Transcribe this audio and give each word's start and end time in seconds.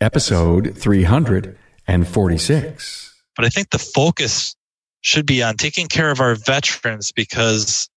episode 0.00 0.76
346. 0.76 3.14
But 3.36 3.44
I 3.44 3.48
think 3.48 3.70
the 3.70 3.78
focus 3.78 4.56
should 5.00 5.26
be 5.26 5.42
on 5.42 5.56
taking 5.56 5.86
care 5.86 6.10
of 6.10 6.20
our 6.20 6.34
veterans 6.34 7.12
because 7.12 7.88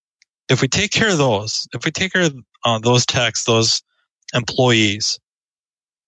if 0.49 0.61
we 0.61 0.67
take 0.67 0.91
care 0.91 1.09
of 1.09 1.17
those, 1.17 1.67
if 1.73 1.85
we 1.85 1.91
take 1.91 2.13
care 2.13 2.23
of 2.23 2.35
uh, 2.63 2.79
those 2.79 3.05
techs, 3.05 3.45
those 3.45 3.81
employees, 4.33 5.19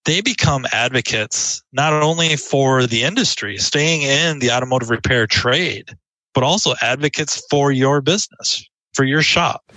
they 0.05 0.21
become 0.21 0.65
advocates 0.71 1.61
not 1.71 1.93
only 1.93 2.35
for 2.35 2.85
the 2.85 3.03
industry, 3.03 3.57
staying 3.57 4.01
in 4.01 4.39
the 4.39 4.51
automotive 4.51 4.89
repair 4.89 5.27
trade, 5.27 5.95
but 6.33 6.43
also 6.43 6.73
advocates 6.81 7.41
for 7.49 7.71
your 7.71 8.01
business, 8.01 8.67
for 8.93 9.05
your 9.05 9.21
shop. 9.21 9.71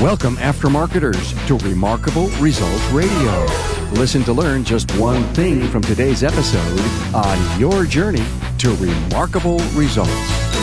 Welcome, 0.00 0.36
aftermarketers, 0.36 1.34
to 1.48 1.56
Remarkable 1.66 2.28
Results 2.38 2.84
Radio. 2.92 3.46
Listen 3.94 4.22
to 4.22 4.32
learn 4.32 4.62
just 4.62 4.96
one 4.96 5.24
thing 5.34 5.66
from 5.70 5.82
today's 5.82 6.22
episode 6.22 6.80
on 7.12 7.60
your 7.60 7.84
journey 7.84 8.24
to 8.58 8.76
remarkable 8.76 9.58
results. 9.74 10.57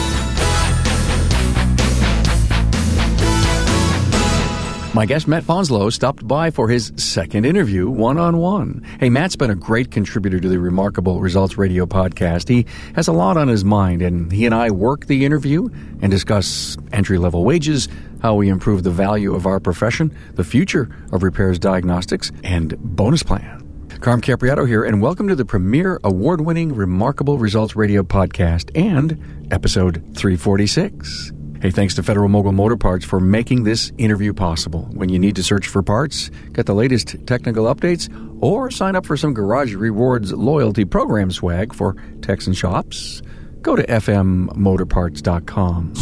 My 4.96 5.06
guest, 5.06 5.28
Matt 5.28 5.44
Fanslow, 5.44 5.92
stopped 5.92 6.26
by 6.26 6.52
for 6.52 6.70
his 6.70 6.94
second 6.96 7.46
interview 7.46 7.90
one 7.90 8.18
on 8.18 8.38
one. 8.38 8.82
Hey, 8.98 9.10
Matt's 9.10 9.36
been 9.36 9.50
a 9.50 9.56
great 9.56 9.92
contributor 9.92 10.40
to 10.40 10.48
the 10.48 10.58
Remarkable 10.58 11.20
Results 11.20 11.58
Radio 11.58 11.86
podcast. 11.86 12.48
He 12.48 12.66
has 12.96 13.10
a 13.10 13.12
lot 13.12 13.36
on 13.36 13.50
his 13.50 13.66
mind, 13.66 14.02
and 14.02 14.32
he 14.32 14.46
and 14.46 14.56
I 14.56 14.72
work 14.72 15.08
the 15.08 15.26
interview 15.26 15.68
and 16.02 16.10
discuss 16.10 16.78
entry 16.94 17.18
level 17.18 17.44
wages, 17.44 17.90
how 18.22 18.36
we 18.36 18.48
improve 18.48 18.84
the 18.84 18.90
value 18.90 19.36
of 19.36 19.46
our 19.46 19.60
profession, 19.60 20.16
the 20.36 20.46
future 20.46 20.88
of 21.12 21.24
repairs 21.24 21.60
diagnostics, 21.60 22.32
and 22.46 22.80
bonus 22.80 23.22
plan. 23.22 23.68
Carm 24.00 24.22
Capriotto 24.22 24.66
here, 24.66 24.86
and 24.86 25.02
welcome 25.02 25.28
to 25.28 25.36
the 25.36 25.44
premier 25.44 26.00
award 26.06 26.40
winning 26.40 26.74
Remarkable 26.74 27.38
Results 27.38 27.76
Radio 27.76 28.02
podcast 28.02 28.72
and 28.82 29.52
episode 29.52 29.96
346. 30.16 31.34
Hey, 31.66 31.72
thanks 31.72 31.96
to 31.96 32.04
Federal 32.04 32.30
Mogul 32.30 32.52
Motor 32.52 32.78
Parts 32.78 33.04
for 33.04 33.20
making 33.20 33.64
this 33.64 33.92
interview 33.98 34.36
possible. 34.36 34.84
When 34.94 35.10
you 35.10 35.18
need 35.18 35.36
to 35.38 35.42
search 35.42 35.68
for 35.68 35.82
parts, 35.82 36.30
get 36.54 36.68
the 36.68 36.76
latest 36.76 37.16
technical 37.26 37.66
updates, 37.66 38.08
or 38.40 38.70
sign 38.70 38.96
up 38.96 39.04
for 39.04 39.18
some 39.18 39.34
Garage 39.34 39.74
Rewards 39.74 40.32
loyalty 40.32 40.86
program 40.86 41.32
swag 41.32 41.74
for 41.74 41.96
techs 42.22 42.46
and 42.46 42.56
shops, 42.56 43.24
go 43.64 43.76
to 43.76 43.82
fmmotorparts.com. 43.82 45.94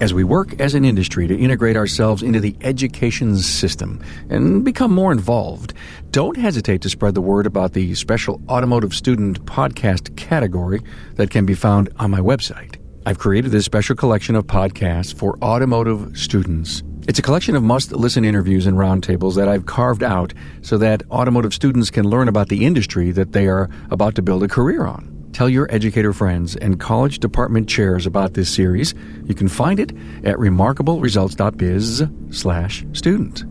As 0.00 0.12
we 0.12 0.24
work 0.24 0.60
as 0.60 0.74
an 0.74 0.84
industry 0.84 1.28
to 1.28 1.38
integrate 1.38 1.76
ourselves 1.76 2.24
into 2.24 2.40
the 2.40 2.56
education 2.62 3.38
system 3.38 4.02
and 4.28 4.64
become 4.64 4.90
more 4.90 5.12
involved, 5.12 5.72
don't 6.10 6.36
hesitate 6.36 6.82
to 6.82 6.90
spread 6.90 7.14
the 7.14 7.20
word 7.20 7.46
about 7.46 7.74
the 7.74 7.94
special 7.94 8.42
automotive 8.48 8.92
student 8.92 9.46
podcast 9.46 10.16
category 10.16 10.80
that 11.14 11.30
can 11.30 11.46
be 11.46 11.54
found 11.54 11.90
on 12.00 12.10
my 12.10 12.18
website. 12.18 12.84
I've 13.06 13.20
created 13.20 13.52
this 13.52 13.64
special 13.64 13.94
collection 13.94 14.34
of 14.34 14.48
podcasts 14.48 15.14
for 15.14 15.38
automotive 15.40 16.18
students. 16.18 16.82
It's 17.06 17.20
a 17.20 17.22
collection 17.22 17.54
of 17.54 17.62
must 17.62 17.92
listen 17.92 18.24
interviews 18.24 18.66
and 18.66 18.76
roundtables 18.76 19.36
that 19.36 19.46
I've 19.46 19.64
carved 19.64 20.02
out 20.02 20.34
so 20.62 20.76
that 20.78 21.08
automotive 21.08 21.54
students 21.54 21.88
can 21.88 22.10
learn 22.10 22.26
about 22.26 22.48
the 22.48 22.66
industry 22.66 23.12
that 23.12 23.30
they 23.30 23.46
are 23.46 23.70
about 23.92 24.16
to 24.16 24.22
build 24.22 24.42
a 24.42 24.48
career 24.48 24.84
on. 24.86 25.30
Tell 25.32 25.48
your 25.48 25.72
educator 25.72 26.12
friends 26.12 26.56
and 26.56 26.80
college 26.80 27.20
department 27.20 27.68
chairs 27.68 28.06
about 28.06 28.34
this 28.34 28.52
series. 28.52 28.92
You 29.22 29.36
can 29.36 29.46
find 29.46 29.78
it 29.78 29.92
at 30.24 30.34
remarkableresults.biz 30.38 32.08
slash 32.30 32.84
student. 32.92 33.44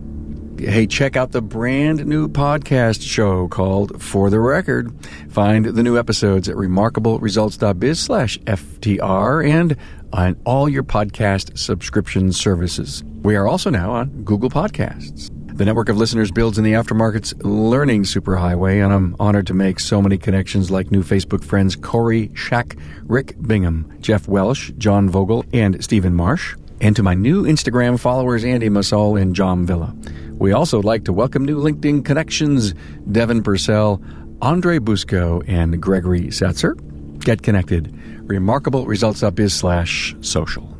Hey, 0.58 0.86
check 0.86 1.16
out 1.16 1.32
the 1.32 1.42
brand 1.42 2.06
new 2.06 2.28
podcast 2.28 3.02
show 3.02 3.46
called 3.46 4.02
For 4.02 4.30
the 4.30 4.40
Record. 4.40 4.90
Find 5.28 5.66
the 5.66 5.82
new 5.82 5.98
episodes 5.98 6.48
at 6.48 6.56
remarkableresults.biz 6.56 8.00
slash 8.00 8.38
FTR 8.38 9.48
and 9.48 9.76
on 10.14 10.40
all 10.44 10.66
your 10.66 10.82
podcast 10.82 11.58
subscription 11.58 12.32
services. 12.32 13.04
We 13.22 13.36
are 13.36 13.46
also 13.46 13.68
now 13.68 13.92
on 13.92 14.22
Google 14.22 14.48
Podcasts. 14.48 15.30
The 15.56 15.64
network 15.66 15.90
of 15.90 15.98
listeners 15.98 16.30
builds 16.30 16.56
in 16.56 16.64
the 16.64 16.72
aftermarket's 16.72 17.34
learning 17.44 18.04
superhighway, 18.04 18.82
and 18.82 18.92
I'm 18.94 19.14
honored 19.20 19.46
to 19.48 19.54
make 19.54 19.78
so 19.78 20.00
many 20.00 20.16
connections 20.16 20.70
like 20.70 20.90
new 20.90 21.02
Facebook 21.02 21.44
friends 21.44 21.76
Corey 21.76 22.30
Shack, 22.34 22.76
Rick 23.04 23.36
Bingham, 23.42 23.94
Jeff 24.00 24.26
Welsh, 24.26 24.72
John 24.78 25.10
Vogel, 25.10 25.44
and 25.52 25.82
Stephen 25.84 26.14
Marsh, 26.14 26.56
and 26.80 26.96
to 26.96 27.02
my 27.02 27.14
new 27.14 27.44
Instagram 27.44 28.00
followers 28.00 28.42
Andy 28.44 28.68
Masol 28.68 29.20
and 29.20 29.34
John 29.34 29.66
Villa. 29.66 29.94
We 30.38 30.52
also 30.52 30.82
like 30.82 31.04
to 31.04 31.12
welcome 31.12 31.44
new 31.44 31.58
LinkedIn 31.58 32.04
connections 32.04 32.74
Devin 33.10 33.42
Purcell, 33.42 34.02
Andre 34.42 34.78
Busco, 34.78 35.42
and 35.48 35.80
Gregory 35.80 36.24
Setzer. 36.24 36.76
Get 37.20 37.42
connected. 37.42 37.98
Remarkable 38.28 38.86
results. 38.86 39.22
RemarkableResults.biz 39.22 39.54
slash 39.54 40.14
social. 40.20 40.76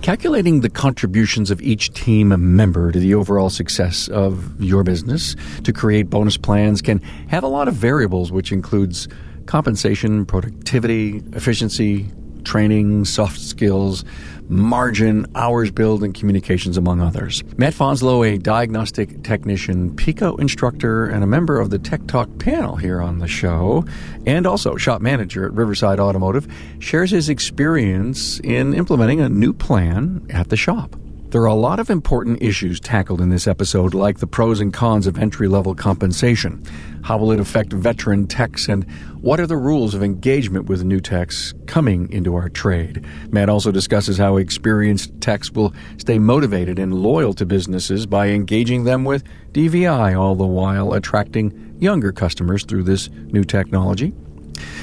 Calculating 0.00 0.60
the 0.60 0.70
contributions 0.70 1.50
of 1.50 1.60
each 1.60 1.92
team 1.92 2.28
member 2.54 2.92
to 2.92 3.00
the 3.00 3.14
overall 3.14 3.50
success 3.50 4.06
of 4.08 4.60
your 4.62 4.84
business 4.84 5.34
to 5.64 5.72
create 5.72 6.08
bonus 6.08 6.36
plans 6.36 6.80
can 6.80 7.00
have 7.28 7.42
a 7.42 7.48
lot 7.48 7.66
of 7.66 7.74
variables, 7.74 8.30
which 8.30 8.52
includes 8.52 9.08
compensation, 9.46 10.24
productivity, 10.24 11.20
efficiency, 11.32 12.08
training, 12.46 13.04
soft 13.04 13.38
skills, 13.38 14.04
margin, 14.48 15.26
hours 15.34 15.70
billed, 15.70 16.02
and 16.02 16.14
communications, 16.14 16.78
among 16.78 17.00
others. 17.00 17.42
Matt 17.58 17.74
Fanslow, 17.74 18.26
a 18.26 18.38
diagnostic 18.38 19.22
technician, 19.22 19.94
PICO 19.96 20.36
instructor, 20.36 21.06
and 21.06 21.22
a 21.22 21.26
member 21.26 21.60
of 21.60 21.70
the 21.70 21.78
Tech 21.78 22.06
Talk 22.06 22.28
panel 22.38 22.76
here 22.76 23.02
on 23.02 23.18
the 23.18 23.28
show, 23.28 23.84
and 24.24 24.46
also 24.46 24.76
shop 24.76 25.02
manager 25.02 25.44
at 25.44 25.52
Riverside 25.52 26.00
Automotive, 26.00 26.46
shares 26.78 27.10
his 27.10 27.28
experience 27.28 28.40
in 28.40 28.72
implementing 28.72 29.20
a 29.20 29.28
new 29.28 29.52
plan 29.52 30.24
at 30.30 30.48
the 30.48 30.56
shop. 30.56 30.96
There 31.30 31.42
are 31.42 31.46
a 31.46 31.54
lot 31.54 31.80
of 31.80 31.90
important 31.90 32.40
issues 32.40 32.78
tackled 32.78 33.20
in 33.20 33.30
this 33.30 33.48
episode, 33.48 33.94
like 33.94 34.18
the 34.18 34.28
pros 34.28 34.60
and 34.60 34.72
cons 34.72 35.08
of 35.08 35.18
entry 35.18 35.48
level 35.48 35.74
compensation. 35.74 36.62
How 37.02 37.18
will 37.18 37.32
it 37.32 37.40
affect 37.40 37.72
veteran 37.72 38.28
techs, 38.28 38.68
and 38.68 38.88
what 39.20 39.40
are 39.40 39.46
the 39.46 39.56
rules 39.56 39.92
of 39.92 40.04
engagement 40.04 40.66
with 40.66 40.84
new 40.84 41.00
techs 41.00 41.52
coming 41.66 42.10
into 42.12 42.36
our 42.36 42.48
trade? 42.48 43.04
Matt 43.32 43.48
also 43.48 43.72
discusses 43.72 44.18
how 44.18 44.36
experienced 44.36 45.20
techs 45.20 45.50
will 45.50 45.74
stay 45.98 46.20
motivated 46.20 46.78
and 46.78 46.94
loyal 46.94 47.34
to 47.34 47.44
businesses 47.44 48.06
by 48.06 48.28
engaging 48.28 48.84
them 48.84 49.04
with 49.04 49.24
DVI, 49.52 50.16
all 50.16 50.36
the 50.36 50.46
while 50.46 50.92
attracting 50.92 51.76
younger 51.80 52.12
customers 52.12 52.64
through 52.64 52.84
this 52.84 53.10
new 53.32 53.42
technology. 53.42 54.14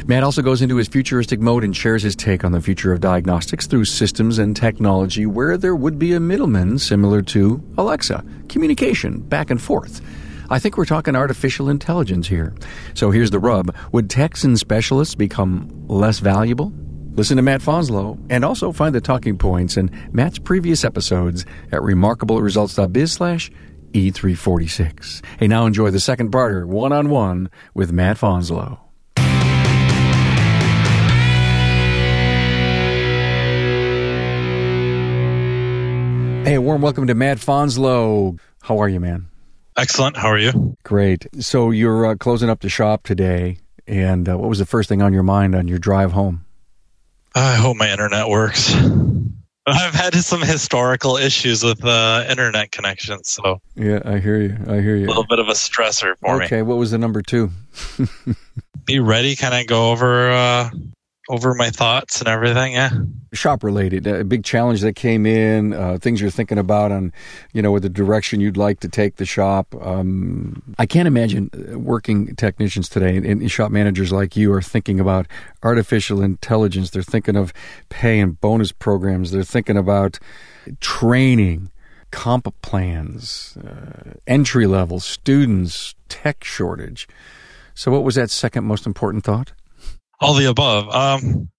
Matt 0.06 0.24
also 0.24 0.42
goes 0.42 0.62
into 0.62 0.76
his 0.78 0.88
futuristic 0.88 1.40
mode 1.40 1.64
and 1.64 1.76
shares 1.76 2.04
his 2.04 2.16
take 2.16 2.44
on 2.44 2.52
the 2.52 2.62
future 2.62 2.92
of 2.92 3.00
diagnostics 3.00 3.68
through 3.68 3.86
systems 3.86 4.38
and 4.38 4.56
technology 4.56 5.26
where 5.26 5.58
there 5.58 5.76
would 5.76 5.98
be 5.98 6.14
a 6.14 6.20
middleman 6.20 6.78
similar 6.80 7.22
to 7.22 7.64
Alexa, 7.78 8.24
communication 8.50 9.22
back 9.22 9.50
and 9.50 9.62
forth. 9.62 10.02
I 10.50 10.60
think 10.60 10.78
we're 10.78 10.86
talking 10.86 11.16
artificial 11.16 11.70
intelligence 11.70 12.28
here. 12.28 12.54
So 12.94 13.12
here's 13.12 13.32
the 13.32 13.40
rub. 13.40 13.76
Would 13.92 14.10
techs 14.10 14.44
and 14.44 14.60
specialists 14.60 15.16
become 15.16 15.70
less 15.88 16.20
valuable? 16.20 16.72
Listen 17.16 17.38
to 17.38 17.44
Matt 17.44 17.62
Fanslow 17.62 18.20
and 18.30 18.44
also 18.44 18.72
find 18.72 18.94
the 18.94 19.02
talking 19.02 19.38
points 19.38 19.78
in 19.78 19.92
Matt's 20.12 20.40
previous 20.40 20.84
episodes 20.84 21.46
at 21.72 21.82
remarkableresults.biz 21.82 23.12
slash 23.12 23.52
E346. 23.94 25.24
Hey, 25.40 25.48
now 25.48 25.66
enjoy 25.66 25.92
the 25.92 26.00
second 26.00 26.30
barter 26.30 26.66
one 26.66 26.92
on 26.92 27.10
one 27.10 27.50
with 27.74 27.92
Matt 27.92 28.18
Fanslow. 28.18 28.83
Hey, 36.44 36.56
a 36.56 36.62
warm 36.62 36.82
welcome 36.82 37.08
to 37.08 37.16
Matt 37.16 37.38
Fanslow. 37.38 38.38
How 38.64 38.80
are 38.80 38.90
you, 38.90 39.00
man? 39.00 39.28
Excellent. 39.78 40.18
How 40.18 40.28
are 40.28 40.38
you? 40.38 40.76
Great. 40.84 41.26
So 41.40 41.72
you're 41.72 42.06
uh, 42.06 42.16
closing 42.16 42.50
up 42.50 42.60
the 42.60 42.68
shop 42.68 43.04
today, 43.04 43.60
and 43.88 44.28
uh, 44.28 44.38
what 44.38 44.50
was 44.50 44.60
the 44.60 44.66
first 44.66 44.90
thing 44.90 45.02
on 45.02 45.14
your 45.14 45.24
mind 45.24 45.56
on 45.56 45.70
your 45.70 45.80
drive 45.80 46.12
home? 46.12 46.44
I 47.34 47.56
hope 47.56 47.78
my 47.78 47.90
internet 47.90 48.28
works. 48.28 48.76
I've 49.66 49.94
had 49.94 50.16
some 50.16 50.42
historical 50.42 51.16
issues 51.16 51.64
with 51.64 51.82
uh, 51.86 52.26
internet 52.30 52.74
connections, 52.74 53.30
so 53.30 53.62
yeah, 53.76 54.02
I 54.04 54.20
hear 54.20 54.42
you. 54.42 54.58
I 54.68 54.82
hear 54.82 54.98
you. 54.98 55.06
A 55.06 55.08
little 55.08 55.26
bit 55.26 55.40
of 55.40 55.48
a 55.48 55.54
stressor 55.54 56.16
for 56.20 56.32
okay, 56.32 56.40
me. 56.40 56.46
Okay, 56.46 56.62
what 56.62 56.78
was 56.78 56.92
the 56.92 56.98
number 56.98 57.22
two? 57.22 57.52
Be 58.86 59.00
ready. 59.00 59.38
Can 59.38 59.54
I 59.54 59.64
go 59.64 59.92
over 59.92 60.30
uh, 60.30 60.70
over 61.30 61.54
my 61.54 61.70
thoughts 61.70 62.20
and 62.20 62.28
everything. 62.28 62.74
Yeah. 62.74 62.92
Shop 63.34 63.64
related, 63.64 64.06
a 64.06 64.24
big 64.24 64.44
challenge 64.44 64.82
that 64.82 64.96
came 64.96 65.26
in, 65.26 65.74
uh, 65.74 65.98
things 66.00 66.22
you're 66.22 66.30
thinking 66.30 66.58
about 66.58 66.92
on, 66.92 67.14
you 67.54 67.62
know, 67.62 67.72
with 67.72 67.84
the 67.84 67.90
direction 67.90 68.42
you'd 68.42 68.58
like 68.58 68.80
to 68.82 68.90
take 68.90 69.16
the 69.16 69.26
shop. 69.26 69.74
Um, 69.82 70.62
I 70.78 70.86
can't 70.86 71.08
imagine 71.08 71.50
uh, 71.54 71.80
working 71.80 72.36
technicians 72.36 72.90
today 72.90 73.18
and 73.18 73.50
shop 73.50 73.72
managers 73.72 74.12
like 74.12 74.36
you 74.36 74.52
are 74.54 74.62
thinking 74.62 75.00
about 75.00 75.26
artificial 75.64 76.22
intelligence. 76.22 76.90
They're 76.90 77.02
thinking 77.02 77.36
of 77.36 77.54
pay 77.90 78.20
and 78.20 78.40
bonus 78.40 78.72
programs. 78.72 79.32
They're 79.32 79.44
thinking 79.44 79.78
about 79.78 80.20
training 80.80 81.72
comp 82.12 82.54
plans, 82.62 83.58
uh, 83.58 84.14
entry 84.28 84.68
level, 84.68 85.00
students, 85.00 85.96
tech 86.10 86.44
shortage. 86.44 87.08
So, 87.74 87.92
what 87.92 88.04
was 88.04 88.16
that 88.16 88.30
second 88.30 88.66
most 88.66 88.86
important 88.86 89.24
thought? 89.24 89.54
All 90.20 90.34
the 90.34 90.46
above. 90.46 90.90
Um, 90.90 91.50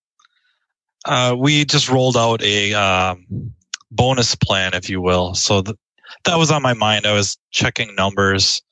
uh, 1.04 1.36
we 1.38 1.64
just 1.64 1.90
rolled 1.90 2.16
out 2.16 2.42
a 2.42 2.72
um, 2.74 3.52
bonus 3.90 4.34
plan, 4.34 4.74
if 4.74 4.88
you 4.88 5.00
will. 5.00 5.34
So 5.34 5.62
th- 5.62 5.76
that 6.24 6.36
was 6.38 6.50
on 6.50 6.62
my 6.62 6.72
mind. 6.74 7.06
I 7.06 7.12
was 7.12 7.36
checking 7.50 7.94
numbers, 7.94 8.62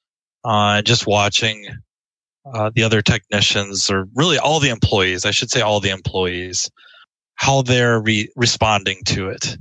uh, 0.45 0.83
just 0.83 1.07
watching 1.07 1.67
uh, 2.55 2.71
the 2.75 2.83
other 2.83 3.03
technicians, 3.03 3.91
or 3.91 4.09
really 4.15 4.39
all 4.39 4.61
the 4.61 4.71
employees. 4.71 5.25
I 5.25 5.31
should 5.31 5.51
say 5.51 5.61
all 5.61 5.81
the 5.81 5.91
employees, 5.91 6.71
how 7.35 7.63
they're 7.63 8.01
re- 8.01 8.31
responding 8.37 9.03
to 9.07 9.29
it. 9.29 9.57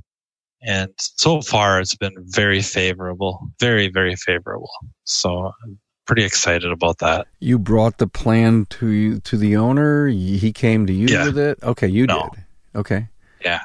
And 0.63 0.94
so 0.97 1.41
far, 1.41 1.79
it's 1.79 1.95
been 1.95 2.15
very 2.19 2.62
favorable, 2.62 3.50
very, 3.59 3.89
very 3.89 4.15
favorable. 4.15 4.71
So 5.03 5.51
I'm 5.65 5.79
pretty 6.06 6.24
excited 6.24 6.71
about 6.71 7.00
that. 7.00 7.27
You 7.39 7.59
brought 7.59 7.98
the 7.98 8.07
plan 8.07 8.65
to 8.71 8.88
you, 8.89 9.19
to 9.21 9.38
the 9.38 9.56
owner. 9.56 10.07
He 10.07 10.51
came 10.51 10.86
to 10.88 10.94
you 10.94 11.07
Yeah. 11.07 11.25
with 11.25 11.38
it. 11.38 11.59
Okay, 11.63 11.88
you 11.88 12.06
No. 12.07 12.30
did. 12.33 12.44
Okay, 12.75 13.07
Yeah. 13.44 13.59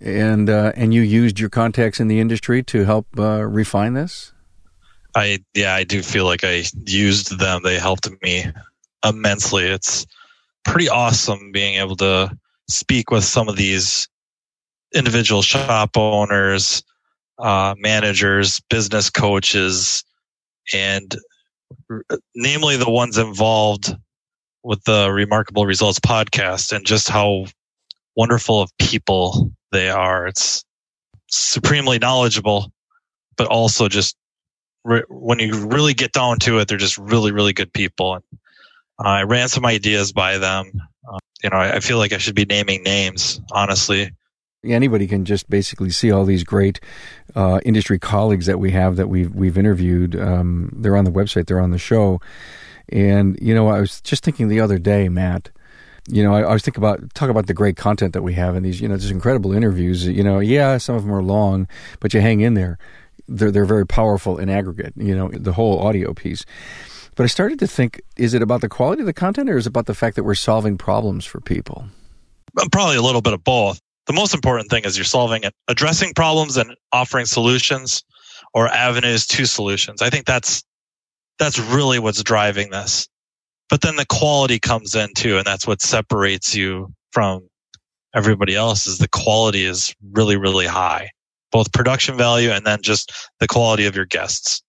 and 0.00 0.50
uh, 0.50 0.72
and 0.76 0.92
you 0.92 1.02
used 1.02 1.38
your 1.38 1.48
contacts 1.50 2.00
in 2.00 2.08
the 2.08 2.20
industry 2.20 2.62
to 2.64 2.84
help 2.84 3.06
uh, 3.18 3.44
refine 3.46 3.94
this. 3.94 4.32
I 5.14 5.40
yeah, 5.54 5.74
I 5.74 5.84
do 5.84 6.02
feel 6.02 6.24
like 6.24 6.44
I 6.44 6.64
used 6.86 7.38
them. 7.38 7.62
They 7.64 7.78
helped 7.78 8.08
me 8.22 8.46
immensely. 9.04 9.64
It's 9.64 10.06
pretty 10.64 10.88
awesome 10.88 11.52
being 11.52 11.76
able 11.76 11.96
to 11.96 12.36
speak 12.68 13.10
with 13.10 13.24
some 13.24 13.48
of 13.48 13.56
these 13.56 14.08
individual 14.94 15.42
shop 15.42 15.96
owners, 15.96 16.82
uh, 17.38 17.74
managers, 17.78 18.60
business 18.68 19.10
coaches, 19.10 20.04
and 20.72 21.16
namely 22.34 22.76
the 22.76 22.90
ones 22.90 23.18
involved 23.18 23.94
with 24.62 24.82
the 24.84 25.10
Remarkable 25.10 25.66
Results 25.66 25.98
podcast 26.00 26.72
and 26.72 26.84
just 26.86 27.08
how 27.08 27.46
wonderful 28.16 28.60
of 28.60 28.70
people 28.78 29.50
they 29.72 29.88
are. 29.88 30.26
It's 30.26 30.64
supremely 31.30 31.98
knowledgeable, 31.98 32.72
but 33.36 33.46
also 33.46 33.88
just 33.88 34.16
re- 34.84 35.04
when 35.08 35.38
you 35.38 35.66
really 35.66 35.94
get 35.94 36.12
down 36.12 36.38
to 36.40 36.58
it, 36.58 36.68
they're 36.68 36.78
just 36.78 36.98
really, 36.98 37.32
really 37.32 37.52
good 37.52 37.72
people. 37.72 38.14
And 38.14 38.24
I 38.98 39.22
ran 39.22 39.48
some 39.48 39.64
ideas 39.64 40.12
by 40.12 40.38
them. 40.38 40.72
Uh, 41.10 41.18
you 41.42 41.50
know, 41.50 41.56
I, 41.56 41.76
I 41.76 41.80
feel 41.80 41.98
like 41.98 42.12
I 42.12 42.18
should 42.18 42.34
be 42.34 42.44
naming 42.44 42.82
names, 42.82 43.40
honestly. 43.52 44.10
Anybody 44.62 45.06
can 45.06 45.24
just 45.24 45.48
basically 45.48 45.88
see 45.88 46.12
all 46.12 46.26
these 46.26 46.44
great 46.44 46.80
uh, 47.34 47.60
industry 47.64 47.98
colleagues 47.98 48.44
that 48.44 48.58
we 48.58 48.72
have 48.72 48.96
that 48.96 49.08
we've 49.08 49.34
we've 49.34 49.56
interviewed. 49.56 50.14
Um, 50.20 50.70
they're 50.76 50.96
on 50.96 51.06
the 51.06 51.10
website. 51.10 51.46
They're 51.46 51.60
on 51.60 51.70
the 51.70 51.78
show. 51.78 52.20
And 52.90 53.38
you 53.40 53.54
know, 53.54 53.68
I 53.68 53.80
was 53.80 54.02
just 54.02 54.22
thinking 54.22 54.48
the 54.48 54.60
other 54.60 54.78
day, 54.78 55.08
Matt. 55.08 55.48
You 56.08 56.22
know, 56.22 56.34
I, 56.34 56.52
was 56.52 56.62
thinking 56.62 56.82
about 56.82 57.14
talk 57.14 57.30
about 57.30 57.46
the 57.46 57.54
great 57.54 57.76
content 57.76 58.12
that 58.12 58.22
we 58.22 58.34
have 58.34 58.54
in 58.54 58.62
these. 58.62 58.82
You 58.82 58.88
know, 58.88 58.98
just 58.98 59.10
incredible 59.10 59.52
interviews. 59.54 60.06
You 60.06 60.22
know, 60.22 60.40
yeah, 60.40 60.76
some 60.76 60.94
of 60.94 61.04
them 61.04 61.14
are 61.14 61.22
long, 61.22 61.66
but 62.00 62.12
you 62.12 62.20
hang 62.20 62.40
in 62.40 62.52
there. 62.52 62.78
They're 63.28 63.50
they're 63.50 63.64
very 63.64 63.86
powerful 63.86 64.36
in 64.36 64.50
aggregate. 64.50 64.92
You 64.94 65.14
know, 65.14 65.30
the 65.32 65.52
whole 65.52 65.78
audio 65.78 66.12
piece. 66.12 66.44
But 67.14 67.24
I 67.24 67.28
started 67.28 67.58
to 67.60 67.66
think: 67.66 68.02
is 68.16 68.34
it 68.34 68.42
about 68.42 68.60
the 68.60 68.68
quality 68.68 69.00
of 69.00 69.06
the 69.06 69.14
content, 69.14 69.48
or 69.48 69.56
is 69.56 69.66
it 69.66 69.70
about 69.70 69.86
the 69.86 69.94
fact 69.94 70.16
that 70.16 70.24
we're 70.24 70.34
solving 70.34 70.76
problems 70.76 71.24
for 71.24 71.40
people? 71.40 71.86
Probably 72.72 72.96
a 72.96 73.02
little 73.02 73.22
bit 73.22 73.32
of 73.32 73.42
both. 73.42 73.80
The 74.06 74.12
most 74.12 74.34
important 74.34 74.70
thing 74.70 74.84
is 74.84 74.96
you're 74.96 75.04
solving 75.04 75.44
it, 75.44 75.54
addressing 75.68 76.14
problems 76.14 76.56
and 76.56 76.74
offering 76.92 77.26
solutions 77.26 78.02
or 78.54 78.68
avenues 78.68 79.26
to 79.28 79.46
solutions. 79.46 80.02
I 80.02 80.10
think 80.10 80.26
that's 80.26 80.62
that's 81.38 81.58
really 81.58 81.98
what's 81.98 82.22
driving 82.22 82.70
this. 82.70 83.08
But 83.68 83.80
then 83.80 83.96
the 83.96 84.06
quality 84.06 84.58
comes 84.58 84.94
in 84.94 85.10
too, 85.14 85.36
and 85.38 85.46
that's 85.46 85.66
what 85.66 85.80
separates 85.80 86.54
you 86.54 86.92
from 87.12 87.48
everybody 88.14 88.56
else 88.56 88.86
is 88.86 88.98
the 88.98 89.08
quality 89.08 89.64
is 89.64 89.94
really, 90.12 90.36
really 90.36 90.66
high. 90.66 91.10
Both 91.52 91.72
production 91.72 92.16
value 92.16 92.50
and 92.50 92.66
then 92.66 92.82
just 92.82 93.12
the 93.38 93.46
quality 93.46 93.86
of 93.86 93.96
your 93.96 94.06
guests. 94.06 94.62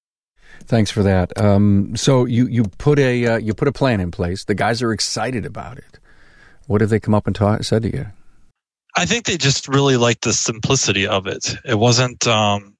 Thanks 0.66 0.92
for 0.92 1.04
that. 1.04 1.40
Um, 1.40 1.96
so 1.96 2.26
you 2.26 2.48
you 2.48 2.64
put 2.78 3.00
a 3.00 3.26
uh, 3.26 3.38
you 3.38 3.54
put 3.54 3.68
a 3.68 3.72
plan 3.72 4.00
in 4.00 4.12
place. 4.12 4.46
The 4.46 4.54
guys 4.54 4.82
are 4.82 4.94
excited 4.94 5.46
about 5.46 5.78
it. 5.78 6.00
What 6.68 6.82
have 6.82 6.90
they 6.90 7.00
come 7.00 7.16
up 7.16 7.28
and 7.28 7.36
ta- 7.36 7.62
said 7.62 7.84
to 7.84 7.92
you? 7.92 8.08
I 8.96 9.06
think 9.06 9.26
they 9.26 9.38
just 9.38 9.68
really 9.68 9.98
liked 9.98 10.24
the 10.24 10.34
simplicity 10.34 11.08
of 11.08 11.28
it. 11.28 11.56
It 11.66 11.78
wasn't, 11.78 12.28
um, 12.28 12.76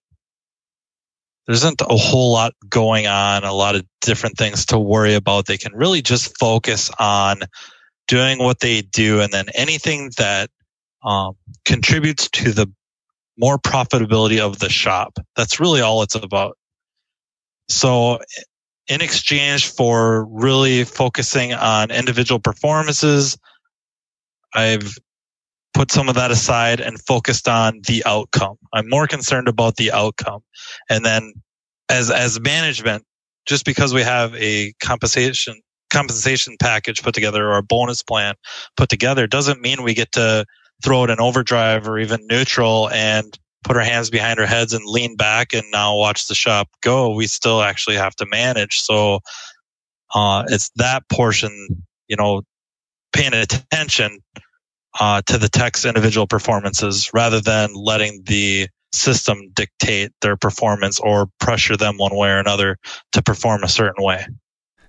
there 1.48 1.56
isn't 1.56 1.82
a 1.82 1.96
whole 1.96 2.34
lot 2.34 2.54
going 2.70 3.08
on, 3.08 3.44
a 3.44 3.54
lot 3.54 3.76
of 3.76 3.86
different 4.02 4.38
things 4.38 4.68
to 4.68 4.80
worry 4.80 5.16
about. 5.16 5.46
They 5.46 5.58
can 5.58 5.74
really 5.74 6.02
just 6.02 6.38
focus 6.38 6.92
on 7.00 7.40
doing 8.08 8.40
what 8.40 8.60
they 8.60 8.82
do 8.82 9.22
and 9.22 9.32
then 9.32 9.46
anything 9.54 10.12
that, 10.18 10.50
um, 11.04 11.34
contributes 11.66 12.30
to 12.32 12.52
the 12.52 12.72
more 13.38 13.58
profitability 13.58 14.40
of 14.40 14.60
the 14.60 14.70
shop. 14.70 15.18
That's 15.36 15.60
really 15.60 15.82
all 15.82 16.04
it's 16.04 16.16
about. 16.16 16.58
So 17.70 18.20
in 18.88 19.02
exchange 19.02 19.70
for 19.72 20.26
really 20.26 20.84
focusing 20.84 21.54
on 21.54 21.90
individual 21.90 22.40
performances, 22.40 23.38
I've 24.54 24.98
put 25.74 25.92
some 25.92 26.10
of 26.10 26.16
that 26.16 26.32
aside 26.32 26.80
and 26.80 27.00
focused 27.02 27.48
on 27.48 27.82
the 27.88 28.04
outcome. 28.06 28.58
I'm 28.74 28.90
more 28.90 29.08
concerned 29.08 29.48
about 29.48 29.76
the 29.78 29.92
outcome. 29.92 30.42
And 30.90 31.06
then 31.06 31.34
as, 31.90 32.12
as 32.12 32.40
management, 32.40 33.04
just 33.46 33.66
because 33.66 33.94
we 33.94 34.02
have 34.02 34.36
a 34.36 34.74
compensation, 34.82 35.62
compensation 35.90 36.56
package 36.60 37.02
put 37.02 37.14
together 37.14 37.48
or 37.48 37.58
a 37.58 37.64
bonus 37.64 38.04
plan 38.04 38.36
put 38.78 38.90
together 38.90 39.28
doesn't 39.28 39.62
mean 39.62 39.84
we 39.84 39.94
get 39.94 40.12
to 40.14 40.46
throw 40.84 41.04
it 41.04 41.10
in 41.10 41.20
overdrive 41.20 41.88
or 41.88 42.00
even 42.00 42.26
neutral 42.28 42.90
and 42.90 43.38
put 43.64 43.78
our 43.78 43.84
hands 43.84 44.10
behind 44.10 44.40
our 44.40 44.46
heads 44.46 44.74
and 44.74 44.84
lean 44.86 45.16
back 45.16 45.54
and 45.54 45.64
now 45.72 45.96
watch 45.96 46.28
the 46.28 46.36
shop 46.36 46.68
go. 46.82 47.14
We 47.14 47.28
still 47.28 47.62
actually 47.62 47.98
have 47.98 48.16
to 48.18 48.26
manage. 48.26 48.82
So, 48.82 49.20
uh, 50.14 50.44
it's 50.48 50.72
that 50.78 51.08
portion, 51.10 51.84
you 52.08 52.16
know, 52.16 52.42
paying 53.14 53.34
attention 53.34 54.20
uh, 55.00 55.22
to 55.26 55.38
the 55.38 55.50
tech's 55.50 55.86
individual 55.86 56.28
performances 56.28 57.12
rather 57.14 57.40
than 57.42 57.74
letting 57.74 58.24
the 58.26 58.68
system 58.92 59.52
dictate 59.54 60.12
their 60.22 60.36
performance 60.36 61.00
or 61.00 61.28
pressure 61.40 61.78
them 61.78 61.98
one 61.98 62.16
way 62.16 62.30
or 62.30 62.40
another 62.40 62.78
to 63.14 63.22
perform 63.22 63.64
a 63.64 63.70
certain 63.70 64.04
way. 64.04 64.26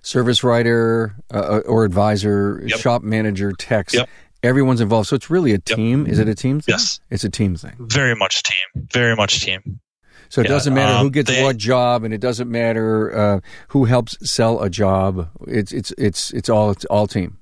Service 0.01 0.43
writer 0.43 1.15
uh, 1.33 1.59
or 1.65 1.85
advisor, 1.85 2.61
Yep. 2.65 2.79
shop 2.79 3.01
manager, 3.03 3.53
techs. 3.53 3.93
Yep. 3.93 4.09
Everyone's 4.43 4.81
involved. 4.81 5.07
So 5.07 5.15
it's 5.15 5.29
really 5.29 5.51
a 5.51 5.61
Yep. 5.65 5.77
team. 5.77 6.05
Is 6.05 6.19
it 6.19 6.27
a 6.27 6.35
team 6.35 6.59
thing? 6.59 6.73
Yes. 6.73 6.99
It's 7.09 7.23
a 7.23 7.29
team 7.29 7.55
thing. 7.55 7.75
Very 7.79 8.13
much 8.13 8.43
team. 8.43 8.83
Very 8.91 9.15
much 9.15 9.39
team. 9.39 9.79
So 10.27 10.41
it 10.41 10.45
Yeah, 10.45 10.49
doesn't 10.49 10.73
matter 10.73 10.97
who 10.97 11.05
um, 11.05 11.11
gets 11.11 11.29
they- 11.29 11.43
what 11.43 11.55
job, 11.55 12.03
and 12.03 12.13
it 12.13 12.19
doesn't 12.19 12.49
matter 12.51 13.17
uh, 13.17 13.39
who 13.69 13.85
helps 13.85 14.17
sell 14.29 14.61
a 14.61 14.69
job. 14.69 15.29
It's 15.47 15.71
it's 15.71 15.93
it's 15.97 16.31
it's 16.31 16.49
all 16.49 16.71
it's 16.71 16.83
all 16.85 17.07
team. 17.07 17.37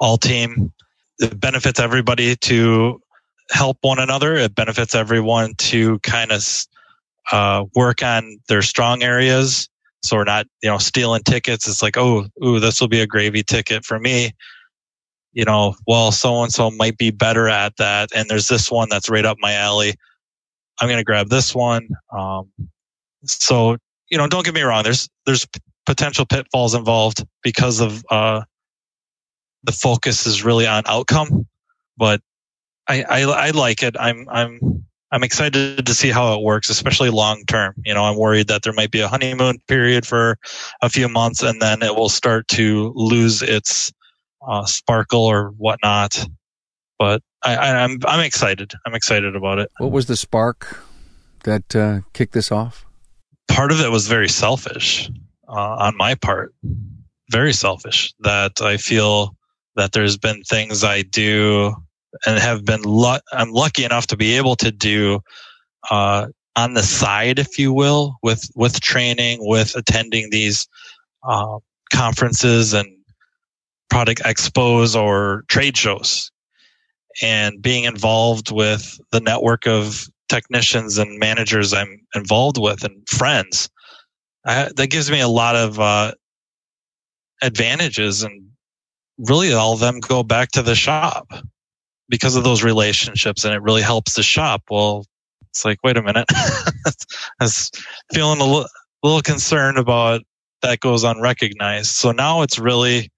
All 0.00 0.18
team. 0.18 0.72
It 1.18 1.38
benefits 1.38 1.80
everybody 1.80 2.36
to 2.36 3.00
help 3.50 3.78
one 3.80 3.98
another. 3.98 4.34
It 4.34 4.54
benefits 4.54 4.94
everyone 4.94 5.54
to 5.54 5.98
kind 6.00 6.32
of 6.32 6.42
uh, 7.32 7.64
work 7.74 8.02
on 8.02 8.38
their 8.48 8.62
strong 8.62 9.02
areas. 9.02 9.68
So 10.02 10.16
we're 10.16 10.24
not, 10.24 10.46
you 10.62 10.70
know, 10.70 10.78
stealing 10.78 11.22
tickets. 11.22 11.68
It's 11.68 11.82
like, 11.82 11.96
oh, 11.96 12.26
ooh, 12.44 12.60
this 12.60 12.80
will 12.80 12.88
be 12.88 13.00
a 13.00 13.06
gravy 13.06 13.42
ticket 13.42 13.84
for 13.84 13.98
me. 13.98 14.32
You 15.32 15.44
know, 15.44 15.74
well, 15.86 16.12
so 16.12 16.42
and 16.42 16.52
so 16.52 16.70
might 16.70 16.96
be 16.96 17.10
better 17.10 17.48
at 17.48 17.76
that, 17.76 18.08
and 18.14 18.28
there's 18.28 18.48
this 18.48 18.70
one 18.70 18.88
that's 18.88 19.10
right 19.10 19.24
up 19.24 19.36
my 19.38 19.52
alley. 19.52 19.94
I'm 20.80 20.88
going 20.88 20.98
to 20.98 21.04
grab 21.04 21.28
this 21.28 21.54
one. 21.54 21.88
Um, 22.16 22.50
so, 23.24 23.76
you 24.08 24.16
know, 24.16 24.28
don't 24.28 24.44
get 24.44 24.54
me 24.54 24.62
wrong. 24.62 24.82
There's 24.82 25.08
there's 25.26 25.46
potential 25.84 26.24
pitfalls 26.24 26.74
involved 26.74 27.24
because 27.42 27.80
of 27.80 28.02
uh, 28.10 28.42
the 29.66 29.72
focus 29.72 30.26
is 30.26 30.44
really 30.44 30.66
on 30.66 30.84
outcome, 30.86 31.46
but 31.96 32.20
I, 32.88 33.02
I 33.02 33.22
I 33.22 33.50
like 33.50 33.82
it. 33.82 33.96
I'm 33.98 34.26
I'm 34.30 34.84
I'm 35.10 35.22
excited 35.22 35.86
to 35.86 35.94
see 35.94 36.10
how 36.10 36.34
it 36.34 36.42
works, 36.42 36.70
especially 36.70 37.10
long 37.10 37.44
term. 37.46 37.74
You 37.84 37.94
know, 37.94 38.04
I'm 38.04 38.16
worried 38.16 38.48
that 38.48 38.62
there 38.62 38.72
might 38.72 38.90
be 38.90 39.00
a 39.00 39.08
honeymoon 39.08 39.58
period 39.68 40.06
for 40.06 40.38
a 40.82 40.88
few 40.88 41.08
months, 41.08 41.42
and 41.42 41.60
then 41.60 41.82
it 41.82 41.94
will 41.94 42.08
start 42.08 42.48
to 42.48 42.92
lose 42.94 43.42
its 43.42 43.92
uh, 44.46 44.64
sparkle 44.64 45.24
or 45.24 45.50
whatnot. 45.50 46.26
But 46.98 47.22
I, 47.42 47.56
I, 47.56 47.84
I'm 47.84 47.98
I'm 48.06 48.20
excited. 48.20 48.72
I'm 48.86 48.94
excited 48.94 49.36
about 49.36 49.58
it. 49.58 49.70
What 49.78 49.92
was 49.92 50.06
the 50.06 50.16
spark 50.16 50.84
that 51.44 51.74
uh, 51.74 52.00
kicked 52.12 52.32
this 52.32 52.50
off? 52.50 52.86
part 53.48 53.72
of 53.72 53.80
it 53.80 53.90
was 53.90 54.06
very 54.06 54.28
selfish 54.28 55.10
uh, 55.48 55.76
on 55.86 55.96
my 55.96 56.14
part. 56.14 56.54
Very 57.30 57.52
selfish 57.52 58.12
that 58.20 58.60
I 58.60 58.76
feel 58.76 59.34
that 59.76 59.92
there's 59.92 60.16
been 60.16 60.42
things 60.42 60.84
I 60.84 61.02
do 61.02 61.74
and 62.24 62.38
have 62.38 62.64
been 62.64 62.82
lu- 62.82 63.18
I'm 63.32 63.52
lucky 63.52 63.84
enough 63.84 64.06
to 64.08 64.16
be 64.16 64.36
able 64.36 64.56
to 64.56 64.70
do 64.70 65.20
uh, 65.90 66.28
on 66.56 66.74
the 66.74 66.82
side, 66.82 67.38
if 67.38 67.58
you 67.58 67.72
will, 67.72 68.16
with 68.22 68.50
with 68.54 68.80
training, 68.80 69.38
with 69.42 69.76
attending 69.76 70.30
these 70.30 70.66
uh, 71.28 71.58
conferences 71.92 72.72
and 72.72 72.88
product 73.90 74.22
expos 74.22 75.00
or 75.00 75.44
trade 75.48 75.76
shows, 75.76 76.30
and 77.22 77.60
being 77.60 77.84
involved 77.84 78.50
with 78.50 78.98
the 79.12 79.20
network 79.20 79.66
of 79.66 80.06
technicians 80.28 80.98
and 80.98 81.18
managers 81.18 81.72
I'm 81.72 82.00
involved 82.14 82.58
with 82.58 82.82
and 82.82 83.06
friends. 83.08 83.68
I, 84.44 84.70
that 84.76 84.90
gives 84.90 85.10
me 85.10 85.20
a 85.20 85.28
lot 85.28 85.56
of 85.56 85.78
uh, 85.78 86.12
advantages, 87.42 88.22
and 88.22 88.45
really 89.18 89.52
all 89.52 89.74
of 89.74 89.80
them 89.80 90.00
go 90.00 90.22
back 90.22 90.52
to 90.52 90.62
the 90.62 90.74
shop 90.74 91.32
because 92.08 92.36
of 92.36 92.44
those 92.44 92.62
relationships, 92.62 93.44
and 93.44 93.54
it 93.54 93.62
really 93.62 93.82
helps 93.82 94.14
the 94.14 94.22
shop. 94.22 94.62
Well, 94.70 95.04
it's 95.50 95.64
like, 95.64 95.78
wait 95.82 95.96
a 95.96 96.02
minute, 96.02 96.26
I 96.30 96.92
was 97.40 97.70
feeling 98.12 98.40
a 98.40 98.44
little, 98.44 98.68
little 99.02 99.22
concerned 99.22 99.78
about 99.78 100.22
that 100.62 100.80
goes 100.80 101.04
unrecognized. 101.04 101.90
So 101.90 102.12
now 102.12 102.42
it's 102.42 102.58
really 102.58 103.10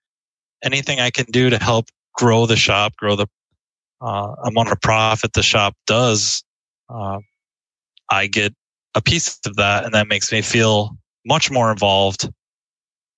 anything 0.62 1.00
I 1.00 1.10
can 1.10 1.26
do 1.26 1.50
to 1.50 1.58
help 1.58 1.86
grow 2.14 2.46
the 2.46 2.56
shop, 2.56 2.96
grow 2.96 3.16
the 3.16 3.26
uh, 4.00 4.34
amount 4.44 4.70
of 4.70 4.80
profit 4.80 5.32
the 5.32 5.42
shop 5.42 5.74
does. 5.86 6.42
Uh, 6.88 7.18
I 8.10 8.26
get 8.26 8.54
a 8.94 9.02
piece 9.02 9.38
of 9.46 9.56
that, 9.56 9.84
and 9.84 9.94
that 9.94 10.08
makes 10.08 10.32
me 10.32 10.42
feel 10.42 10.96
much 11.24 11.50
more 11.50 11.70
involved, 11.70 12.28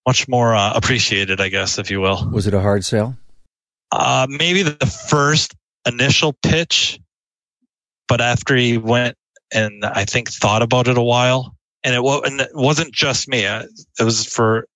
much 0.07 0.29
more 0.29 0.55
uh, 0.55 0.73
appreciated, 0.75 1.41
I 1.41 1.49
guess, 1.49 1.79
if 1.79 1.91
you 1.91 2.01
will. 2.01 2.29
Was 2.31 2.47
it 2.47 2.55
a 2.55 2.61
hard 2.61 2.85
sale? 2.85 3.17
Uh, 3.93 4.27
maybe 4.29 4.63
the 4.63 4.87
first 4.87 5.55
initial 5.87 6.33
pitch, 6.43 7.01
but 8.09 8.21
after 8.21 8.57
he 8.57 8.79
went 8.79 9.17
and 9.53 9.85
I 9.85 10.05
think 10.05 10.31
thought 10.31 10.63
about 10.63 10.89
it 10.89 10.97
a 10.97 11.03
while, 11.03 11.57
and 11.83 11.95
it, 11.95 12.01
and 12.05 12.41
it 12.41 12.51
wasn't 12.55 12.93
just 12.93 13.29
me. 13.29 13.47
Uh, 13.47 13.65
it 13.99 14.05
was 14.05 14.27
for 14.27 14.67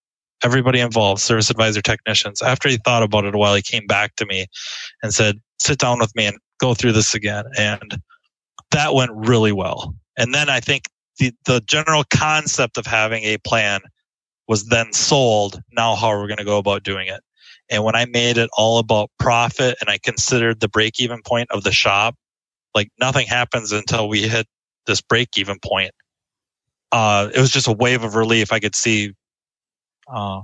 everybody 0.42 0.80
involved, 0.80 1.20
service 1.20 1.50
advisor 1.50 1.80
technicians. 1.80 2.42
After 2.42 2.68
he 2.68 2.78
thought 2.84 3.02
about 3.02 3.24
it 3.24 3.34
a 3.34 3.38
while, 3.38 3.54
he 3.54 3.62
came 3.62 3.86
back 3.86 4.16
to 4.16 4.26
me 4.26 4.46
and 5.02 5.12
said, 5.12 5.40
sit 5.58 5.78
down 5.78 5.98
with 6.00 6.14
me 6.14 6.26
and 6.26 6.38
go 6.60 6.74
through 6.74 6.92
this 6.92 7.14
again. 7.14 7.44
And 7.56 7.98
that 8.72 8.94
went 8.94 9.12
really 9.14 9.52
well. 9.52 9.94
And 10.18 10.34
then 10.34 10.48
I 10.48 10.60
think 10.60 10.84
the, 11.18 11.32
the 11.46 11.60
general 11.66 12.04
concept 12.10 12.76
of 12.76 12.86
having 12.86 13.22
a 13.24 13.38
plan 13.38 13.80
was 14.48 14.66
then 14.66 14.92
sold. 14.92 15.60
Now, 15.72 15.94
how 15.94 16.08
are 16.08 16.20
we 16.20 16.28
going 16.28 16.38
to 16.38 16.44
go 16.44 16.58
about 16.58 16.82
doing 16.82 17.08
it? 17.08 17.20
And 17.70 17.82
when 17.82 17.96
I 17.96 18.04
made 18.04 18.36
it 18.36 18.50
all 18.56 18.78
about 18.78 19.10
profit 19.18 19.76
and 19.80 19.88
I 19.88 19.98
considered 19.98 20.60
the 20.60 20.68
break 20.68 21.00
even 21.00 21.22
point 21.22 21.50
of 21.50 21.64
the 21.64 21.72
shop, 21.72 22.14
like 22.74 22.90
nothing 23.00 23.26
happens 23.26 23.72
until 23.72 24.08
we 24.08 24.22
hit 24.22 24.46
this 24.86 25.00
break 25.00 25.30
even 25.36 25.58
point. 25.64 25.92
Uh, 26.92 27.30
it 27.34 27.40
was 27.40 27.50
just 27.50 27.68
a 27.68 27.72
wave 27.72 28.04
of 28.04 28.14
relief. 28.14 28.52
I 28.52 28.60
could 28.60 28.76
see, 28.76 29.14
uh, 30.12 30.42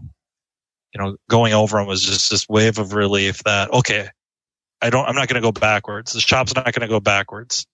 you 0.95 1.00
know, 1.00 1.16
going 1.28 1.52
over 1.52 1.78
them 1.78 1.87
was 1.87 2.02
just 2.02 2.30
this 2.30 2.49
wave 2.49 2.78
of 2.78 2.95
relief 2.95 3.42
that, 3.45 3.73
okay, 3.73 4.09
I 4.83 4.90
don't, 4.90 5.07
I'm 5.07 5.14
not 5.14 5.28
going 5.28 5.40
to 5.40 5.47
go 5.47 5.52
backwards. 5.52 6.12
The 6.12 6.21
shop's 6.21 6.54
not 6.54 6.64
going 6.64 6.80
to 6.80 6.88
go 6.88 7.00
backwards. 7.00 7.66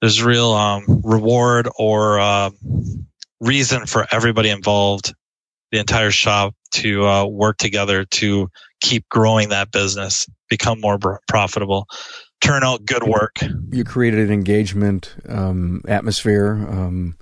There's 0.00 0.22
real, 0.22 0.52
um, 0.52 1.02
reward 1.04 1.68
or, 1.78 2.18
uh, 2.18 2.50
reason 3.40 3.86
for 3.86 4.06
everybody 4.10 4.50
involved, 4.50 5.14
the 5.74 5.80
entire 5.80 6.12
shop 6.12 6.54
to, 6.70 7.04
uh, 7.04 7.26
work 7.26 7.58
together 7.58 8.04
to 8.04 8.48
keep 8.80 9.08
growing 9.08 9.48
that 9.48 9.72
business, 9.72 10.28
become 10.48 10.80
more 10.80 10.98
profitable, 11.26 11.88
turn 12.40 12.62
out 12.62 12.86
good 12.86 13.02
work. 13.02 13.38
You 13.72 13.82
created 13.82 14.20
an 14.20 14.32
engagement, 14.32 15.16
um, 15.28 15.82
atmosphere, 15.88 16.52
um, 16.70 17.16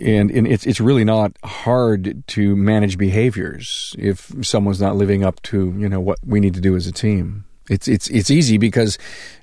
and, 0.00 0.30
and 0.30 0.46
it's 0.46 0.66
it's 0.66 0.80
really 0.80 1.04
not 1.04 1.32
hard 1.44 2.22
to 2.28 2.56
manage 2.56 2.98
behaviors 2.98 3.94
if 3.98 4.32
someone's 4.42 4.80
not 4.80 4.96
living 4.96 5.24
up 5.24 5.40
to 5.42 5.74
you 5.78 5.88
know 5.88 6.00
what 6.00 6.18
we 6.24 6.40
need 6.40 6.54
to 6.54 6.60
do 6.60 6.76
as 6.76 6.86
a 6.86 6.92
team. 6.92 7.44
It's 7.68 7.88
it's 7.88 8.08
it's 8.08 8.30
easy 8.30 8.58
because 8.58 8.98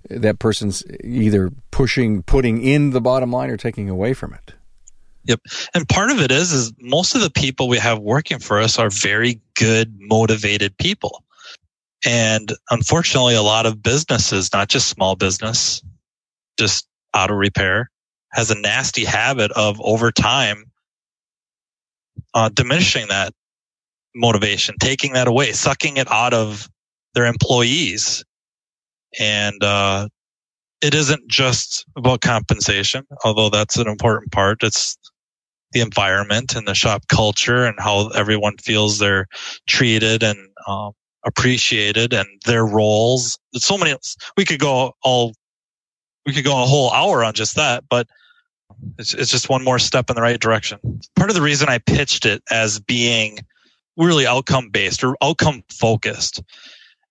that 0.09 0.39
person's 0.39 0.83
either 1.03 1.51
pushing, 1.71 2.23
putting 2.23 2.61
in 2.61 2.91
the 2.91 3.01
bottom 3.01 3.31
line, 3.31 3.49
or 3.49 3.57
taking 3.57 3.89
away 3.89 4.13
from 4.13 4.33
it. 4.33 4.53
Yep, 5.27 5.41
and 5.75 5.89
part 5.89 6.11
of 6.11 6.21
it 6.21 6.31
is 6.31 6.53
is 6.53 6.73
most 6.79 7.15
of 7.15 7.21
the 7.21 7.31
people 7.31 7.67
we 7.67 7.79
have 7.79 7.99
working 7.99 8.39
for 8.39 8.59
us 8.59 8.79
are 8.79 8.89
very 8.89 9.41
good, 9.55 9.95
motivated 9.99 10.77
people, 10.77 11.23
and 12.05 12.51
unfortunately, 12.69 13.35
a 13.35 13.41
lot 13.41 13.65
of 13.65 13.83
businesses, 13.83 14.51
not 14.53 14.69
just 14.69 14.87
small 14.89 15.15
business, 15.15 15.81
just 16.59 16.87
auto 17.15 17.33
repair, 17.33 17.89
has 18.31 18.51
a 18.51 18.59
nasty 18.59 19.05
habit 19.05 19.51
of 19.51 19.81
over 19.81 20.11
time 20.11 20.65
uh, 22.33 22.49
diminishing 22.49 23.07
that 23.09 23.33
motivation, 24.15 24.75
taking 24.79 25.13
that 25.13 25.27
away, 25.27 25.53
sucking 25.53 25.97
it 25.97 26.11
out 26.11 26.33
of 26.33 26.69
their 27.15 27.25
employees. 27.25 28.23
And, 29.19 29.63
uh, 29.63 30.09
it 30.81 30.95
isn't 30.95 31.27
just 31.29 31.85
about 31.97 32.21
compensation, 32.21 33.05
although 33.25 33.49
that's 33.49 33.77
an 33.77 33.87
important 33.89 34.31
part. 34.31 34.63
It's 34.63 34.97
the 35.71 35.81
environment 35.81 36.55
and 36.55 36.67
the 36.67 36.73
shop 36.73 37.03
culture 37.07 37.65
and 37.65 37.75
how 37.79 38.09
everyone 38.09 38.57
feels 38.57 38.99
they're 38.99 39.27
treated 39.67 40.23
and 40.23 40.37
um, 40.67 40.91
appreciated 41.25 42.13
and 42.13 42.27
their 42.45 42.65
roles. 42.65 43.37
There's 43.51 43.65
so 43.65 43.77
many. 43.77 43.95
We 44.35 44.45
could 44.45 44.59
go 44.59 44.93
all. 45.03 45.33
We 46.25 46.33
could 46.33 46.45
go 46.45 46.61
a 46.61 46.65
whole 46.65 46.91
hour 46.91 47.23
on 47.23 47.33
just 47.33 47.55
that, 47.55 47.85
but 47.89 48.07
it's, 48.97 49.13
it's 49.13 49.31
just 49.31 49.49
one 49.49 49.63
more 49.63 49.79
step 49.79 50.09
in 50.09 50.15
the 50.15 50.21
right 50.21 50.39
direction. 50.39 50.79
Part 51.15 51.29
of 51.29 51.35
the 51.35 51.41
reason 51.41 51.69
I 51.69 51.77
pitched 51.77 52.25
it 52.25 52.43
as 52.51 52.79
being 52.79 53.39
really 53.95 54.27
outcome 54.27 54.69
based 54.69 55.03
or 55.03 55.15
outcome 55.21 55.63
focused 55.71 56.41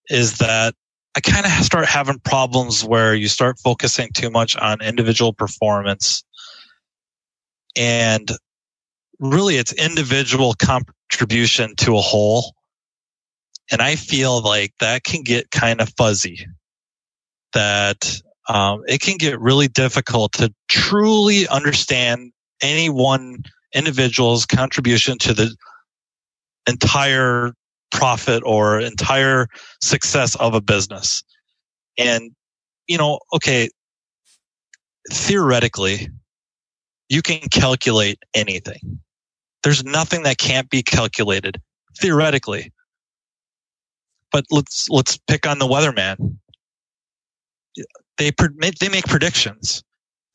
is 0.09 0.39
that 0.39 0.75
I 1.17 1.21
kind 1.21 1.47
of 1.47 1.53
start 1.65 1.87
having 1.87 2.19
problems 2.19 2.85
where 2.85 3.15
you 3.15 3.29
start 3.29 3.59
focusing 3.59 4.11
too 4.15 4.31
much 4.31 4.55
on 4.55 4.83
individual 4.83 5.33
performance 5.33 6.23
and 7.75 8.31
really 9.19 9.57
it's 9.57 9.73
individual 9.73 10.55
contribution 10.55 11.75
to 11.77 11.97
a 11.97 12.01
whole. 12.01 12.55
And 13.71 13.83
I 13.83 13.97
feel 13.97 14.41
like 14.41 14.73
that 14.81 15.03
can 15.03 15.23
get 15.23 15.51
kind 15.51 15.81
of 15.81 15.93
fuzzy 15.97 16.47
that 17.53 18.21
um, 18.49 18.83
it 18.87 19.01
can 19.01 19.17
get 19.17 19.41
really 19.41 19.67
difficult 19.69 20.33
to 20.35 20.53
truly 20.69 21.49
understand 21.49 22.33
any 22.63 22.89
one 22.89 23.43
individual's 23.75 24.47
contribution 24.47 25.19
to 25.19 25.35
the 25.35 25.55
entire 26.69 27.55
profit 27.91 28.43
or 28.45 28.81
entire 28.81 29.49
success 29.83 30.35
of 30.37 30.55
a 30.55 30.61
business. 30.61 31.25
And, 31.99 32.33
you 32.87 32.99
know, 32.99 33.21
okay, 33.35 33.71
theoretically, 35.11 36.09
you 37.09 37.23
can 37.23 37.41
calculate 37.51 38.19
anything. 38.35 39.01
There's 39.67 39.83
nothing 39.83 40.23
that 40.23 40.39
can't 40.39 40.71
be 40.71 40.85
calculated 40.85 41.61
theoretically. 41.99 42.73
But 44.31 44.45
let's, 44.49 44.89
let's 44.89 45.19
pick 45.27 45.45
on 45.45 45.59
the 45.59 45.67
weatherman. 45.67 46.37
They, 48.17 48.31
they 48.79 48.89
make 48.89 49.07
predictions 49.07 49.83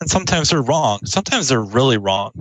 and 0.02 0.10
sometimes 0.10 0.50
they're 0.50 0.62
wrong. 0.62 1.00
Sometimes 1.06 1.48
they're 1.48 1.64
really 1.64 1.98
wrong. 1.98 2.34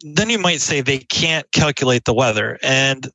Then 0.00 0.30
you 0.30 0.38
might 0.38 0.60
say 0.60 0.80
they 0.80 1.00
can't 1.00 1.50
calculate 1.50 2.04
the 2.04 2.14
weather. 2.14 2.56
And 2.62 3.10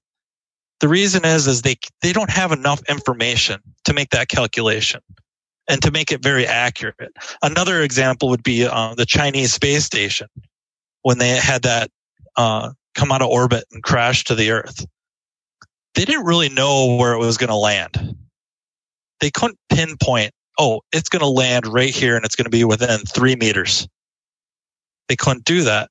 the 0.81 0.89
reason 0.89 1.23
is, 1.23 1.47
is 1.47 1.61
they, 1.61 1.75
they 2.01 2.11
don't 2.11 2.29
have 2.29 2.51
enough 2.51 2.81
information 2.89 3.61
to 3.85 3.93
make 3.93 4.09
that 4.09 4.27
calculation 4.27 4.99
and 5.69 5.81
to 5.81 5.91
make 5.91 6.11
it 6.11 6.21
very 6.21 6.45
accurate. 6.45 7.13
Another 7.41 7.83
example 7.83 8.27
would 8.27 8.43
be 8.43 8.65
uh, 8.65 8.95
the 8.95 9.05
Chinese 9.05 9.53
space 9.53 9.85
station 9.85 10.27
when 11.03 11.19
they 11.19 11.37
had 11.37 11.61
that 11.61 11.89
uh, 12.35 12.71
come 12.95 13.11
out 13.11 13.21
of 13.21 13.29
orbit 13.29 13.65
and 13.71 13.83
crash 13.83 14.25
to 14.25 14.35
the 14.35 14.51
Earth. 14.51 14.85
They 15.95 16.05
didn't 16.05 16.25
really 16.25 16.49
know 16.49 16.95
where 16.95 17.13
it 17.13 17.19
was 17.19 17.37
going 17.37 17.49
to 17.49 17.55
land. 17.55 18.15
They 19.19 19.31
couldn't 19.31 19.59
pinpoint, 19.69 20.31
oh, 20.57 20.81
it's 20.91 21.09
going 21.09 21.21
to 21.21 21.27
land 21.27 21.67
right 21.67 21.93
here 21.93 22.15
and 22.15 22.25
it's 22.25 22.35
going 22.35 22.45
to 22.45 22.51
be 22.51 22.63
within 22.63 22.99
three 23.01 23.35
meters. 23.35 23.87
They 25.07 25.15
couldn't 25.15 25.45
do 25.45 25.63
that. 25.63 25.89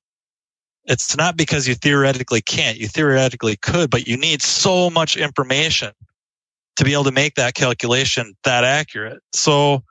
It's 0.84 1.16
not 1.16 1.36
because 1.36 1.68
you 1.68 1.74
theoretically 1.74 2.40
can't. 2.40 2.78
You 2.78 2.88
theoretically 2.88 3.56
could, 3.56 3.90
but 3.90 4.06
you 4.08 4.16
need 4.16 4.42
so 4.42 4.90
much 4.90 5.16
information 5.16 5.92
to 6.76 6.84
be 6.84 6.94
able 6.94 7.04
to 7.04 7.12
make 7.12 7.34
that 7.34 7.54
calculation 7.54 8.34
that 8.44 8.64
accurate. 8.64 9.20
So 9.34 9.84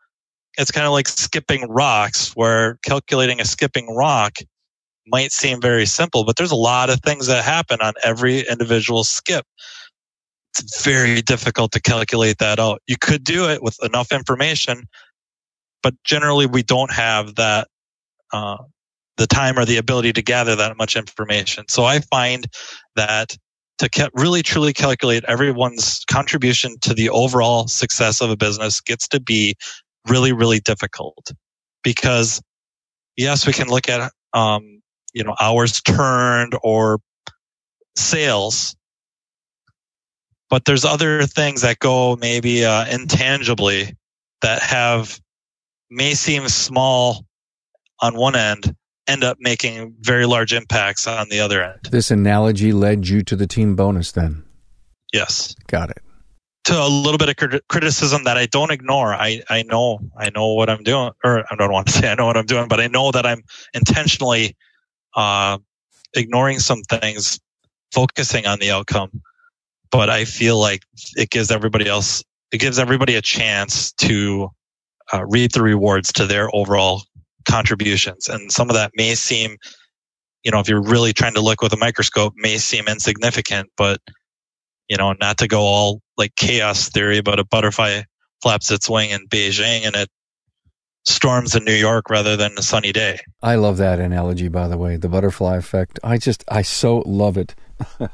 it's 0.57 0.71
kind 0.71 0.85
of 0.87 0.91
like 0.91 1.07
skipping 1.07 1.67
rocks 1.69 2.31
where 2.35 2.77
calculating 2.83 3.39
a 3.39 3.45
skipping 3.45 3.95
rock 3.95 4.39
might 5.11 5.31
seem 5.31 5.61
very 5.61 5.85
simple, 5.85 6.23
but 6.23 6.35
there's 6.35 6.51
a 6.51 6.55
lot 6.55 6.89
of 6.89 7.01
things 7.01 7.27
that 7.27 7.43
happen 7.43 7.79
on 7.81 7.93
every 8.03 8.41
individual 8.47 9.03
skip. 9.03 9.45
It's 10.57 10.83
very 10.83 11.21
difficult 11.21 11.71
to 11.73 11.81
calculate 11.81 12.39
that 12.39 12.59
out. 12.59 12.81
You 12.87 12.97
could 12.99 13.23
do 13.23 13.49
it 13.49 13.61
with 13.61 13.77
enough 13.83 14.11
information, 14.11 14.87
but 15.83 15.93
generally 16.03 16.45
we 16.45 16.63
don't 16.63 16.91
have 16.91 17.35
that 17.35 17.67
uh, 18.33 18.57
the 19.17 19.27
time 19.27 19.59
or 19.59 19.65
the 19.65 19.77
ability 19.77 20.13
to 20.13 20.21
gather 20.21 20.55
that 20.55 20.77
much 20.77 20.95
information. 20.95 21.65
So 21.67 21.83
I 21.83 21.99
find 21.99 22.45
that 22.95 23.35
to 23.79 24.11
really 24.13 24.43
truly 24.43 24.73
calculate 24.73 25.23
everyone's 25.25 26.03
contribution 26.09 26.77
to 26.81 26.93
the 26.93 27.09
overall 27.09 27.67
success 27.67 28.21
of 28.21 28.29
a 28.29 28.37
business 28.37 28.81
gets 28.81 29.07
to 29.09 29.19
be 29.19 29.55
really, 30.07 30.33
really 30.33 30.59
difficult 30.59 31.31
because 31.83 32.41
yes, 33.17 33.45
we 33.45 33.53
can 33.53 33.67
look 33.67 33.89
at, 33.89 34.11
um, 34.33 34.81
you 35.13 35.23
know, 35.23 35.35
hours 35.39 35.81
turned 35.81 36.53
or 36.63 36.99
sales, 37.95 38.75
but 40.49 40.65
there's 40.65 40.85
other 40.85 41.23
things 41.23 41.61
that 41.61 41.79
go 41.79 42.15
maybe 42.15 42.65
uh, 42.65 42.85
intangibly 42.87 43.95
that 44.41 44.61
have 44.61 45.19
may 45.89 46.13
seem 46.13 46.47
small 46.47 47.25
on 47.99 48.15
one 48.15 48.35
end 48.35 48.75
end 49.07 49.23
up 49.23 49.37
making 49.39 49.95
very 50.01 50.25
large 50.25 50.53
impacts 50.53 51.07
on 51.07 51.27
the 51.29 51.39
other 51.39 51.63
end. 51.63 51.79
This 51.91 52.11
analogy 52.11 52.71
led 52.71 53.07
you 53.07 53.23
to 53.23 53.35
the 53.35 53.47
team 53.47 53.75
bonus 53.75 54.11
then? 54.11 54.43
Yes. 55.11 55.55
Got 55.67 55.89
it. 55.89 56.01
To 56.65 56.79
a 56.79 56.87
little 56.87 57.17
bit 57.17 57.29
of 57.29 57.61
criticism 57.67 58.25
that 58.25 58.37
I 58.37 58.45
don't 58.45 58.69
ignore. 58.69 59.15
I, 59.15 59.41
I 59.49 59.63
know, 59.63 59.99
I 60.15 60.29
know 60.29 60.53
what 60.53 60.69
I'm 60.69 60.83
doing, 60.83 61.11
or 61.23 61.43
I 61.51 61.55
don't 61.55 61.71
want 61.71 61.87
to 61.87 61.93
say 61.93 62.11
I 62.11 62.15
know 62.15 62.27
what 62.27 62.37
I'm 62.37 62.45
doing, 62.45 62.67
but 62.67 62.79
I 62.79 62.87
know 62.87 63.09
that 63.11 63.25
I'm 63.25 63.41
intentionally, 63.73 64.55
uh, 65.15 65.57
ignoring 66.13 66.59
some 66.59 66.81
things, 66.83 67.39
focusing 67.93 68.45
on 68.45 68.59
the 68.59 68.71
outcome. 68.71 69.21
But 69.91 70.09
I 70.09 70.25
feel 70.25 70.59
like 70.59 70.83
it 71.15 71.29
gives 71.29 71.51
everybody 71.51 71.87
else, 71.87 72.23
it 72.51 72.59
gives 72.59 72.79
everybody 72.79 73.15
a 73.15 73.21
chance 73.21 73.91
to 73.93 74.49
uh, 75.13 75.25
reap 75.25 75.53
the 75.53 75.63
rewards 75.63 76.13
to 76.13 76.27
their 76.27 76.53
overall 76.55 77.03
contributions. 77.49 78.27
And 78.27 78.51
some 78.51 78.69
of 78.69 78.75
that 78.75 78.91
may 78.95 79.15
seem, 79.15 79.57
you 80.43 80.51
know, 80.51 80.59
if 80.59 80.69
you're 80.69 80.83
really 80.83 81.13
trying 81.13 81.33
to 81.33 81.41
look 81.41 81.61
with 81.61 81.73
a 81.73 81.77
microscope, 81.77 82.33
may 82.37 82.57
seem 82.57 82.87
insignificant, 82.87 83.69
but, 83.75 83.99
you 84.87 84.97
know, 84.97 85.15
not 85.19 85.39
to 85.39 85.47
go 85.47 85.61
all 85.61 86.01
like 86.17 86.35
chaos 86.35 86.89
theory, 86.89 87.21
but 87.21 87.39
a 87.39 87.45
butterfly 87.45 88.01
flaps 88.41 88.71
its 88.71 88.89
wing 88.89 89.09
in 89.09 89.27
Beijing 89.27 89.85
and 89.85 89.95
it 89.95 90.09
storms 91.09 91.55
in 91.55 91.63
New 91.65 91.73
York 91.73 92.09
rather 92.09 92.35
than 92.35 92.51
a 92.57 92.61
sunny 92.61 92.91
day. 92.91 93.19
I 93.41 93.55
love 93.55 93.77
that 93.77 93.99
analogy, 93.99 94.47
by 94.47 94.67
the 94.67 94.77
way, 94.77 94.95
the 94.97 95.09
butterfly 95.09 95.57
effect. 95.57 95.99
I 96.03 96.17
just, 96.17 96.43
I 96.47 96.61
so 96.61 97.03
love 97.05 97.37
it. 97.37 97.55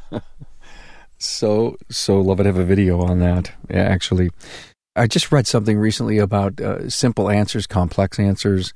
so, 1.17 1.77
so 1.89 2.19
love 2.21 2.39
it. 2.39 2.43
I 2.43 2.47
have 2.47 2.57
a 2.57 2.65
video 2.65 3.01
on 3.01 3.19
that, 3.19 3.51
actually. 3.69 4.29
I 4.95 5.07
just 5.07 5.31
read 5.31 5.45
something 5.45 5.77
recently 5.77 6.17
about 6.17 6.61
uh, 6.61 6.89
simple 6.89 7.29
answers, 7.29 7.67
complex 7.67 8.17
answers 8.17 8.73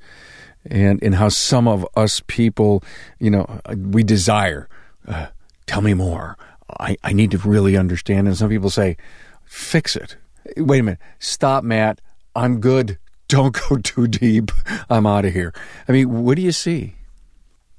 and 0.66 1.02
and 1.02 1.14
how 1.14 1.28
some 1.28 1.66
of 1.66 1.86
us 1.96 2.20
people, 2.26 2.82
you 3.18 3.30
know, 3.30 3.60
we 3.76 4.02
desire. 4.02 4.68
Uh, 5.06 5.28
tell 5.66 5.80
me 5.80 5.94
more. 5.94 6.36
I, 6.78 6.96
I 7.02 7.12
need 7.12 7.30
to 7.32 7.38
really 7.38 7.76
understand. 7.76 8.28
And 8.28 8.36
some 8.36 8.48
people 8.48 8.70
say, 8.70 8.96
fix 9.44 9.96
it. 9.96 10.16
Wait 10.56 10.80
a 10.80 10.82
minute. 10.82 11.00
Stop, 11.18 11.64
Matt. 11.64 12.00
I'm 12.36 12.60
good. 12.60 12.98
Don't 13.30 13.56
go 13.68 13.76
too 13.76 14.08
deep. 14.08 14.50
I'm 14.90 15.06
out 15.06 15.24
of 15.24 15.32
here. 15.32 15.54
I 15.88 15.92
mean, 15.92 16.24
what 16.24 16.34
do 16.34 16.42
you 16.42 16.50
see? 16.50 16.94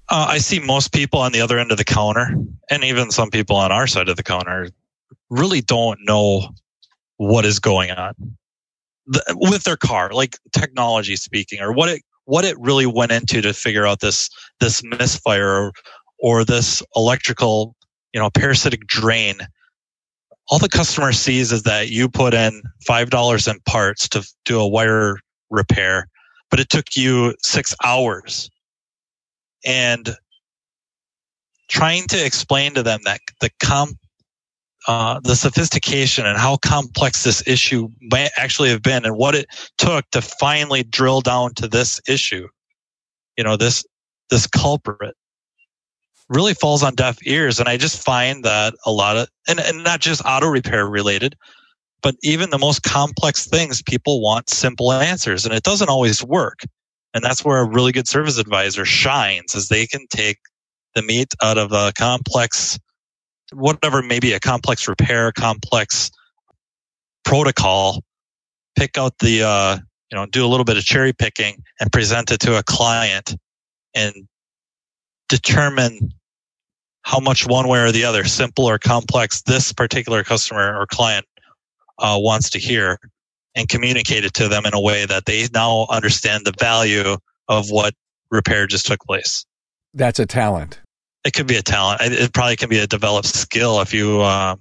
Uh, 0.09 0.27
I 0.29 0.37
see 0.37 0.59
most 0.59 0.93
people 0.93 1.19
on 1.19 1.33
the 1.33 1.41
other 1.41 1.59
end 1.59 1.71
of 1.71 1.77
the 1.77 1.83
counter, 1.83 2.33
and 2.69 2.83
even 2.85 3.11
some 3.11 3.29
people 3.29 3.57
on 3.57 3.71
our 3.71 3.85
side 3.85 4.07
of 4.07 4.15
the 4.15 4.23
counter, 4.23 4.69
really 5.29 5.59
don't 5.59 5.99
know 6.03 6.49
what 7.17 7.45
is 7.45 7.59
going 7.59 7.91
on 7.91 8.13
with 9.35 9.63
their 9.63 9.75
car, 9.75 10.11
like 10.11 10.37
technology 10.53 11.17
speaking, 11.17 11.59
or 11.59 11.73
what 11.73 11.89
it 11.89 12.01
what 12.23 12.45
it 12.45 12.57
really 12.57 12.85
went 12.85 13.11
into 13.11 13.41
to 13.41 13.53
figure 13.53 13.85
out 13.85 13.99
this 13.99 14.29
this 14.61 14.81
misfire 14.83 15.49
or, 15.49 15.71
or 16.19 16.45
this 16.45 16.81
electrical 16.95 17.75
you 18.13 18.21
know 18.21 18.29
parasitic 18.29 18.87
drain 18.87 19.35
all 20.49 20.59
the 20.59 20.69
customer 20.69 21.13
sees 21.13 21.51
is 21.51 21.63
that 21.63 21.89
you 21.89 22.09
put 22.09 22.33
in 22.33 22.61
five 22.85 23.09
dollars 23.09 23.47
in 23.47 23.59
parts 23.61 24.09
to 24.09 24.25
do 24.45 24.59
a 24.59 24.67
wire 24.67 25.17
repair 25.51 26.07
but 26.51 26.59
it 26.59 26.69
took 26.69 26.95
you 26.95 27.33
six 27.41 27.73
hours 27.83 28.51
and 29.65 30.15
trying 31.69 32.05
to 32.09 32.23
explain 32.23 32.73
to 32.73 32.83
them 32.83 32.99
that 33.05 33.21
the 33.39 33.49
com 33.63 33.97
uh, 34.87 35.19
the 35.23 35.35
sophistication 35.35 36.25
and 36.25 36.37
how 36.37 36.57
complex 36.57 37.23
this 37.23 37.47
issue 37.47 37.87
may 38.01 38.29
actually 38.35 38.69
have 38.69 38.81
been 38.81 39.05
and 39.05 39.15
what 39.15 39.35
it 39.35 39.45
took 39.77 40.09
to 40.09 40.21
finally 40.21 40.81
drill 40.81 41.21
down 41.21 41.53
to 41.53 41.67
this 41.67 42.01
issue. 42.07 42.47
You 43.37 43.43
know, 43.43 43.57
this, 43.57 43.85
this 44.31 44.47
culprit 44.47 45.15
really 46.29 46.55
falls 46.55 46.81
on 46.81 46.95
deaf 46.95 47.19
ears. 47.27 47.59
And 47.59 47.69
I 47.69 47.77
just 47.77 48.03
find 48.03 48.43
that 48.43 48.73
a 48.83 48.91
lot 48.91 49.17
of, 49.17 49.27
and, 49.47 49.59
and 49.59 49.83
not 49.83 49.99
just 49.99 50.23
auto 50.25 50.47
repair 50.47 50.87
related, 50.87 51.35
but 52.01 52.15
even 52.23 52.49
the 52.49 52.57
most 52.57 52.83
complex 52.83 53.47
things, 53.47 53.81
people 53.81 54.21
want 54.21 54.49
simple 54.49 54.91
answers 54.91 55.45
and 55.45 55.53
it 55.53 55.63
doesn't 55.63 55.89
always 55.89 56.23
work. 56.23 56.59
And 57.13 57.23
that's 57.23 57.43
where 57.43 57.59
a 57.59 57.69
really 57.69 57.91
good 57.91 58.07
service 58.07 58.37
advisor 58.37 58.85
shines 58.85 59.55
as 59.55 59.67
they 59.67 59.85
can 59.85 60.07
take 60.09 60.37
the 60.95 61.01
meat 61.01 61.33
out 61.43 61.57
of 61.57 61.71
a 61.71 61.91
complex 61.97 62.79
whatever 63.53 64.01
maybe 64.01 64.33
a 64.33 64.39
complex 64.39 64.87
repair, 64.87 65.31
complex 65.31 66.11
protocol, 67.23 68.01
pick 68.77 68.97
out 68.97 69.17
the, 69.19 69.43
uh, 69.43 69.77
you 70.11 70.17
know, 70.17 70.25
do 70.25 70.45
a 70.45 70.47
little 70.47 70.63
bit 70.63 70.77
of 70.77 70.83
cherry 70.83 71.13
picking 71.13 71.63
and 71.79 71.91
present 71.91 72.31
it 72.31 72.39
to 72.41 72.57
a 72.57 72.63
client 72.63 73.35
and 73.93 74.13
determine 75.29 76.11
how 77.03 77.19
much 77.19 77.47
one 77.47 77.67
way 77.67 77.79
or 77.79 77.91
the 77.91 78.05
other, 78.05 78.23
simple 78.23 78.65
or 78.65 78.77
complex, 78.77 79.41
this 79.43 79.73
particular 79.73 80.23
customer 80.23 80.77
or 80.79 80.85
client 80.85 81.25
uh, 81.97 82.17
wants 82.19 82.51
to 82.51 82.59
hear 82.59 82.99
and 83.55 83.67
communicate 83.67 84.23
it 84.25 84.33
to 84.35 84.47
them 84.47 84.65
in 84.65 84.73
a 84.73 84.79
way 84.79 85.05
that 85.05 85.25
they 85.25 85.47
now 85.53 85.85
understand 85.89 86.45
the 86.45 86.53
value 86.59 87.17
of 87.47 87.69
what 87.69 87.93
repair 88.29 88.65
just 88.67 88.87
took 88.87 89.01
place. 89.01 89.45
That's 89.93 90.19
a 90.19 90.25
talent 90.25 90.79
it 91.23 91.33
could 91.33 91.47
be 91.47 91.55
a 91.55 91.61
talent. 91.61 92.01
It 92.01 92.33
probably 92.33 92.55
can 92.55 92.69
be 92.69 92.79
a 92.79 92.87
developed 92.87 93.27
skill 93.27 93.81
if 93.81 93.93
you 93.93 94.21
uh, 94.21 94.55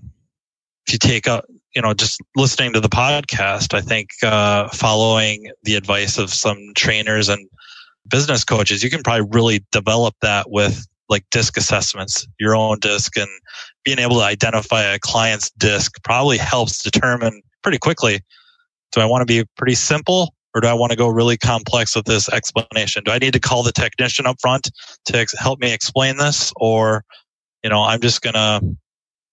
if 0.86 0.92
you 0.92 0.98
take 0.98 1.26
up 1.28 1.44
you 1.74 1.82
know 1.82 1.94
just 1.94 2.20
listening 2.36 2.72
to 2.74 2.80
the 2.80 2.88
podcast. 2.88 3.74
I 3.74 3.80
think 3.80 4.10
uh, 4.22 4.68
following 4.68 5.50
the 5.62 5.76
advice 5.76 6.18
of 6.18 6.30
some 6.30 6.72
trainers 6.76 7.28
and 7.28 7.48
business 8.08 8.44
coaches, 8.44 8.82
you 8.82 8.90
can 8.90 9.02
probably 9.02 9.26
really 9.30 9.64
develop 9.72 10.14
that 10.22 10.50
with 10.50 10.86
like 11.08 11.24
DISC 11.30 11.56
assessments, 11.56 12.26
your 12.38 12.54
own 12.54 12.78
DISC, 12.78 13.16
and 13.16 13.28
being 13.84 13.98
able 13.98 14.16
to 14.16 14.22
identify 14.22 14.82
a 14.82 14.98
client's 14.98 15.50
DISC 15.52 16.02
probably 16.02 16.38
helps 16.38 16.82
determine 16.82 17.42
pretty 17.62 17.78
quickly. 17.78 18.20
Do 18.92 19.00
I 19.00 19.06
want 19.06 19.22
to 19.22 19.26
be 19.26 19.48
pretty 19.56 19.74
simple 19.74 20.34
or 20.54 20.60
do 20.60 20.68
I 20.68 20.74
want 20.74 20.90
to 20.90 20.96
go 20.96 21.08
really 21.08 21.36
complex 21.36 21.94
with 21.94 22.06
this 22.06 22.28
explanation? 22.28 23.04
Do 23.04 23.12
I 23.12 23.18
need 23.18 23.34
to 23.34 23.40
call 23.40 23.62
the 23.62 23.72
technician 23.72 24.26
up 24.26 24.40
front 24.40 24.70
to 25.06 25.18
ex- 25.18 25.38
help 25.38 25.60
me 25.60 25.72
explain 25.72 26.16
this? 26.16 26.52
Or, 26.56 27.04
you 27.62 27.70
know, 27.70 27.82
I'm 27.82 28.00
just 28.00 28.20
going 28.20 28.34
to 28.34 28.60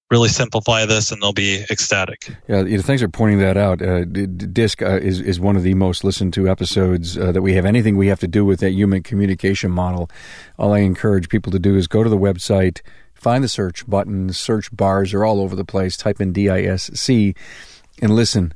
really 0.10 0.30
simplify 0.30 0.86
this 0.86 1.12
and 1.12 1.22
they'll 1.22 1.34
be 1.34 1.66
ecstatic. 1.70 2.30
Yeah, 2.48 2.64
thanks 2.78 3.02
for 3.02 3.10
pointing 3.10 3.40
that 3.40 3.58
out. 3.58 3.82
Uh, 3.82 4.06
DISC 4.06 4.82
uh, 4.82 5.00
is, 5.02 5.20
is 5.20 5.40
one 5.40 5.58
of 5.58 5.64
the 5.64 5.74
most 5.74 6.04
listened 6.04 6.34
to 6.36 6.48
episodes 6.48 7.18
uh, 7.18 7.32
that 7.34 7.42
we 7.42 7.54
have. 7.54 7.66
Anything 7.66 7.98
we 7.98 8.08
have 8.08 8.20
to 8.22 8.28
do 8.28 8.46
with 8.46 8.60
that 8.62 8.72
human 8.72 9.04
communication 9.04 9.72
model, 9.72 10.10
all 10.58 10.74
I 10.74 10.80
encourage 10.80 11.30
people 11.30 11.52
to 11.52 11.60
do 11.60 11.76
is 11.76 11.88
go 11.88 12.04
to 12.04 12.10
the 12.10 12.18
website, 12.18 12.82
find 13.18 13.44
the 13.44 13.50
search 13.50 13.88
button, 13.88 14.32
search 14.32 14.76
bars 14.76 15.14
are 15.14 15.26
all 15.26 15.42
over 15.42 15.56
the 15.56 15.66
place, 15.66 15.98
type 15.98 16.22
in 16.22 16.34
DISC, 16.34 17.10
and 17.10 18.16
listen 18.16 18.54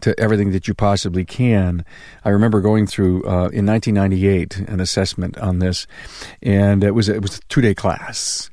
to 0.00 0.18
everything 0.20 0.52
that 0.52 0.68
you 0.68 0.74
possibly 0.74 1.24
can. 1.24 1.84
I 2.24 2.30
remember 2.30 2.60
going 2.60 2.86
through 2.86 3.24
uh, 3.24 3.48
in 3.48 3.66
1998 3.66 4.58
an 4.58 4.80
assessment 4.80 5.38
on 5.38 5.58
this, 5.58 5.86
and 6.42 6.84
it 6.84 6.92
was 6.92 7.08
it 7.08 7.22
was 7.22 7.38
a 7.38 7.40
two 7.48 7.60
day 7.60 7.74
class. 7.74 8.50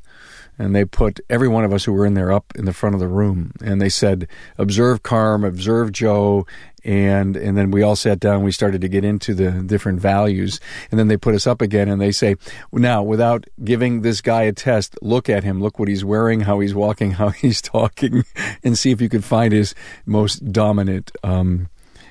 And 0.59 0.75
they 0.75 0.85
put 0.85 1.19
every 1.29 1.47
one 1.47 1.65
of 1.65 1.73
us 1.73 1.83
who 1.83 1.93
were 1.93 2.05
in 2.05 2.13
there 2.13 2.31
up 2.31 2.53
in 2.55 2.65
the 2.65 2.73
front 2.73 2.93
of 2.93 3.01
the 3.01 3.07
room, 3.07 3.53
and 3.63 3.81
they 3.81 3.89
said, 3.89 4.27
"Observe 4.57 5.01
Carm, 5.01 5.43
observe 5.43 5.91
Joe, 5.91 6.45
and 6.83 7.37
and 7.37 7.57
then 7.57 7.71
we 7.71 7.81
all 7.81 7.95
sat 7.95 8.19
down 8.19 8.43
we 8.43 8.51
started 8.51 8.81
to 8.81 8.87
get 8.87 9.05
into 9.05 9.33
the 9.33 9.51
different 9.51 9.99
values. 9.99 10.59
And 10.91 10.99
then 10.99 11.07
they 11.07 11.17
put 11.17 11.35
us 11.35 11.47
up 11.47 11.61
again 11.61 11.87
and 11.89 12.01
they 12.01 12.11
say 12.11 12.35
now 12.71 13.01
without 13.03 13.45
giving 13.63 14.01
this 14.01 14.21
guy 14.21 14.43
a 14.43 14.51
test 14.51 14.97
look 15.01 15.29
at 15.29 15.43
him. 15.43 15.61
Look 15.61 15.79
what 15.79 15.87
he's 15.87 16.03
wearing 16.03 16.41
how 16.41 16.59
he's 16.59 16.73
walking 16.73 17.11
how 17.21 17.29
he's 17.29 17.61
talking 17.61 18.23
and 18.63 18.77
see 18.77 18.91
if 18.91 19.01
you 19.01 19.09
could 19.09 19.23
find 19.23 19.53
his 19.53 19.73
most 20.05 20.51
dominant 20.51 21.11
um, 21.23 21.69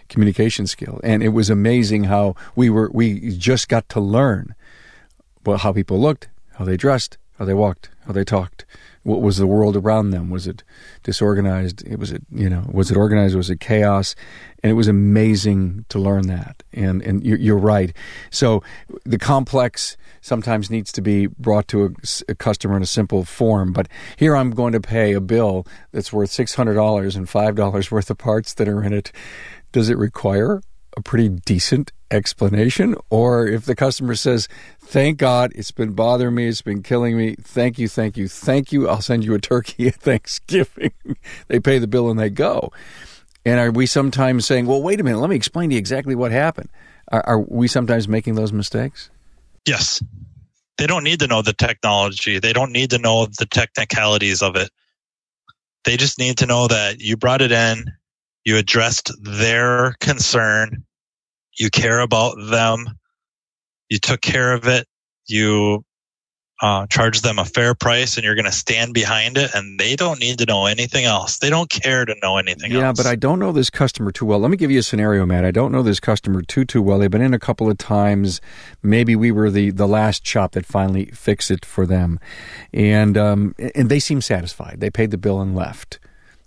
communication 0.09 0.67
skill. 0.67 1.01
And 1.03 1.23
it 1.23 1.31
was 1.31 1.51
amazing 1.51 2.05
how 2.05 2.35
we 2.57 2.71
were 2.71 2.91
we 2.93 3.37
just 3.37 3.69
got 3.69 3.89
to 3.91 4.01
learn 4.01 4.55
well 5.45 5.59
how 5.59 5.73
people 5.73 6.01
looked 6.01 6.29
how 6.55 6.65
they 6.65 6.77
dressed 6.77 7.19
how 7.39 7.45
they 7.45 7.55
walked, 7.55 7.91
how 8.07 8.13
they 8.13 8.25
talked. 8.25 8.65
What 9.05 9.21
was 9.21 9.37
the 9.37 9.49
world 9.49 9.77
around 9.77 10.11
them? 10.11 10.31
Was 10.31 10.47
it 10.47 10.63
disorganized? 11.03 11.85
It 11.87 11.99
was 11.99 12.13
it 12.13 12.23
you 12.31 12.49
know 12.49 12.65
was 12.71 12.91
it 12.91 12.97
organized? 12.97 13.35
Was 13.35 13.51
it 13.51 13.59
chaos? 13.59 14.15
And 14.63 14.71
it 14.71 14.75
was 14.75 14.87
amazing 14.87 15.85
to 15.89 15.99
learn 15.99 16.29
that. 16.29 16.63
And 16.73 17.03
and 17.03 17.25
you're, 17.25 17.39
you're 17.39 17.59
right. 17.59 17.93
So 18.31 18.63
the 19.05 19.19
complex 19.19 19.97
sometimes 20.21 20.71
needs 20.71 20.93
to 20.93 21.03
be 21.03 21.27
brought 21.27 21.67
to 21.69 21.85
a, 21.85 21.91
a, 22.29 22.35
customer 22.37 22.77
in 22.77 22.83
a 22.83 22.87
simple 22.87 23.25
form. 23.25 23.73
But 23.73 23.89
here 24.17 24.37
I'm 24.37 24.53
going 24.53 24.73
to 24.73 24.81
pay 24.81 25.15
a 25.15 25.21
bill 25.21 25.67
that's 25.91 26.13
worth 26.13 26.31
six 26.31 26.55
hundred 26.55 26.75
dollars 26.75 27.17
and 27.17 27.29
five 27.29 27.57
dollars 27.57 27.91
worth 27.91 28.09
of 28.09 28.19
parts 28.19 28.55
that 28.55 28.69
are 28.69 28.85
in 28.85 28.93
it. 28.93 29.11
Does 29.73 29.89
it 29.89 29.99
require 29.99 30.63
a 30.97 31.03
pretty 31.03 31.29
decent 31.29 31.93
explanation. 32.11 32.95
Or 33.11 33.47
if 33.47 33.65
the 33.65 33.75
customer 33.75 34.15
says, 34.15 34.49
Thank 34.81 35.19
God, 35.19 35.53
it's 35.55 35.71
been 35.71 35.93
bothering 35.93 36.35
me, 36.35 36.49
it's 36.49 36.63
been 36.63 36.83
killing 36.83 37.17
me, 37.17 37.35
thank 37.41 37.79
you, 37.79 37.89
thank 37.89 38.17
you, 38.17 38.29
thank 38.29 38.73
you, 38.73 38.89
I'll 38.89 39.01
send 39.01 39.25
you 39.25 39.35
a 39.35 39.39
turkey 39.39 39.89
at 39.89 39.95
Thanksgiving. 40.03 40.93
they 41.49 41.61
pay 41.61 41.79
the 41.79 41.87
bill 41.87 42.11
and 42.11 42.19
they 42.19 42.31
go. 42.31 42.71
And 43.45 43.59
are 43.59 43.71
we 43.71 43.87
sometimes 43.87 44.47
saying, 44.47 44.67
Well, 44.67 44.83
wait 44.83 45.01
a 45.01 45.03
minute, 45.03 45.19
let 45.19 45.31
me 45.31 45.37
explain 45.37 45.71
to 45.71 45.75
you 45.75 45.79
exactly 45.79 46.15
what 46.15 46.33
happened? 46.33 46.69
Are, 47.11 47.25
are 47.27 47.41
we 47.41 47.69
sometimes 47.69 48.07
making 48.07 48.35
those 48.35 48.53
mistakes? 48.53 49.11
Yes. 49.67 50.03
They 50.79 50.87
don't 50.87 51.05
need 51.05 51.21
to 51.21 51.27
know 51.27 51.43
the 51.43 51.53
technology, 51.53 52.39
they 52.39 52.53
don't 52.53 52.73
need 52.73 52.91
to 52.91 52.99
know 52.99 53.27
the 53.27 53.47
technicalities 53.47 54.43
of 54.43 54.57
it. 54.57 54.71
They 55.85 55.97
just 55.97 56.19
need 56.19 56.39
to 56.39 56.47
know 56.47 56.69
that 56.69 57.01
you 57.01 57.17
brought 57.17 57.43
it 57.43 57.51
in, 57.51 57.93
you 58.45 58.57
addressed 58.57 59.13
their 59.23 59.95
concern. 60.01 60.85
You 61.59 61.71
care 61.71 62.01
about 62.01 62.37
them. 62.51 62.99
You 63.89 63.99
took 63.99 64.21
care 64.21 64.55
of 64.55 64.67
it. 64.67 64.87
You 65.27 65.85
uh, 66.63 66.87
charge 66.87 67.23
them 67.23 67.41
a 67.41 67.45
fair 67.45 67.75
price 67.75 68.17
and 68.17 68.25
you're 68.25 68.37
going 68.37 68.45
to 68.45 68.53
stand 68.53 68.95
behind 68.95 69.37
it 69.37 69.51
and 69.53 69.81
they 69.81 69.97
don't 69.97 70.21
need 70.21 70.39
to 70.39 70.47
know 70.47 70.67
anything 70.67 71.05
else. 71.05 71.39
They 71.39 71.51
don't 71.51 71.69
care 71.69 72.05
to 72.05 72.15
know 72.23 72.37
anything 72.39 72.71
else. 72.71 72.81
yeah, 72.81 72.89
else. 72.89 72.97
but 72.97 73.07
I 73.07 73.17
don't 73.17 73.41
know 73.41 73.51
this 73.51 73.69
customer 73.69 74.13
too 74.13 74.27
well. 74.27 74.39
Let 74.39 74.51
me 74.51 74.57
give 74.57 74.71
you 74.71 74.79
a 74.79 74.83
scenario, 74.83 75.27
Matt. 75.27 75.45
I 75.45 75.51
don't 75.51 75.73
know 75.73 75.83
this 75.83 75.99
customer 75.99 76.41
too, 76.41 76.65
too 76.65 76.81
well. 76.81 77.01
They've 77.01 77.11
been 77.11 77.21
in 77.21 77.35
a 77.35 77.39
couple 77.41 77.69
of 77.69 77.79
times. 77.79 78.41
Maybe 78.81 79.17
we 79.17 79.33
were 79.33 79.51
the, 79.51 79.71
the 79.71 79.89
last 79.89 80.25
shop 80.25 80.53
that 80.53 80.65
finally 80.65 81.07
fixed 81.07 81.51
it 81.51 81.65
for 81.65 81.85
them. 81.85 82.21
And, 82.73 83.19
um, 83.19 83.57
and 83.75 83.91
they 83.91 83.99
seem 83.99 84.21
satisfied. 84.21 84.77
They 84.79 84.91
paid 84.91 85.11
the 85.11 85.19
bill 85.19 85.41
and 85.41 85.57
left 85.57 85.99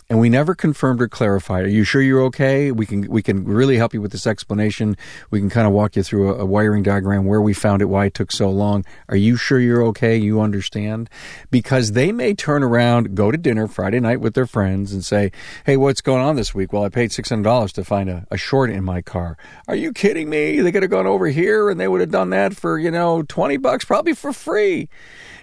and 0.08 0.20
we 0.20 0.28
never 0.28 0.54
confirmed 0.54 1.02
or 1.02 1.08
clarified. 1.08 1.64
Are 1.64 1.68
you 1.68 1.82
sure 1.82 2.00
you're 2.00 2.22
okay? 2.24 2.70
We 2.70 2.86
can 2.86 3.10
we 3.10 3.22
can 3.22 3.44
really 3.44 3.76
help 3.76 3.92
you 3.92 4.00
with 4.00 4.12
this 4.12 4.26
explanation. 4.26 4.96
We 5.30 5.40
can 5.40 5.50
kind 5.50 5.66
of 5.66 5.72
walk 5.72 5.96
you 5.96 6.02
through 6.02 6.32
a, 6.32 6.38
a, 6.42 6.44
wiring 6.46 6.84
diagram 6.84 7.24
where 7.24 7.40
we 7.40 7.52
found 7.52 7.82
it, 7.82 7.86
why 7.86 8.06
it 8.06 8.14
took 8.14 8.30
so 8.30 8.48
long. 8.48 8.84
Are 9.08 9.16
you 9.16 9.36
sure 9.36 9.58
you're 9.58 9.82
okay? 9.86 10.16
You 10.16 10.40
understand? 10.40 11.10
Because 11.50 11.92
they 11.92 12.12
may 12.12 12.34
turn 12.34 12.62
around, 12.62 13.16
go 13.16 13.32
to 13.32 13.38
dinner 13.38 13.66
Friday 13.66 13.98
night 13.98 14.20
with 14.20 14.34
their 14.34 14.46
friends, 14.46 14.92
and 14.92 15.04
say, 15.04 15.32
"Hey, 15.64 15.76
what's 15.76 16.00
going 16.00 16.22
on 16.22 16.36
this 16.36 16.54
week?" 16.54 16.72
Well, 16.72 16.84
I 16.84 16.88
paid 16.88 17.10
six 17.10 17.28
hundred 17.28 17.44
dollars 17.44 17.72
to 17.72 17.84
find 17.84 18.08
a, 18.08 18.26
a 18.30 18.36
short 18.36 18.70
in 18.70 18.84
my 18.84 19.02
car. 19.02 19.36
Are 19.66 19.76
you 19.76 19.92
kidding 19.92 20.30
me? 20.30 20.60
They 20.60 20.70
could 20.70 20.82
have 20.82 20.90
gone 20.90 21.06
over 21.06 21.26
here 21.26 21.68
and 21.68 21.80
they 21.80 21.88
would 21.88 22.00
have 22.00 22.12
done 22.12 22.30
that 22.30 22.54
for 22.54 22.78
you 22.78 22.92
know 22.92 23.22
twenty 23.22 23.56
bucks, 23.56 23.84
probably 23.84 24.14
for 24.14 24.32
free. 24.32 24.88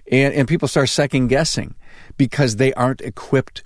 And 0.09 0.33
and 0.33 0.47
people 0.47 0.69
start 0.69 0.87
second 0.87 1.27
guessing 1.27 1.75
because 2.15 2.55
they 2.55 2.73
aren't 2.73 3.01
equipped 3.01 3.63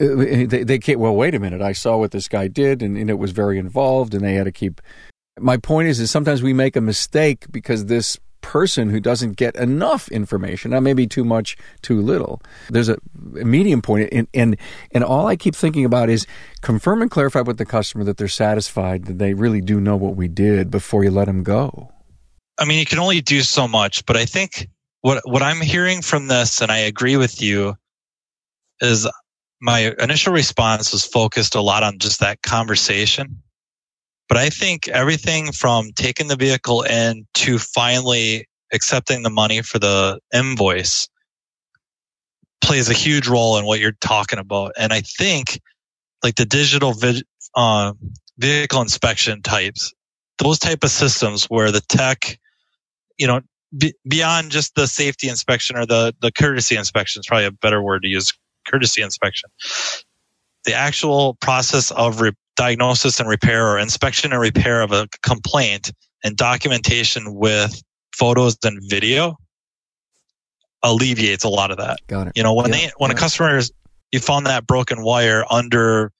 Uh, 0.00 0.46
they, 0.46 0.64
they 0.64 0.78
can't, 0.78 0.98
well, 0.98 1.14
wait 1.14 1.34
a 1.34 1.38
minute. 1.38 1.62
I 1.62 1.72
saw 1.72 1.96
what 1.96 2.10
this 2.10 2.28
guy 2.28 2.48
did 2.48 2.82
and, 2.82 2.96
and 2.96 3.08
it 3.10 3.18
was 3.18 3.32
very 3.32 3.58
involved 3.58 4.14
and 4.14 4.24
they 4.24 4.34
had 4.34 4.44
to 4.44 4.52
keep. 4.52 4.80
My 5.38 5.56
point 5.56 5.88
is, 5.88 6.00
is 6.00 6.10
sometimes 6.10 6.42
we 6.42 6.52
make 6.52 6.76
a 6.76 6.80
mistake 6.80 7.46
because 7.50 7.86
this 7.86 8.18
person 8.46 8.90
who 8.90 9.00
doesn't 9.00 9.32
get 9.32 9.56
enough 9.56 10.08
information, 10.08 10.70
now 10.70 10.78
maybe 10.78 11.04
too 11.04 11.24
much, 11.24 11.56
too 11.82 12.00
little. 12.00 12.40
There's 12.70 12.88
a, 12.88 12.96
a 13.40 13.44
medium 13.44 13.82
point, 13.82 14.08
and, 14.12 14.28
and 14.32 14.56
and 14.92 15.02
all 15.02 15.26
I 15.26 15.34
keep 15.34 15.56
thinking 15.56 15.84
about 15.84 16.08
is 16.08 16.28
confirm 16.60 17.02
and 17.02 17.10
clarify 17.10 17.40
with 17.40 17.58
the 17.58 17.66
customer 17.66 18.04
that 18.04 18.18
they're 18.18 18.28
satisfied 18.28 19.06
that 19.06 19.18
they 19.18 19.34
really 19.34 19.60
do 19.60 19.80
know 19.80 19.96
what 19.96 20.14
we 20.14 20.28
did 20.28 20.70
before 20.70 21.02
you 21.02 21.10
let 21.10 21.24
them 21.24 21.42
go. 21.42 21.92
I 22.56 22.66
mean, 22.66 22.78
you 22.78 22.86
can 22.86 23.00
only 23.00 23.20
do 23.20 23.42
so 23.42 23.66
much, 23.66 24.06
but 24.06 24.16
I 24.16 24.26
think 24.26 24.68
what 25.00 25.22
what 25.24 25.42
I'm 25.42 25.60
hearing 25.60 26.00
from 26.00 26.28
this, 26.28 26.62
and 26.62 26.70
I 26.70 26.78
agree 26.78 27.16
with 27.16 27.42
you, 27.42 27.76
is 28.80 29.08
my 29.66 29.92
initial 29.98 30.32
response 30.32 30.92
was 30.92 31.04
focused 31.04 31.56
a 31.56 31.60
lot 31.60 31.82
on 31.82 31.98
just 31.98 32.20
that 32.20 32.40
conversation. 32.40 33.42
But 34.28 34.38
I 34.38 34.48
think 34.48 34.86
everything 34.86 35.50
from 35.50 35.90
taking 35.96 36.28
the 36.28 36.36
vehicle 36.36 36.82
in 36.82 37.26
to 37.34 37.58
finally 37.58 38.46
accepting 38.72 39.24
the 39.24 39.30
money 39.30 39.62
for 39.62 39.80
the 39.80 40.20
invoice 40.32 41.08
plays 42.60 42.88
a 42.88 42.94
huge 42.94 43.26
role 43.26 43.58
in 43.58 43.64
what 43.64 43.80
you're 43.80 43.96
talking 44.00 44.38
about. 44.38 44.72
And 44.78 44.92
I 44.92 45.00
think 45.00 45.60
like 46.22 46.36
the 46.36 46.46
digital 46.46 46.92
vi- 46.92 47.24
uh, 47.56 47.92
vehicle 48.38 48.82
inspection 48.82 49.42
types, 49.42 49.92
those 50.38 50.60
type 50.60 50.84
of 50.84 50.90
systems 50.90 51.46
where 51.46 51.72
the 51.72 51.80
tech, 51.80 52.38
you 53.18 53.26
know, 53.26 53.40
be, 53.76 53.94
beyond 54.06 54.52
just 54.52 54.76
the 54.76 54.86
safety 54.86 55.28
inspection 55.28 55.76
or 55.76 55.86
the, 55.86 56.14
the 56.20 56.30
courtesy 56.30 56.76
inspection 56.76 57.18
is 57.18 57.26
probably 57.26 57.46
a 57.46 57.50
better 57.50 57.82
word 57.82 58.02
to 58.02 58.08
use 58.08 58.32
courtesy 58.70 59.02
inspection. 59.02 59.50
The 60.64 60.74
actual 60.74 61.34
process 61.40 61.90
of 61.92 62.20
re- 62.20 62.32
diagnosis 62.56 63.20
and 63.20 63.28
repair 63.28 63.68
or 63.68 63.78
inspection 63.78 64.32
and 64.32 64.40
repair 64.40 64.80
of 64.82 64.92
a 64.92 65.06
complaint 65.22 65.92
and 66.24 66.36
documentation 66.36 67.34
with 67.34 67.82
photos 68.16 68.56
and 68.64 68.80
video 68.88 69.36
alleviates 70.82 71.44
a 71.44 71.48
lot 71.48 71.70
of 71.70 71.78
that. 71.78 71.98
Got 72.06 72.28
it. 72.28 72.32
You 72.34 72.42
know, 72.42 72.54
when 72.54 72.68
yeah, 72.68 72.76
they 72.76 72.92
when 72.98 73.10
yeah. 73.10 73.16
a 73.16 73.18
customer 73.18 73.56
is, 73.56 73.72
you 74.12 74.20
found 74.20 74.46
that 74.46 74.66
broken 74.66 75.02
wire 75.02 75.44
under 75.50 76.12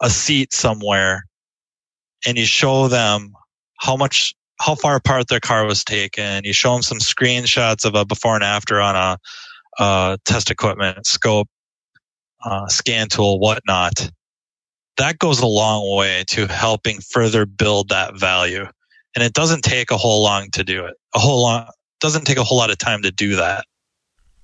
a 0.00 0.10
seat 0.10 0.52
somewhere 0.52 1.26
and 2.26 2.36
you 2.36 2.44
show 2.44 2.88
them 2.88 3.32
how 3.78 3.96
much 3.96 4.34
how 4.60 4.74
far 4.74 4.96
apart 4.96 5.28
their 5.28 5.40
car 5.40 5.66
was 5.66 5.82
taken, 5.82 6.44
you 6.44 6.52
show 6.52 6.72
them 6.72 6.82
some 6.82 6.98
screenshots 6.98 7.84
of 7.84 7.94
a 7.94 8.04
before 8.04 8.34
and 8.34 8.44
after 8.44 8.80
on 8.80 8.94
a 8.94 9.18
uh, 9.82 10.16
test 10.24 10.50
equipment, 10.50 11.06
scope, 11.06 11.48
uh, 12.44 12.68
scan 12.68 13.08
tool, 13.08 13.38
whatnot. 13.38 14.10
That 14.98 15.18
goes 15.18 15.40
a 15.40 15.46
long 15.46 15.96
way 15.96 16.24
to 16.28 16.46
helping 16.46 17.00
further 17.00 17.46
build 17.46 17.88
that 17.90 18.18
value. 18.18 18.66
And 19.14 19.24
it 19.24 19.32
doesn't 19.32 19.62
take 19.62 19.90
a 19.90 19.96
whole 19.96 20.22
long 20.22 20.50
to 20.52 20.64
do 20.64 20.86
it. 20.86 20.94
A 21.14 21.18
whole 21.18 21.42
lot 21.42 21.72
doesn't 22.00 22.26
take 22.26 22.38
a 22.38 22.44
whole 22.44 22.58
lot 22.58 22.70
of 22.70 22.78
time 22.78 23.02
to 23.02 23.10
do 23.10 23.36
that. 23.36 23.64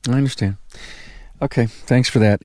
I 0.08 0.12
understand. 0.12 0.56
Okay, 1.42 1.66
thanks 1.66 2.08
for 2.08 2.18
that. 2.20 2.40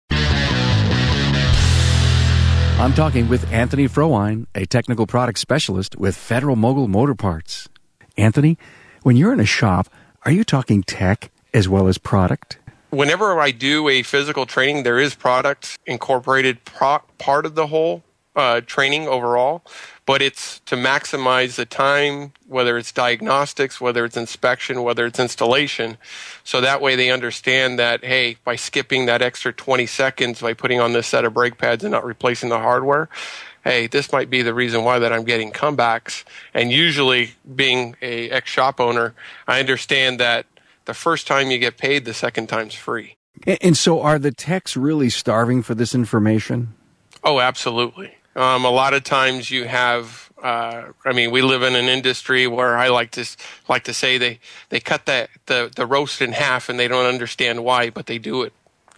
I'm 2.79 2.93
talking 2.93 3.29
with 3.29 3.49
Anthony 3.51 3.87
Frohine, 3.87 4.47
a 4.55 4.65
technical 4.65 5.07
product 5.07 5.39
specialist 5.39 5.95
with 5.95 6.17
Federal 6.17 6.55
Mogul 6.55 6.87
Motor 6.87 7.15
Parts. 7.15 7.69
Anthony, 8.17 8.57
when 9.03 9.15
you're 9.15 9.31
in 9.31 9.39
a 9.39 9.45
shop, 9.45 9.87
are 10.25 10.31
you 10.31 10.43
talking 10.43 10.83
tech 10.83 11.31
as 11.53 11.69
well 11.69 11.87
as 11.87 11.97
product? 11.97 12.57
Whenever 12.93 13.39
I 13.39 13.51
do 13.51 13.89
a 13.89 14.03
physical 14.03 14.45
training, 14.45 14.83
there 14.83 14.99
is 14.99 15.15
product 15.15 15.77
incorporated 15.85 16.63
pro- 16.63 17.01
part 17.17 17.45
of 17.45 17.55
the 17.55 17.67
whole 17.67 18.03
uh, 18.35 18.61
training 18.61 19.07
overall, 19.07 19.63
but 20.05 20.21
it's 20.21 20.59
to 20.61 20.75
maximize 20.75 21.55
the 21.55 21.65
time, 21.65 22.33
whether 22.47 22.77
it's 22.77 22.91
diagnostics, 22.91 23.79
whether 23.81 24.05
it's 24.05 24.17
inspection, 24.17 24.83
whether 24.83 25.05
it's 25.05 25.19
installation. 25.19 25.97
So 26.43 26.61
that 26.61 26.81
way 26.81 26.95
they 26.95 27.11
understand 27.11 27.77
that, 27.79 28.03
hey, 28.03 28.37
by 28.43 28.55
skipping 28.55 29.05
that 29.05 29.21
extra 29.21 29.53
20 29.53 29.85
seconds 29.85 30.41
by 30.41 30.53
putting 30.53 30.79
on 30.79 30.93
this 30.93 31.07
set 31.07 31.25
of 31.25 31.33
brake 31.33 31.57
pads 31.57 31.83
and 31.83 31.91
not 31.91 32.05
replacing 32.05 32.49
the 32.49 32.59
hardware, 32.59 33.07
hey, 33.63 33.87
this 33.87 34.11
might 34.11 34.29
be 34.29 34.41
the 34.41 34.53
reason 34.53 34.83
why 34.83 34.99
that 34.99 35.13
I'm 35.13 35.23
getting 35.23 35.51
comebacks. 35.51 36.23
And 36.53 36.71
usually 36.71 37.33
being 37.55 37.95
a 38.01 38.29
ex 38.29 38.49
shop 38.49 38.79
owner, 38.79 39.13
I 39.47 39.59
understand 39.59 40.19
that 40.19 40.45
the 40.85 40.93
first 40.93 41.27
time 41.27 41.51
you 41.51 41.57
get 41.57 41.77
paid, 41.77 42.05
the 42.05 42.13
second 42.13 42.47
time's 42.47 42.73
free. 42.73 43.15
And 43.61 43.77
so, 43.77 44.01
are 44.01 44.19
the 44.19 44.31
techs 44.31 44.77
really 44.77 45.09
starving 45.09 45.63
for 45.63 45.75
this 45.75 45.95
information? 45.95 46.73
Oh, 47.23 47.39
absolutely. 47.39 48.15
Um, 48.35 48.65
a 48.65 48.69
lot 48.69 48.93
of 48.93 49.03
times 49.03 49.51
you 49.51 49.65
have. 49.65 50.31
Uh, 50.41 50.91
I 51.05 51.13
mean, 51.13 51.31
we 51.31 51.41
live 51.41 51.63
in 51.63 51.73
an 51.73 51.85
industry 51.85 52.47
where 52.47 52.77
I 52.77 52.89
like 52.89 53.11
to 53.11 53.25
like 53.69 53.85
to 53.85 53.93
say 53.93 54.17
they 54.17 54.39
they 54.69 54.79
cut 54.79 55.05
the, 55.05 55.29
the 55.45 55.71
the 55.75 55.85
roast 55.85 56.21
in 56.21 56.33
half 56.33 56.69
and 56.69 56.79
they 56.79 56.87
don't 56.87 57.05
understand 57.05 57.63
why, 57.63 57.89
but 57.89 58.07
they 58.07 58.17
do 58.17 58.43
it 58.43 58.53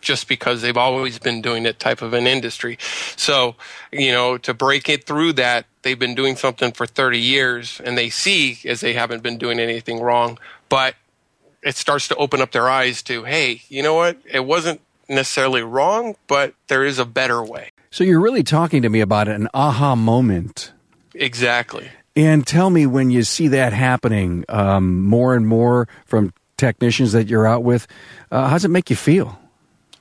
just 0.06 0.28
because 0.28 0.62
they've 0.62 0.78
always 0.78 1.20
been 1.20 1.42
doing 1.42 1.64
that 1.64 1.80
type 1.80 2.02
of 2.02 2.14
an 2.14 2.28
industry. 2.28 2.78
So, 3.18 3.56
you 3.92 4.12
know, 4.12 4.38
to 4.38 4.54
break 4.54 4.88
it 4.88 5.06
through 5.06 5.34
that, 5.34 5.66
they've 5.82 5.98
been 5.98 6.16
doing 6.16 6.36
something 6.36 6.72
for 6.72 6.86
30 6.86 7.20
years 7.20 7.82
and 7.84 7.98
they 7.98 8.10
see 8.10 8.60
as 8.66 8.82
they 8.82 8.94
haven't 8.94 9.24
been 9.24 9.38
doing 9.38 9.60
anything 9.60 10.00
wrong, 10.00 10.38
but 10.70 10.96
it 11.66 11.76
starts 11.76 12.08
to 12.08 12.16
open 12.16 12.42
up 12.42 12.52
their 12.52 12.70
eyes 12.70 13.02
to, 13.04 13.24
hey, 13.24 13.64
you 13.68 13.82
know 13.82 13.96
what? 13.96 14.18
It 14.32 14.46
wasn't 14.46 14.80
necessarily 15.10 15.64
wrong, 15.64 16.16
but 16.28 16.54
there 16.68 16.86
is 16.86 17.00
a 17.00 17.06
better 17.06 17.44
way. 17.44 17.72
So 17.90 18.04
you're 18.04 18.22
really 18.22 18.44
talking 18.44 18.84
to 18.84 18.90
me 18.90 19.02
about 19.02 19.28
an 19.28 19.50
aha 19.54 19.96
moment. 19.96 20.72
Exactly. 21.16 21.90
And 22.16 22.46
tell 22.46 22.70
me 22.70 22.86
when 22.86 23.10
you 23.10 23.24
see 23.24 23.48
that 23.50 23.74
happening 23.74 24.46
um, 24.48 25.04
more 25.04 25.36
and 25.36 25.48
more 25.48 25.88
from 26.06 26.34
technicians 26.58 27.12
that 27.14 27.28
you're 27.28 27.48
out 27.48 27.64
with. 27.64 27.88
Uh, 28.32 28.48
how 28.48 28.54
does 28.54 28.66
it 28.66 28.70
make 28.70 28.90
you 28.90 28.96
feel? 28.96 29.40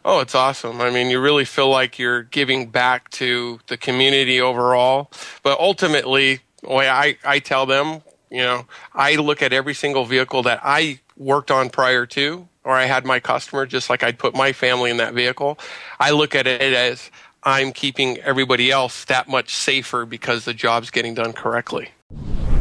Oh, 0.05 0.21
it's 0.21 0.35
awesome. 0.35 0.83
I 0.83 0.91
mean, 0.91 1.09
you 1.09 1.19
really 1.19 1.47
feel 1.47 1.71
like 1.71 1.99
you're 1.99 2.25
giving 2.25 2.69
back 2.69 3.11
to 3.13 3.59
the 3.69 3.79
community 3.79 4.39
overall. 4.41 5.11
But 5.43 5.59
ultimately, 5.59 6.41
the 6.61 6.69
way 6.69 6.91
I, 6.91 7.17
I 7.25 7.39
tell 7.39 7.65
them, 7.65 8.03
you 8.31 8.43
know, 8.43 8.67
I 8.93 9.17
look 9.17 9.41
at 9.43 9.53
every 9.53 9.75
single 9.75 10.05
vehicle 10.05 10.43
that 10.43 10.61
I 10.63 11.01
worked 11.17 11.51
on 11.51 11.71
prior 11.71 12.07
to, 12.07 12.49
or 12.65 12.73
I 12.73 12.87
had 12.87 13.05
my 13.05 13.21
customer, 13.21 13.67
just 13.67 13.91
like 13.91 14.03
I'd 14.03 14.19
put 14.19 14.35
my 14.35 14.53
family 14.53 14.91
in 14.91 14.97
that 14.99 15.15
vehicle. 15.15 15.59
I 16.01 16.11
look 16.11 16.35
at 16.35 16.47
it 16.47 16.61
as 16.61 17.11
I'm 17.43 17.73
keeping 17.73 18.19
everybody 18.19 18.71
else 18.71 19.05
that 19.07 19.29
much 19.29 19.55
safer 19.55 20.07
because 20.07 20.45
the 20.45 20.55
job's 20.55 20.91
getting 20.91 21.15
done 21.15 21.33
correctly. 21.33 21.89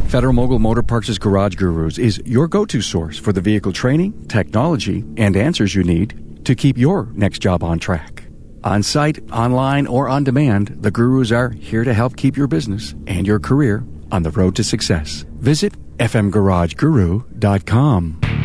Federal 0.08 0.34
Mogul 0.34 0.60
Motor 0.60 0.84
Parts' 0.84 1.18
Garage 1.18 1.56
Gurus 1.56 1.98
is 1.98 2.22
your 2.26 2.48
go 2.48 2.66
to 2.66 2.82
source 2.82 3.18
for 3.18 3.34
the 3.34 3.42
vehicle 3.42 3.74
training, 3.74 4.28
technology, 4.28 5.04
and 5.18 5.36
answers 5.36 5.74
you 5.74 5.84
need 5.84 6.46
to 6.46 6.54
keep 6.54 6.78
your 6.78 7.08
next 7.14 7.40
job 7.40 7.64
on 7.64 7.80
track. 7.80 8.26
On 8.64 8.84
site, 8.84 9.20
online, 9.32 9.88
or 9.88 10.08
on 10.08 10.24
demand, 10.24 10.78
the 10.80 10.92
Gurus 10.92 11.32
are 11.32 11.50
here 11.50 11.84
to 11.84 11.94
help 11.94 12.16
keep 12.16 12.38
your 12.38 12.48
business 12.48 12.94
and 13.08 13.26
your 13.26 13.40
career 13.40 13.84
on 14.12 14.22
the 14.24 14.32
road 14.32 14.56
to 14.58 14.64
success. 14.64 15.26
Visit 15.40 15.74
fmgarageguru.com. 15.98 18.43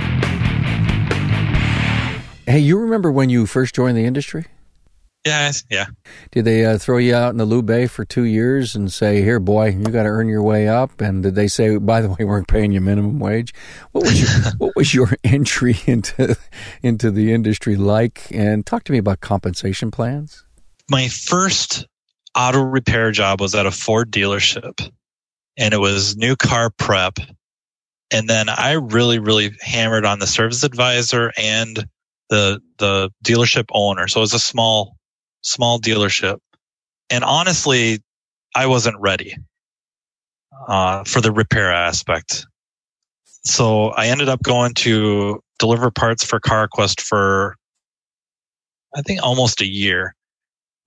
Hey, 2.49 2.61
you 2.61 2.79
remember 2.79 3.13
when 3.13 3.29
you 3.29 3.45
first 3.45 3.75
joined 3.75 3.99
the 3.99 4.07
industry? 4.07 4.47
Yeah, 5.27 5.53
yeah. 5.69 5.89
Did 6.31 6.47
they 6.47 6.65
uh, 6.65 6.79
throw 6.79 6.97
you 6.97 7.15
out 7.15 7.29
in 7.29 7.37
the 7.37 7.45
Lube 7.45 7.67
Bay 7.67 7.87
for 7.87 8.07
two 8.07 8.23
years 8.23 8.75
and 8.75 8.91
say, 8.91 9.21
"Here, 9.21 9.39
boy, 9.39 9.67
you 9.67 9.83
got 9.83 10.05
to 10.05 10.09
earn 10.09 10.29
your 10.29 10.43
way 10.43 10.67
up"? 10.67 11.03
And 11.03 11.23
did 11.23 11.35
they 11.35 11.47
say, 11.47 11.77
"By 11.77 12.01
the 12.01 12.09
way, 12.09 12.25
we're 12.25 12.43
paying 12.45 12.73
you 12.73 12.81
minimum 12.81 13.19
wage"? 13.19 13.53
What 13.93 14.05
was 14.05 14.19
your 14.19 14.53
What 14.57 14.77
was 14.77 14.95
your 14.95 15.11
entry 15.23 15.77
into 15.85 16.39
into 16.83 17.11
the 17.11 17.35
industry 17.35 17.77
like? 17.77 18.29
And 18.31 18.65
talk 18.65 18.85
to 18.85 18.93
me 18.93 18.99
about 18.99 19.21
compensation 19.21 19.91
plans. 19.91 20.47
My 20.89 21.09
first 21.09 21.87
auto 22.35 22.63
repair 22.63 23.11
job 23.13 23.43
was 23.43 23.55
at 23.55 23.67
a 23.67 23.71
Ford 23.71 24.11
dealership, 24.11 24.91
and 25.59 25.75
it 25.75 25.79
was 25.79 26.17
new 26.17 26.35
car 26.35 26.71
prep. 26.71 27.19
And 28.11 28.27
then 28.27 28.49
I 28.49 28.73
really, 28.73 29.19
really 29.19 29.51
hammered 29.61 30.07
on 30.07 30.19
the 30.19 30.27
service 30.27 30.63
advisor 30.63 31.31
and 31.37 31.87
the 32.29 32.61
the 32.79 33.11
dealership 33.25 33.67
owner. 33.73 34.09
So 34.09 34.21
it 34.21 34.23
was 34.23 34.35
a 34.35 34.39
small 34.39 34.97
small 35.43 35.81
dealership. 35.81 36.39
And 37.11 37.25
honestly, 37.25 38.03
I 38.55 38.67
wasn't 38.67 39.01
ready 39.01 39.37
uh, 40.67 41.05
for 41.05 41.21
the 41.21 41.33
repair 41.33 41.73
aspect. 41.73 42.47
So 43.45 43.89
I 43.89 44.09
ended 44.09 44.29
up 44.29 44.43
going 44.43 44.75
to 44.75 45.41
deliver 45.59 45.91
parts 45.91 46.25
for 46.25 46.41
CarQuest 46.41 47.01
for, 47.01 47.57
I 48.95 49.03
think, 49.03 49.23
almost 49.23 49.61
a 49.61 49.67
year. 49.67 50.15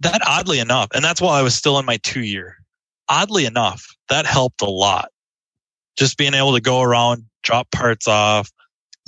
That 0.01 0.21
oddly 0.25 0.59
enough, 0.59 0.89
and 0.93 1.03
that's 1.03 1.21
while 1.21 1.33
I 1.33 1.43
was 1.43 1.55
still 1.55 1.77
in 1.79 1.85
my 1.85 1.97
two 1.97 2.23
year. 2.23 2.57
Oddly 3.07 3.45
enough, 3.45 3.85
that 4.09 4.25
helped 4.25 4.61
a 4.61 4.69
lot. 4.69 5.09
Just 5.97 6.17
being 6.17 6.33
able 6.33 6.53
to 6.53 6.61
go 6.61 6.81
around, 6.81 7.25
drop 7.43 7.69
parts 7.71 8.07
off, 8.07 8.51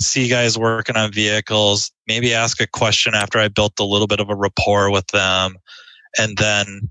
see 0.00 0.28
guys 0.28 0.58
working 0.58 0.96
on 0.96 1.12
vehicles, 1.12 1.92
maybe 2.06 2.34
ask 2.34 2.60
a 2.60 2.66
question 2.66 3.14
after 3.14 3.38
I 3.38 3.48
built 3.48 3.74
a 3.78 3.84
little 3.84 4.06
bit 4.06 4.20
of 4.20 4.30
a 4.30 4.34
rapport 4.34 4.90
with 4.90 5.06
them, 5.08 5.56
and 6.18 6.36
then, 6.36 6.90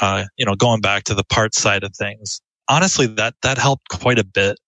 uh, 0.00 0.24
you 0.36 0.46
know, 0.46 0.54
going 0.54 0.80
back 0.80 1.04
to 1.04 1.14
the 1.14 1.24
part 1.24 1.54
side 1.54 1.84
of 1.84 1.94
things. 1.94 2.40
Honestly, 2.68 3.06
that 3.06 3.34
that 3.42 3.58
helped 3.58 3.88
quite 3.88 4.18
a 4.18 4.24
bit. 4.24 4.58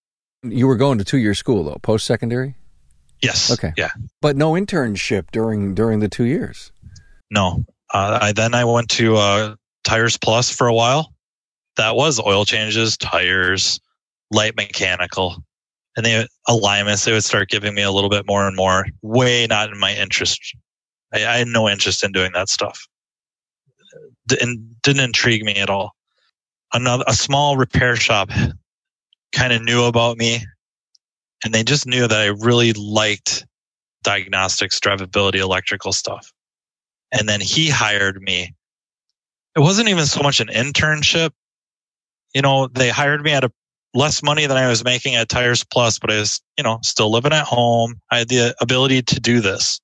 You 0.43 0.67
were 0.67 0.75
going 0.75 0.97
to 0.99 1.03
two 1.03 1.17
year 1.17 1.33
school 1.33 1.63
though, 1.63 1.79
post 1.81 2.05
secondary. 2.05 2.55
Yes. 3.21 3.51
Okay. 3.51 3.73
Yeah. 3.77 3.91
But 4.21 4.35
no 4.35 4.51
internship 4.53 5.31
during 5.31 5.73
during 5.73 5.99
the 5.99 6.09
two 6.09 6.25
years. 6.25 6.71
No. 7.31 7.65
Uh, 7.93 8.19
I 8.21 8.31
then 8.33 8.53
I 8.53 8.65
went 8.65 8.89
to 8.91 9.15
uh, 9.15 9.55
Tires 9.83 10.17
Plus 10.17 10.49
for 10.49 10.67
a 10.67 10.73
while. 10.73 11.13
That 11.77 11.95
was 11.95 12.19
oil 12.19 12.45
changes, 12.45 12.97
tires, 12.97 13.79
light 14.31 14.55
mechanical 14.55 15.43
and 15.95 16.05
they 16.05 16.27
alignments 16.47 17.05
they 17.05 17.11
would 17.11 17.23
start 17.23 17.49
giving 17.49 17.73
me 17.73 17.81
a 17.81 17.91
little 17.91 18.09
bit 18.09 18.27
more 18.27 18.47
and 18.47 18.55
more. 18.55 18.85
Way 19.01 19.47
not 19.47 19.71
in 19.71 19.79
my 19.79 19.93
interest. 19.93 20.55
I, 21.13 21.25
I 21.25 21.37
had 21.37 21.47
no 21.47 21.69
interest 21.69 22.03
in 22.03 22.11
doing 22.11 22.31
that 22.33 22.49
stuff. 22.49 22.87
And 24.41 24.81
didn't 24.81 25.03
intrigue 25.03 25.43
me 25.43 25.55
at 25.55 25.69
all. 25.69 25.91
Another 26.73 27.03
a 27.07 27.13
small 27.13 27.57
repair 27.57 27.95
shop 27.95 28.29
kind 29.33 29.53
of 29.53 29.61
knew 29.61 29.83
about 29.83 30.17
me 30.17 30.45
and 31.43 31.53
they 31.53 31.63
just 31.63 31.85
knew 31.85 32.07
that 32.07 32.17
i 32.17 32.27
really 32.27 32.73
liked 32.73 33.45
diagnostics 34.05 34.79
drivability 34.79 35.39
electrical 35.39 35.91
stuff. 35.91 36.31
And 37.11 37.27
then 37.27 37.41
he 37.41 37.69
hired 37.69 38.21
me. 38.21 38.55
It 39.55 39.59
wasn't 39.59 39.89
even 39.89 40.05
so 40.05 40.21
much 40.21 40.39
an 40.39 40.47
internship. 40.47 41.31
You 42.33 42.41
know 42.41 42.67
they 42.67 42.89
hired 42.89 43.21
me 43.21 43.31
at 43.31 43.43
a 43.43 43.51
less 43.95 44.21
money 44.21 44.45
than 44.45 44.57
I 44.57 44.67
was 44.67 44.83
making 44.83 45.15
at 45.15 45.29
Tires 45.29 45.63
Plus, 45.63 45.97
but 45.99 46.11
I 46.11 46.19
was, 46.19 46.41
you 46.57 46.63
know, 46.63 46.79
still 46.83 47.09
living 47.11 47.33
at 47.33 47.45
home. 47.45 47.95
I 48.11 48.19
had 48.19 48.29
the 48.29 48.53
ability 48.61 49.01
to 49.03 49.19
do 49.19 49.39
this. 49.39 49.79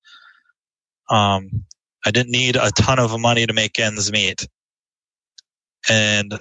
Um, 1.10 1.64
I 2.06 2.12
didn't 2.12 2.32
need 2.32 2.58
a 2.58 2.72
ton 2.72 3.00
of 3.00 3.18
money 3.20 3.46
to 3.46 3.54
make 3.54 3.80
ends 3.80 4.12
meet. 4.12 4.48
And, 5.90 6.38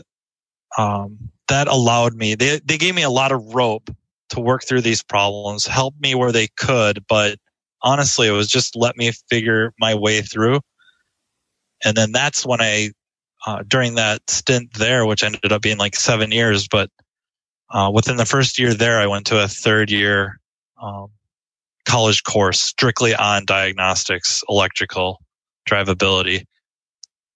um, 0.76 1.30
that 1.48 1.68
allowed 1.68 2.14
me, 2.14 2.34
they, 2.34 2.60
they 2.64 2.76
gave 2.76 2.94
me 2.94 3.02
a 3.02 3.10
lot 3.10 3.32
of 3.32 3.54
rope 3.54 3.90
to 4.30 4.40
work 4.40 4.62
through 4.64 4.82
these 4.82 5.02
problems, 5.02 5.66
help 5.66 5.94
me 6.00 6.14
where 6.14 6.32
they 6.32 6.48
could, 6.56 7.04
but 7.08 7.38
honestly, 7.82 8.28
it 8.28 8.32
was 8.32 8.48
just 8.48 8.76
let 8.76 8.96
me 8.96 9.12
figure 9.28 9.72
my 9.78 9.94
way 9.94 10.20
through. 10.22 10.60
And 11.84 11.96
then 11.96 12.12
that's 12.12 12.44
when 12.44 12.60
I, 12.60 12.90
uh, 13.46 13.62
during 13.66 13.94
that 13.94 14.20
stint 14.28 14.74
there, 14.74 15.06
which 15.06 15.24
ended 15.24 15.50
up 15.50 15.62
being 15.62 15.78
like 15.78 15.96
seven 15.96 16.30
years, 16.30 16.68
but 16.68 16.90
uh, 17.70 17.90
within 17.92 18.16
the 18.16 18.26
first 18.26 18.58
year 18.58 18.74
there, 18.74 18.98
I 18.98 19.06
went 19.06 19.26
to 19.26 19.42
a 19.42 19.48
third 19.48 19.90
year 19.90 20.40
um, 20.80 21.08
college 21.84 22.22
course 22.24 22.60
strictly 22.60 23.14
on 23.14 23.44
diagnostics, 23.44 24.42
electrical, 24.48 25.20
drivability. 25.68 26.44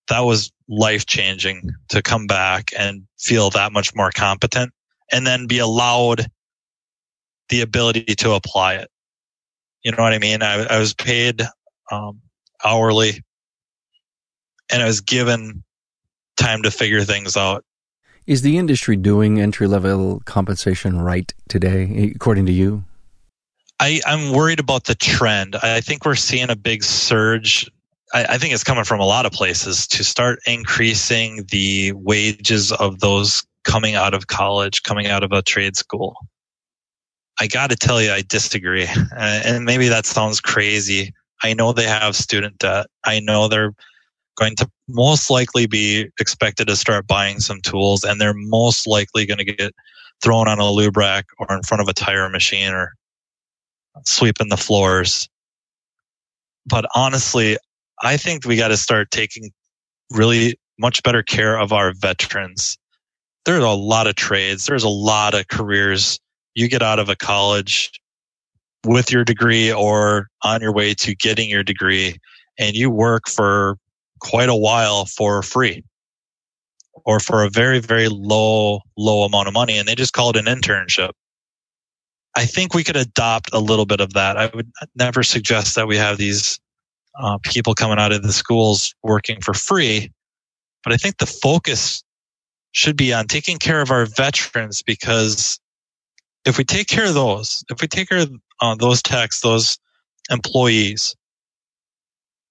That 0.09 0.21
was 0.21 0.51
life 0.69 1.07
changing 1.07 1.71
to 1.89 2.03
come 2.03 2.27
back 2.27 2.71
and 2.79 3.07
feel 3.19 3.51
that 3.51 3.73
much 3.73 3.95
more 3.95 4.11
competent 4.11 4.73
and 5.13 5.27
then 5.27 5.47
be 5.47 5.59
allowed 5.59 6.27
the 7.49 7.61
ability 7.61 8.05
to 8.17 8.33
apply 8.33 8.75
it. 8.75 8.91
You 9.83 9.93
know 9.93 10.03
what 10.03 10.15
I 10.15 10.19
mean? 10.19 10.43
I, 10.43 10.65
I 10.65 10.79
was 10.79 10.95
paid 10.95 11.43
um, 11.91 12.21
hourly 12.65 13.23
and 14.71 14.83
I 14.83 14.87
was 14.87 15.01
given 15.01 15.63
time 16.37 16.63
to 16.63 16.71
figure 16.71 17.03
things 17.03 17.37
out 17.37 17.65
is 18.27 18.43
the 18.43 18.59
industry 18.59 18.97
doing 18.97 19.41
entry 19.41 19.67
level 19.67 20.23
compensation 20.25 21.01
right 21.01 21.33
today, 21.49 22.13
according 22.15 22.47
to 22.47 22.53
you? 22.53 22.85
I, 23.81 24.01
I'm 24.07 24.33
worried 24.33 24.61
about 24.61 24.85
the 24.85 24.95
trend. 24.95 25.57
I 25.57 25.81
think 25.81 26.05
we're 26.05 26.15
seeing 26.15 26.51
a 26.51 26.57
big 26.57 26.85
surge. 26.85 27.71
I, 28.13 28.25
I 28.31 28.39
think 28.39 28.55
it's 28.55 28.65
coming 28.65 28.85
from 28.85 29.01
a 29.01 29.05
lot 29.05 29.27
of 29.27 29.33
places 29.33 29.87
to 29.89 30.05
start 30.05 30.39
increasing 30.47 31.45
the 31.51 31.93
wages 31.93 32.73
of 32.73 33.01
those 33.01 33.45
coming 33.65 33.95
out 33.95 34.15
of 34.15 34.27
college, 34.27 34.83
coming 34.83 35.07
out 35.07 35.23
of 35.23 35.33
a 35.33 35.43
trade 35.43 35.77
school. 35.77 36.17
I 37.41 37.49
got 37.49 37.71
to 37.71 37.77
tell 37.77 38.01
you, 38.01 38.13
I 38.13 38.23
disagree. 38.23 38.87
Uh, 38.87 39.41
and 39.45 39.65
maybe 39.65 39.89
that 39.89 40.07
sounds 40.07 40.41
crazy. 40.41 41.13
I 41.43 41.55
know 41.55 41.73
they 41.73 41.85
have 41.85 42.15
student 42.15 42.59
debt. 42.59 42.87
I 43.05 43.21
know 43.21 43.49
they're 43.49 43.75
going 44.37 44.57
to 44.57 44.71
most 44.89 45.31
likely 45.31 45.67
be 45.67 46.11
expected 46.21 46.69
to 46.69 46.77
start 46.77 47.07
buying 47.07 47.41
some 47.41 47.61
tools 47.61 48.05
and 48.05 48.21
they're 48.21 48.35
most 48.35 48.87
likely 48.87 49.27
going 49.27 49.39
to 49.39 49.45
get 49.45 49.73
thrown 50.23 50.49
on 50.49 50.59
a 50.59 50.71
lube 50.71 50.97
rack 50.97 51.27
or 51.39 51.55
in 51.57 51.63
front 51.63 51.81
of 51.81 51.89
a 51.89 51.93
tire 51.93 52.29
machine 52.29 52.73
or 52.73 52.95
sweeping 54.05 54.49
the 54.49 54.57
floors. 54.57 55.29
But 56.67 56.87
honestly, 56.95 57.57
I 58.03 58.17
think 58.17 58.45
we 58.45 58.57
got 58.57 58.69
to 58.69 58.77
start 58.77 59.11
taking 59.11 59.51
really 60.11 60.59
much 60.79 61.03
better 61.03 61.23
care 61.23 61.59
of 61.59 61.73
our 61.73 61.93
veterans. 61.95 62.79
There's 63.45 63.65
a 63.65 63.69
lot 63.69 64.07
of 64.07 64.17
trades. 64.17 64.67
There's 64.67 64.85
a 64.85 64.89
lot 64.89 65.35
of 65.35 65.49
careers 65.49 66.19
you 66.55 66.69
get 66.69 66.83
out 66.83 66.99
of 66.99 67.09
a 67.09 67.17
college 67.17 67.93
with 68.85 69.11
your 69.11 69.25
degree 69.25 69.73
or 69.73 70.29
on 70.43 70.61
your 70.61 70.73
way 70.73 70.95
to 70.95 71.15
getting 71.15 71.49
your 71.49 71.63
degree 71.63 72.17
and 72.59 72.77
you 72.77 72.91
work 72.91 73.29
for 73.29 73.77
quite 74.25 74.49
a 74.49 74.57
while 74.57 75.05
for 75.05 75.43
free 75.43 75.85
or 77.05 77.21
for 77.21 77.45
a 77.45 77.51
very, 77.51 77.79
very 77.79 78.09
low, 78.09 78.81
low 78.97 79.25
amount 79.25 79.49
of 79.49 79.55
money. 79.55 79.79
And 79.79 79.87
they 79.87 79.95
just 79.95 80.13
call 80.13 80.31
it 80.31 80.37
an 80.37 80.47
internship. 80.47 81.11
I 82.35 82.47
think 82.47 82.75
we 82.75 82.83
could 82.83 82.97
adopt 82.97 83.51
a 83.53 83.61
little 83.61 83.87
bit 83.87 84.01
of 84.01 84.15
that. 84.15 84.37
I 84.37 84.51
would 84.55 84.71
never 84.97 85.23
suggest 85.23 85.77
that 85.77 85.87
we 85.87 85.97
have 85.97 86.19
these 86.19 86.59
uh, 87.21 87.39
people 87.45 87.75
coming 87.75 87.99
out 87.99 88.13
of 88.13 88.23
the 88.23 88.33
schools 88.33 88.95
working 89.03 89.41
for 89.41 89.55
free, 89.55 90.11
but 90.83 90.93
I 90.93 90.97
think 90.97 91.19
the 91.19 91.27
focus 91.27 92.03
should 92.73 92.97
be 92.97 93.13
on 93.13 93.27
taking 93.27 93.59
care 93.59 93.81
of 93.81 93.93
our 93.93 94.07
veterans 94.07 94.83
because 94.83 95.61
if 96.45 96.59
we 96.59 96.65
take 96.65 96.89
care 96.89 97.07
of 97.07 97.15
those, 97.15 97.65
if 97.71 97.81
we 97.81 97.87
take 97.87 98.09
care 98.09 98.27
uh, 98.61 98.75
those 98.75 99.01
techs, 99.01 99.41
those 99.41 99.79
employees, 100.29 101.15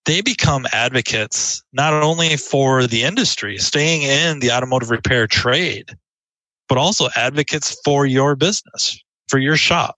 they 0.06 0.22
become 0.22 0.66
advocates 0.72 1.64
not 1.72 1.94
only 1.94 2.38
for 2.38 2.88
the 2.88 3.04
industry, 3.04 3.58
staying 3.58 4.04
in 4.04 4.40
the 4.40 4.52
automotive 4.52 4.90
repair 4.90 5.28
trade, 5.28 5.96
but 6.68 6.78
also 6.78 7.08
advocates 7.16 7.80
for 7.86 8.06
your 8.06 8.36
business, 8.36 9.00
for 9.28 9.38
your 9.38 9.56
shop. 9.56 9.98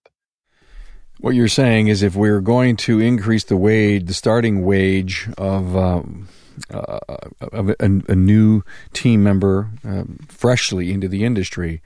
What 1.19 1.33
you're 1.33 1.47
saying 1.47 1.87
is 1.87 2.03
if 2.03 2.15
we're 2.15 2.41
going 2.41 2.75
to 2.77 2.99
increase 2.99 3.45
the 3.45 3.57
wage, 3.57 4.05
the 4.05 4.13
starting 4.13 4.65
wage 4.65 5.29
of, 5.37 5.75
um, 5.75 6.27
uh, 6.71 6.99
of 7.39 7.69
a, 7.69 7.75
a, 7.79 8.15
new 8.15 8.63
team 8.93 9.23
member 9.23 9.69
uh, 9.87 10.03
freshly 10.27 10.91
into 10.91 11.07
the 11.07 11.23
industry, 11.23 11.81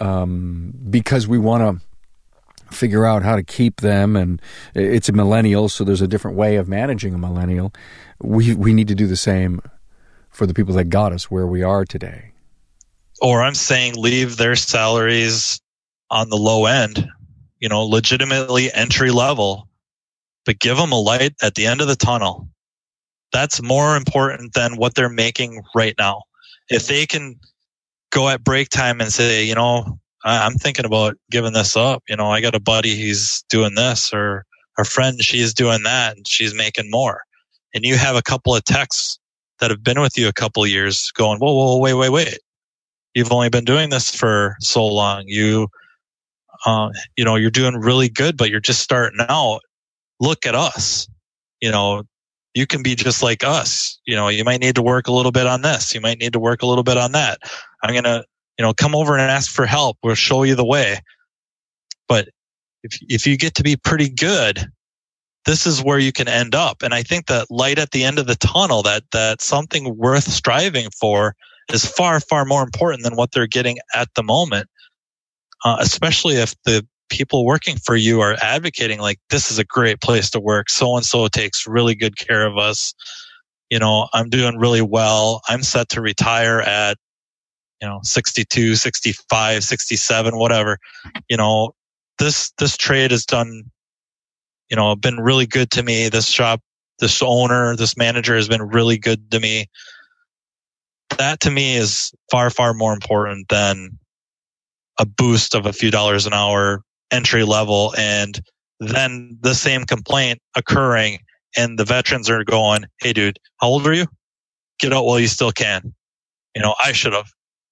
um, 0.00 0.72
because 0.88 1.28
we 1.28 1.38
want 1.38 1.80
to 1.80 1.86
figure 2.70 3.04
out 3.04 3.22
how 3.22 3.36
to 3.36 3.42
keep 3.42 3.80
them 3.80 4.16
and 4.16 4.40
it's 4.74 5.08
a 5.08 5.12
millennial 5.12 5.68
so 5.68 5.84
there's 5.84 6.00
a 6.00 6.08
different 6.08 6.36
way 6.36 6.56
of 6.56 6.68
managing 6.68 7.14
a 7.14 7.18
millennial. 7.18 7.72
We 8.22 8.54
we 8.54 8.72
need 8.72 8.88
to 8.88 8.94
do 8.94 9.06
the 9.06 9.16
same 9.16 9.60
for 10.30 10.46
the 10.46 10.54
people 10.54 10.74
that 10.74 10.84
got 10.84 11.12
us 11.12 11.30
where 11.30 11.46
we 11.46 11.62
are 11.62 11.84
today. 11.84 12.32
Or 13.20 13.42
i'm 13.42 13.54
saying 13.54 13.94
leave 13.96 14.36
their 14.36 14.56
salaries 14.56 15.60
on 16.10 16.30
the 16.30 16.36
low 16.36 16.66
end 16.66 17.08
you 17.58 17.68
know 17.68 17.84
legitimately 17.84 18.72
entry 18.72 19.10
level 19.10 19.68
but 20.44 20.58
give 20.58 20.76
them 20.76 20.92
a 20.92 20.98
light 20.98 21.34
at 21.42 21.54
the 21.54 21.66
end 21.66 21.80
of 21.80 21.86
the 21.86 21.96
tunnel. 21.96 22.48
That's 23.32 23.62
more 23.62 23.96
important 23.96 24.54
than 24.54 24.76
what 24.76 24.94
they're 24.94 25.08
making 25.08 25.62
right 25.76 25.94
now. 25.96 26.22
If 26.68 26.88
they 26.88 27.06
can 27.06 27.38
go 28.10 28.28
at 28.28 28.42
break 28.42 28.68
time 28.68 29.00
and 29.00 29.12
say 29.12 29.44
you 29.44 29.54
know 29.54 29.99
I'm 30.24 30.54
thinking 30.54 30.84
about 30.84 31.16
giving 31.30 31.52
this 31.52 31.76
up. 31.76 32.02
You 32.08 32.16
know, 32.16 32.30
I 32.30 32.40
got 32.40 32.54
a 32.54 32.60
buddy, 32.60 32.94
he's 32.94 33.42
doing 33.48 33.74
this, 33.74 34.12
or 34.12 34.44
a 34.78 34.84
friend, 34.84 35.22
she's 35.22 35.54
doing 35.54 35.82
that, 35.84 36.16
and 36.16 36.26
she's 36.26 36.54
making 36.54 36.90
more. 36.90 37.22
And 37.74 37.84
you 37.84 37.96
have 37.96 38.16
a 38.16 38.22
couple 38.22 38.54
of 38.54 38.64
techs 38.64 39.18
that 39.60 39.70
have 39.70 39.84
been 39.84 40.00
with 40.00 40.18
you 40.18 40.28
a 40.28 40.32
couple 40.32 40.66
years 40.66 41.10
going, 41.12 41.38
whoa, 41.38 41.54
whoa, 41.54 41.78
wait, 41.78 41.94
wait, 41.94 42.10
wait. 42.10 42.38
You've 43.14 43.32
only 43.32 43.48
been 43.48 43.64
doing 43.64 43.90
this 43.90 44.14
for 44.14 44.56
so 44.60 44.86
long. 44.86 45.24
You, 45.26 45.68
uh, 46.66 46.90
you 47.16 47.24
know, 47.24 47.36
you're 47.36 47.50
doing 47.50 47.76
really 47.76 48.08
good, 48.08 48.36
but 48.36 48.50
you're 48.50 48.60
just 48.60 48.80
starting 48.80 49.20
out. 49.28 49.60
Look 50.20 50.46
at 50.46 50.54
us. 50.54 51.08
You 51.60 51.70
know, 51.70 52.04
you 52.54 52.66
can 52.66 52.82
be 52.82 52.94
just 52.94 53.22
like 53.22 53.44
us. 53.44 53.98
You 54.06 54.16
know, 54.16 54.28
you 54.28 54.44
might 54.44 54.60
need 54.60 54.74
to 54.76 54.82
work 54.82 55.08
a 55.08 55.12
little 55.12 55.32
bit 55.32 55.46
on 55.46 55.62
this. 55.62 55.94
You 55.94 56.00
might 56.00 56.18
need 56.18 56.32
to 56.32 56.40
work 56.40 56.62
a 56.62 56.66
little 56.66 56.84
bit 56.84 56.96
on 56.96 57.12
that. 57.12 57.38
I'm 57.82 57.92
going 57.92 58.04
to 58.04 58.24
you 58.60 58.66
know, 58.66 58.74
come 58.74 58.94
over 58.94 59.14
and 59.14 59.22
ask 59.22 59.50
for 59.50 59.64
help. 59.64 59.96
We'll 60.02 60.14
show 60.14 60.42
you 60.42 60.54
the 60.54 60.66
way. 60.66 61.00
But 62.06 62.28
if, 62.82 62.98
if 63.08 63.26
you 63.26 63.38
get 63.38 63.54
to 63.54 63.62
be 63.62 63.74
pretty 63.74 64.10
good, 64.10 64.62
this 65.46 65.66
is 65.66 65.82
where 65.82 65.98
you 65.98 66.12
can 66.12 66.28
end 66.28 66.54
up. 66.54 66.82
And 66.82 66.92
I 66.92 67.02
think 67.02 67.28
that 67.28 67.50
light 67.50 67.78
at 67.78 67.90
the 67.90 68.04
end 68.04 68.18
of 68.18 68.26
the 68.26 68.34
tunnel, 68.34 68.82
that, 68.82 69.04
that 69.12 69.40
something 69.40 69.96
worth 69.96 70.30
striving 70.30 70.90
for 70.90 71.34
is 71.72 71.86
far, 71.86 72.20
far 72.20 72.44
more 72.44 72.62
important 72.62 73.02
than 73.02 73.16
what 73.16 73.32
they're 73.32 73.46
getting 73.46 73.78
at 73.94 74.08
the 74.14 74.22
moment. 74.22 74.68
Uh, 75.64 75.78
especially 75.80 76.34
if 76.34 76.54
the 76.66 76.86
people 77.08 77.46
working 77.46 77.78
for 77.78 77.96
you 77.96 78.20
are 78.20 78.36
advocating 78.42 79.00
like, 79.00 79.20
this 79.30 79.50
is 79.50 79.58
a 79.58 79.64
great 79.64 80.02
place 80.02 80.28
to 80.32 80.38
work. 80.38 80.68
So 80.68 80.96
and 80.96 81.06
so 81.06 81.28
takes 81.28 81.66
really 81.66 81.94
good 81.94 82.18
care 82.18 82.46
of 82.46 82.58
us. 82.58 82.92
You 83.70 83.78
know, 83.78 84.06
I'm 84.12 84.28
doing 84.28 84.58
really 84.58 84.82
well. 84.82 85.40
I'm 85.48 85.62
set 85.62 85.88
to 85.90 86.02
retire 86.02 86.60
at 86.60 86.98
you 87.80 87.88
know 87.88 88.00
62 88.02 88.76
65 88.76 89.64
67 89.64 90.36
whatever 90.36 90.78
you 91.28 91.36
know 91.36 91.72
this 92.18 92.52
this 92.58 92.76
trade 92.76 93.10
has 93.10 93.24
done 93.24 93.64
you 94.70 94.76
know 94.76 94.94
been 94.94 95.18
really 95.18 95.46
good 95.46 95.70
to 95.72 95.82
me. 95.82 96.08
This 96.08 96.28
shop 96.28 96.60
this 97.00 97.22
owner 97.22 97.74
this 97.76 97.96
manager 97.96 98.36
has 98.36 98.48
been 98.48 98.62
really 98.62 98.98
good 98.98 99.30
to 99.32 99.40
me. 99.40 99.66
That 101.18 101.40
to 101.40 101.50
me 101.50 101.76
is 101.76 102.12
far 102.30 102.50
far 102.50 102.72
more 102.72 102.92
important 102.92 103.48
than 103.48 103.98
a 104.98 105.04
boost 105.04 105.54
of 105.54 105.66
a 105.66 105.72
few 105.72 105.90
dollars 105.90 106.26
an 106.26 106.32
hour 106.32 106.82
entry 107.10 107.42
level 107.44 107.92
and 107.98 108.40
then 108.78 109.36
the 109.40 109.54
same 109.54 109.84
complaint 109.84 110.38
occurring 110.56 111.18
and 111.56 111.78
the 111.78 111.84
veterans 111.84 112.30
are 112.30 112.44
going 112.44 112.84
hey 113.00 113.12
dude 113.12 113.38
how 113.60 113.68
old 113.68 113.86
are 113.86 113.92
you? 113.92 114.06
Get 114.78 114.92
out 114.92 115.04
while 115.04 115.18
you 115.18 115.26
still 115.26 115.52
can. 115.52 115.94
You 116.54 116.62
know 116.62 116.74
i 116.82 116.92
should 116.92 117.12
have 117.12 117.30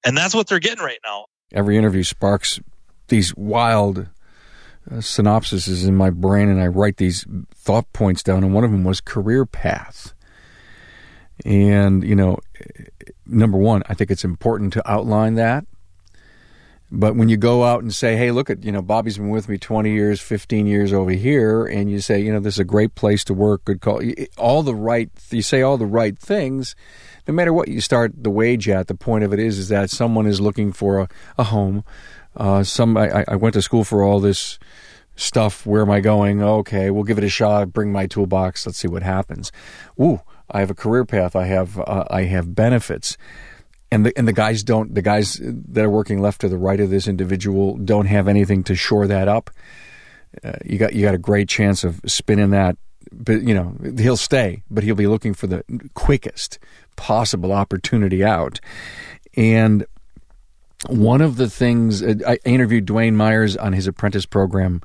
and 0.09 0.17
that's 0.17 0.35
what 0.35 0.47
they're 0.47 0.59
getting 0.59 0.83
right 0.83 0.99
now. 1.05 1.27
Every 1.53 1.77
interview 1.77 2.03
sparks 2.03 2.59
these 3.09 3.37
wild 3.37 3.99
uh, 4.91 4.97
synopsises 4.97 5.87
in 5.87 5.95
my 5.95 6.09
brain, 6.09 6.49
and 6.49 6.61
I 6.61 6.67
write 6.67 6.97
these 6.97 7.27
thought 7.55 7.93
points 7.93 8.23
down. 8.23 8.43
And 8.43 8.55
one 8.55 8.65
of 8.65 8.71
them 8.71 8.85
was 8.85 9.03
career 9.03 9.45
path. 9.45 10.15
And, 11.45 12.03
you 12.03 12.17
know, 12.17 12.39
number 13.27 13.59
one, 13.59 13.83
I 13.87 13.95
think 13.95 14.11
it's 14.11 14.25
important 14.25 14.73
to 14.75 14.91
outline 14.91 15.35
that. 15.35 15.67
But 16.91 17.17
when 17.17 17.29
you 17.29 17.37
go 17.37 17.65
out 17.65 17.83
and 17.83 17.95
say, 17.95 18.17
hey, 18.17 18.31
look 18.31 18.49
at, 18.49 18.65
you 18.65 18.73
know, 18.73 18.81
Bobby's 18.81 19.19
been 19.19 19.29
with 19.29 19.47
me 19.47 19.59
20 19.59 19.91
years, 19.93 20.23
15 20.23 20.67
years 20.67 20.91
over 20.91 21.11
here, 21.11 21.67
and 21.67 21.91
you 21.91 22.01
say, 22.01 22.19
you 22.19 22.33
know, 22.33 22.41
this 22.41 22.55
is 22.55 22.61
a 22.61 22.65
great 22.65 22.95
place 22.95 23.25
to 23.25 23.35
work, 23.35 23.67
good 23.67 23.83
call, 23.83 24.01
all 24.39 24.63
the 24.63 24.75
right, 24.75 25.11
you 25.31 25.43
say 25.43 25.61
all 25.61 25.77
the 25.77 25.85
right 25.85 26.19
things, 26.19 26.75
no 27.29 27.35
matter 27.35 27.53
what 27.53 27.69
you 27.69 27.81
start 27.83 28.13
the 28.17 28.31
wage 28.31 28.69
at, 28.69 28.87
the 28.87 28.95
point 28.95 29.23
of 29.23 29.35
it 29.35 29.39
is 29.39 29.59
is 29.59 29.69
that 29.69 29.91
someone 29.91 30.27
is 30.27 30.41
looking 30.41 30.73
for 30.73 31.01
a, 31.01 31.09
a 31.37 31.45
home. 31.45 31.85
Uh, 32.35 32.63
some 32.63 32.97
I, 32.97 33.25
I 33.29 33.37
went 33.37 33.53
to 33.53 33.63
school 33.63 33.85
for 33.85 34.03
all 34.03 34.19
this 34.19 34.59
stuff. 35.15 35.67
Where 35.67 35.83
am 35.83 35.91
I 35.91 36.01
going? 36.01 36.43
Okay, 36.43 36.91
we'll 36.91 37.05
give 37.05 37.19
it 37.19 37.25
a 37.25 37.29
shot. 37.29 37.73
Bring 37.73 37.93
my 37.93 38.07
toolbox. 38.07 38.67
Let's 38.67 38.79
see 38.79 38.89
what 38.89 39.03
happens. 39.03 39.53
Ooh, 40.01 40.23
I 40.51 40.61
have 40.61 40.71
a 40.71 40.75
career 40.75 41.05
path. 41.05 41.37
I 41.37 41.45
have 41.45 41.79
uh, 41.79 42.05
I 42.11 42.23
have 42.23 42.55
benefits. 42.55 43.19
And 43.91 44.07
the 44.07 44.17
and 44.17 44.27
the 44.27 44.33
guys 44.33 44.63
don't 44.63 44.95
the 44.95 45.03
guys 45.03 45.39
that 45.43 45.85
are 45.85 45.91
working 45.91 46.21
left 46.21 46.41
to 46.43 46.49
the 46.49 46.59
right 46.59 46.81
of 46.81 46.89
this 46.89 47.07
individual 47.07 47.77
don't 47.77 48.07
have 48.07 48.27
anything 48.27 48.63
to 48.65 48.75
shore 48.75 49.07
that 49.07 49.29
up. 49.29 49.51
Uh, 50.43 50.53
you 50.65 50.79
got 50.79 50.95
you 50.95 51.03
got 51.03 51.15
a 51.15 51.19
great 51.19 51.49
chance 51.49 51.85
of 51.85 52.01
spinning 52.07 52.51
that 52.51 52.77
but 53.11 53.43
you 53.43 53.55
know 53.55 53.75
he'll 53.97 54.19
stay 54.19 54.63
but 54.71 54.85
he'll 54.85 54.95
be 54.95 55.07
looking 55.07 55.33
for 55.33 55.47
the 55.47 55.65
quickest 55.95 56.59
possible 56.99 57.53
opportunity 57.53 58.23
out. 58.23 58.61
And 59.37 59.87
one 60.87 61.23
of 61.23 61.37
the 61.37 61.49
things 61.49 62.03
I 62.03 62.39
interviewed 62.45 62.87
Dwayne 62.87 63.15
Myers 63.15 63.57
on 63.57 63.73
his 63.73 63.87
apprentice 63.87 64.27
program 64.27 64.83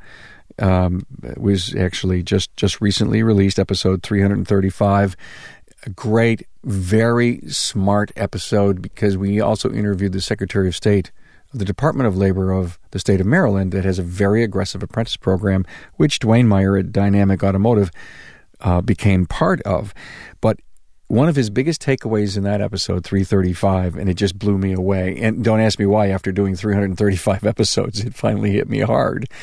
um, 0.59 1.05
was 1.35 1.75
actually 1.75 2.23
just 2.23 2.55
just 2.55 2.79
recently 2.79 3.23
released, 3.23 3.59
episode 3.59 4.03
335. 4.03 5.15
A 5.85 5.89
great, 5.89 6.47
very 6.63 7.41
smart 7.47 8.11
episode 8.15 8.81
because 8.81 9.17
we 9.17 9.41
also 9.41 9.71
interviewed 9.71 10.13
the 10.13 10.21
Secretary 10.21 10.67
of 10.69 10.75
State 10.75 11.11
of 11.51 11.59
the 11.59 11.65
Department 11.65 12.07
of 12.07 12.15
Labor 12.15 12.51
of 12.51 12.79
the 12.91 12.99
state 12.99 13.19
of 13.19 13.27
Maryland 13.27 13.71
that 13.73 13.83
has 13.83 13.99
a 13.99 14.03
very 14.03 14.43
aggressive 14.43 14.81
apprentice 14.81 15.17
program, 15.17 15.65
which 15.97 16.19
Dwayne 16.19 16.47
Meyer 16.47 16.77
at 16.77 16.91
Dynamic 16.91 17.43
Automotive 17.43 17.91
uh, 18.61 18.81
became 18.81 19.25
part 19.25 19.61
of. 19.63 19.93
But 20.41 20.59
one 21.07 21.29
of 21.29 21.35
his 21.35 21.49
biggest 21.49 21.81
takeaways 21.81 22.37
in 22.37 22.43
that 22.43 22.61
episode 22.61 23.03
335 23.03 23.95
and 23.95 24.09
it 24.09 24.15
just 24.15 24.39
blew 24.39 24.57
me 24.57 24.73
away. 24.73 25.17
And 25.19 25.43
don't 25.43 25.59
ask 25.59 25.77
me 25.77 25.85
why 25.85 26.07
after 26.09 26.31
doing 26.31 26.55
335 26.55 27.43
episodes 27.45 27.99
it 28.01 28.15
finally 28.15 28.51
hit 28.51 28.69
me 28.69 28.79
hard. 28.79 29.27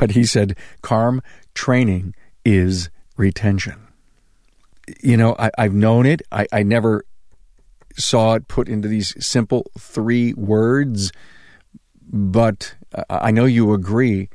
But 0.00 0.12
he 0.12 0.24
said 0.24 0.56
carm 0.82 1.22
training 1.54 2.14
is 2.44 2.90
retention. 3.16 3.88
You 5.00 5.16
know 5.16 5.36
I, 5.38 5.50
have 5.58 5.74
known 5.74 6.06
it. 6.06 6.22
I, 6.32 6.46
I 6.52 6.62
never 6.62 7.04
saw 7.96 8.34
it 8.34 8.48
put 8.48 8.68
into 8.68 8.88
these 8.88 9.14
simple 9.24 9.70
three 9.78 10.32
words 10.34 11.12
but 12.10 12.74
i 13.08 13.30
know 13.30 13.44
you 13.44 13.72
agree 13.72 14.28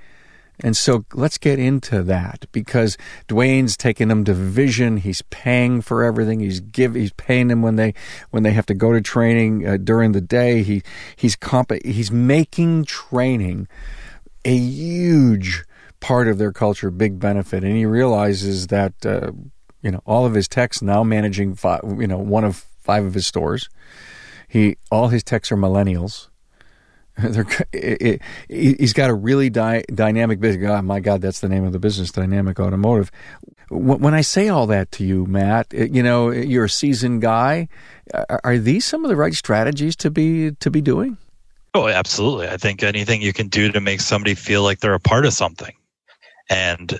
and 0.63 0.75
so 0.75 1.05
let's 1.13 1.37
get 1.37 1.59
into 1.59 2.01
that 2.03 2.45
because 2.51 2.97
Dwayne's 3.27 3.77
taking 3.77 4.07
them 4.07 4.23
to 4.23 4.33
vision. 4.33 4.97
He's 4.97 5.21
paying 5.23 5.81
for 5.81 6.03
everything. 6.03 6.39
He's 6.39 6.59
give. 6.59 6.95
He's 6.95 7.13
paying 7.13 7.47
them 7.47 7.61
when 7.61 7.75
they 7.75 7.93
when 8.31 8.43
they 8.43 8.51
have 8.51 8.65
to 8.67 8.73
go 8.73 8.91
to 8.91 9.01
training 9.01 9.67
uh, 9.67 9.77
during 9.77 10.13
the 10.13 10.21
day. 10.21 10.63
He 10.63 10.81
he's 11.15 11.35
comp. 11.35 11.71
He's 11.85 12.11
making 12.11 12.85
training 12.85 13.67
a 14.45 14.55
huge 14.55 15.63
part 15.99 16.27
of 16.27 16.39
their 16.39 16.51
culture, 16.51 16.89
big 16.89 17.19
benefit. 17.19 17.63
And 17.63 17.75
he 17.75 17.85
realizes 17.85 18.67
that 18.67 18.93
uh, 19.05 19.31
you 19.83 19.91
know 19.91 20.01
all 20.05 20.25
of 20.25 20.33
his 20.33 20.47
techs 20.47 20.81
now 20.81 21.03
managing 21.03 21.53
five, 21.53 21.81
you 21.83 22.07
know 22.07 22.17
one 22.17 22.43
of 22.43 22.65
five 22.79 23.05
of 23.05 23.13
his 23.13 23.27
stores. 23.27 23.69
He 24.47 24.77
all 24.89 25.09
his 25.09 25.23
techs 25.23 25.51
are 25.51 25.57
millennials 25.57 26.29
it, 27.73 28.21
it, 28.49 28.77
he's 28.79 28.93
got 28.93 29.09
a 29.09 29.13
really 29.13 29.49
di- 29.49 29.83
dynamic 29.93 30.39
business. 30.39 30.69
Oh, 30.69 30.81
my 30.81 30.99
God, 30.99 31.21
that's 31.21 31.39
the 31.39 31.49
name 31.49 31.63
of 31.63 31.73
the 31.73 31.79
business, 31.79 32.11
Dynamic 32.11 32.59
Automotive. 32.59 33.11
When 33.69 34.13
I 34.13 34.21
say 34.21 34.49
all 34.49 34.67
that 34.67 34.91
to 34.93 35.03
you, 35.03 35.25
Matt, 35.25 35.67
eh, 35.73 35.87
you 35.91 36.03
know 36.03 36.29
eh, 36.29 36.43
you're 36.43 36.65
a 36.65 36.69
seasoned 36.69 37.21
guy. 37.21 37.67
Are 38.43 38.57
these 38.57 38.85
some 38.85 39.03
of 39.03 39.09
the 39.09 39.15
right 39.15 39.33
strategies 39.33 39.95
to 39.97 40.09
be 40.09 40.51
to 40.51 40.71
be 40.71 40.79
doing? 40.79 41.17
Oh, 41.73 41.87
absolutely. 41.87 42.47
I 42.47 42.57
think 42.57 42.81
anything 42.81 43.21
you 43.21 43.33
can 43.33 43.49
do 43.49 43.71
to 43.71 43.81
make 43.81 43.99
somebody 43.99 44.35
feel 44.35 44.63
like 44.63 44.79
they're 44.79 44.93
a 44.93 44.99
part 44.99 45.25
of 45.25 45.33
something. 45.33 45.73
And 46.49 46.99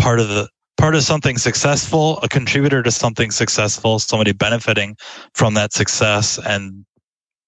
part 0.00 0.20
of 0.20 0.28
the 0.28 0.48
part 0.78 0.94
of 0.94 1.02
something 1.02 1.36
successful, 1.36 2.18
a 2.22 2.28
contributor 2.28 2.82
to 2.82 2.90
something 2.90 3.30
successful, 3.30 3.98
somebody 3.98 4.32
benefiting 4.32 4.96
from 5.34 5.54
that 5.54 5.72
success 5.72 6.38
and 6.38 6.86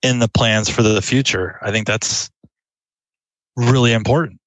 in 0.03 0.19
the 0.19 0.29
plans 0.29 0.69
for 0.69 0.83
the 0.83 1.01
future. 1.01 1.59
I 1.63 1.71
think 1.71 1.87
that's 1.87 2.31
really 3.57 3.93
important. 3.93 4.41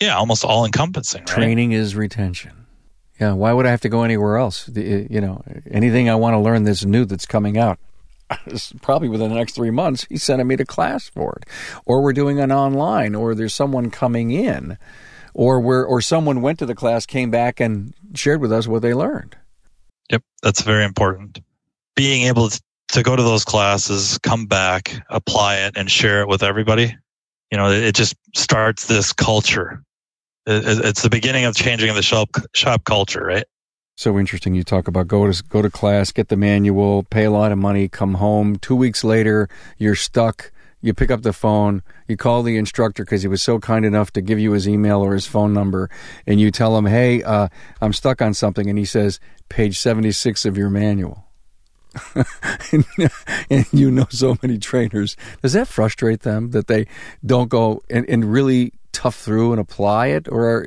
Yeah, 0.00 0.16
almost 0.16 0.44
all 0.44 0.64
encompassing. 0.64 1.20
Right? 1.20 1.26
Training 1.26 1.72
is 1.72 1.94
retention. 1.94 2.66
Yeah, 3.20 3.32
why 3.32 3.52
would 3.52 3.66
I 3.66 3.70
have 3.70 3.82
to 3.82 3.90
go 3.90 4.02
anywhere 4.02 4.38
else? 4.38 4.68
Eh, 4.74 5.06
you 5.10 5.20
know, 5.20 5.42
anything 5.70 6.08
I 6.08 6.14
want 6.14 6.34
to 6.34 6.38
learn 6.38 6.64
that's 6.64 6.84
new 6.86 7.04
that's 7.04 7.26
coming 7.26 7.58
out, 7.58 7.78
probably 8.80 9.08
within 9.08 9.28
the 9.28 9.34
next 9.36 9.54
three 9.54 9.70
months, 9.70 10.06
he's 10.08 10.22
sending 10.22 10.46
me 10.46 10.56
to 10.56 10.64
class 10.64 11.08
for 11.08 11.38
it, 11.40 11.48
or 11.84 12.02
we're 12.02 12.14
doing 12.14 12.40
an 12.40 12.50
online, 12.50 13.14
or 13.14 13.34
there's 13.34 13.54
someone 13.54 13.90
coming 13.90 14.30
in, 14.30 14.78
or 15.34 15.60
we're 15.60 15.84
or 15.84 16.00
someone 16.00 16.40
went 16.40 16.58
to 16.60 16.66
the 16.66 16.74
class, 16.74 17.04
came 17.04 17.30
back, 17.30 17.60
and 17.60 17.92
shared 18.14 18.40
with 18.40 18.52
us 18.52 18.66
what 18.66 18.80
they 18.80 18.94
learned. 18.94 19.36
Yep, 20.10 20.22
that's 20.42 20.62
very 20.62 20.84
important. 20.84 21.40
Being 21.94 22.22
able 22.22 22.48
to 22.48 22.60
go 23.02 23.16
to 23.16 23.22
those 23.22 23.44
classes, 23.44 24.18
come 24.18 24.46
back, 24.46 24.92
apply 25.08 25.58
it, 25.58 25.76
and 25.76 25.90
share 25.90 26.20
it 26.22 26.28
with 26.28 26.42
everybody. 26.42 26.96
You 27.50 27.58
know, 27.58 27.70
it 27.70 27.94
just 27.94 28.14
starts 28.34 28.86
this 28.86 29.12
culture 29.12 29.82
it's 30.46 31.02
the 31.02 31.10
beginning 31.10 31.44
of 31.44 31.54
changing 31.54 31.94
the 31.94 32.02
shop 32.02 32.30
shop 32.54 32.84
culture, 32.84 33.24
right? 33.24 33.44
So 33.96 34.18
interesting. 34.18 34.54
You 34.54 34.64
talk 34.64 34.88
about 34.88 35.08
go 35.08 35.30
to 35.30 35.44
go 35.44 35.62
to 35.62 35.70
class, 35.70 36.10
get 36.10 36.28
the 36.28 36.36
manual, 36.36 37.02
pay 37.04 37.24
a 37.24 37.30
lot 37.30 37.52
of 37.52 37.58
money, 37.58 37.88
come 37.88 38.14
home. 38.14 38.56
Two 38.56 38.76
weeks 38.76 39.04
later, 39.04 39.48
you're 39.76 39.94
stuck. 39.94 40.52
You 40.82 40.94
pick 40.94 41.10
up 41.10 41.20
the 41.20 41.34
phone, 41.34 41.82
you 42.08 42.16
call 42.16 42.42
the 42.42 42.56
instructor 42.56 43.04
because 43.04 43.20
he 43.20 43.28
was 43.28 43.42
so 43.42 43.58
kind 43.58 43.84
enough 43.84 44.12
to 44.12 44.22
give 44.22 44.38
you 44.38 44.52
his 44.52 44.66
email 44.66 45.04
or 45.04 45.12
his 45.12 45.26
phone 45.26 45.52
number, 45.52 45.90
and 46.26 46.40
you 46.40 46.50
tell 46.50 46.78
him, 46.78 46.86
"Hey, 46.86 47.22
uh, 47.22 47.48
I'm 47.82 47.92
stuck 47.92 48.22
on 48.22 48.32
something," 48.32 48.70
and 48.70 48.78
he 48.78 48.86
says, 48.86 49.20
"Page 49.50 49.78
76 49.78 50.46
of 50.46 50.56
your 50.56 50.70
manual." 50.70 51.29
And, 52.72 52.84
and, 53.50 53.66
you 53.72 53.90
know 53.90 54.06
so 54.10 54.36
many 54.42 54.58
trainers. 54.58 55.16
Does 55.42 55.52
that 55.54 55.68
frustrate 55.68 56.20
them 56.20 56.50
that 56.50 56.66
they 56.66 56.86
don't 57.24 57.48
go 57.48 57.82
and, 57.90 58.08
and 58.08 58.32
really 58.32 58.72
tough 58.92 59.16
through 59.16 59.52
and 59.52 59.60
apply 59.60 60.08
it, 60.08 60.28
or? 60.28 60.66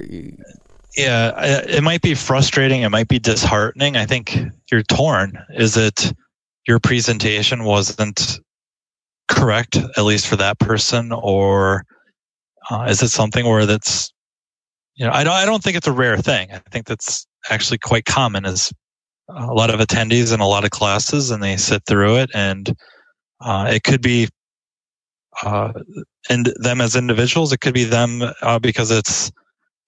Yeah, 0.95 1.32
it 1.43 1.84
might 1.84 2.01
be 2.01 2.13
frustrating. 2.13 2.82
It 2.82 2.89
might 2.89 3.07
be 3.07 3.19
disheartening. 3.19 3.97
I 3.97 4.05
think 4.05 4.38
you're 4.71 4.84
torn. 4.84 5.39
Is 5.49 5.76
it 5.76 6.13
your 6.67 6.80
presentation 6.80 7.63
wasn't 7.63 8.39
correct, 9.28 9.76
at 9.76 10.03
least 10.03 10.28
for 10.28 10.36
that 10.36 10.59
person, 10.59 11.11
or 11.11 11.84
uh, 12.69 12.86
is 12.89 13.01
it 13.01 13.09
something 13.09 13.45
where 13.45 13.65
that's, 13.65 14.13
you 14.95 15.05
know, 15.05 15.11
I 15.11 15.24
don't, 15.24 15.34
I 15.34 15.45
don't 15.45 15.63
think 15.63 15.78
it's 15.78 15.88
a 15.88 15.91
rare 15.91 16.17
thing. 16.17 16.51
I 16.51 16.59
think 16.71 16.86
that's 16.86 17.26
actually 17.49 17.80
quite 17.80 18.05
common. 18.05 18.45
Is 18.45 18.71
a 19.30 19.53
lot 19.53 19.69
of 19.69 19.80
attendees 19.80 20.34
in 20.34 20.39
a 20.39 20.47
lot 20.47 20.65
of 20.65 20.71
classes, 20.71 21.32
and 21.32 21.41
they 21.41 21.57
sit 21.57 21.84
through 21.86 22.17
it, 22.17 22.30
and 22.34 22.76
uh, 23.41 23.67
it 23.69 23.84
could 23.84 24.01
be 24.01 24.28
uh, 25.41 25.74
and 26.30 26.53
them 26.57 26.82
as 26.82 26.95
individuals. 26.95 27.51
It 27.51 27.59
could 27.59 27.74
be 27.74 27.84
them 27.84 28.21
uh, 28.41 28.59
because 28.59 28.91
it's 28.91 29.32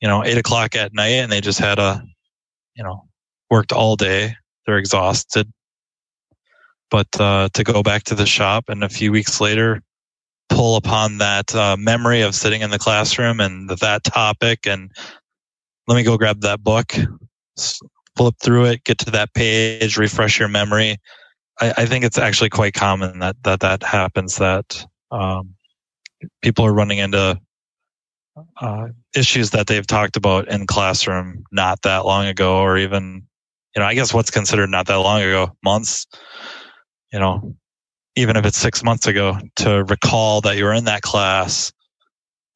you 0.01 0.07
know 0.07 0.23
eight 0.23 0.37
o'clock 0.37 0.75
at 0.75 0.93
night 0.93 1.15
and 1.21 1.31
they 1.31 1.41
just 1.41 1.59
had 1.59 1.79
a 1.79 2.03
you 2.75 2.83
know 2.83 3.03
worked 3.49 3.71
all 3.71 3.95
day. 3.95 4.35
They're 4.65 4.77
exhausted, 4.77 5.51
but 6.89 7.07
uh, 7.19 7.49
to 7.53 7.63
go 7.63 7.83
back 7.83 8.03
to 8.05 8.15
the 8.15 8.25
shop 8.25 8.65
and 8.67 8.83
a 8.83 8.89
few 8.89 9.11
weeks 9.11 9.39
later 9.39 9.81
pull 10.49 10.75
upon 10.75 11.17
that 11.17 11.53
uh, 11.55 11.75
memory 11.77 12.21
of 12.21 12.35
sitting 12.35 12.61
in 12.61 12.69
the 12.69 12.79
classroom 12.79 13.39
and 13.39 13.69
that 13.69 14.03
topic 14.03 14.67
and 14.67 14.91
let 15.87 15.95
me 15.95 16.03
go 16.03 16.17
grab 16.17 16.41
that 16.41 16.63
book 16.63 16.93
flip 18.15 18.35
through 18.41 18.65
it 18.65 18.83
get 18.83 18.97
to 18.97 19.11
that 19.11 19.33
page 19.33 19.97
refresh 19.97 20.39
your 20.39 20.47
memory 20.47 20.97
I, 21.59 21.73
I 21.77 21.85
think 21.85 22.03
it's 22.05 22.17
actually 22.17 22.49
quite 22.49 22.73
common 22.73 23.19
that 23.19 23.37
that 23.43 23.61
that 23.61 23.83
happens 23.83 24.37
that 24.37 24.85
um, 25.11 25.55
people 26.41 26.65
are 26.65 26.73
running 26.73 26.97
into 26.97 27.39
uh, 28.59 28.87
issues 29.15 29.51
that 29.51 29.67
they've 29.67 29.87
talked 29.87 30.17
about 30.17 30.47
in 30.47 30.67
classroom 30.67 31.43
not 31.51 31.81
that 31.83 32.05
long 32.05 32.25
ago, 32.25 32.59
or 32.59 32.77
even, 32.77 33.25
you 33.75 33.81
know, 33.81 33.85
I 33.85 33.93
guess 33.93 34.13
what's 34.13 34.31
considered 34.31 34.69
not 34.69 34.87
that 34.87 34.95
long 34.95 35.21
ago, 35.21 35.55
months, 35.63 36.05
you 37.13 37.19
know, 37.19 37.55
even 38.15 38.35
if 38.35 38.45
it's 38.45 38.57
six 38.57 38.83
months 38.83 39.07
ago, 39.07 39.37
to 39.57 39.83
recall 39.85 40.41
that 40.41 40.57
you 40.57 40.65
were 40.65 40.73
in 40.73 40.85
that 40.85 41.01
class, 41.01 41.71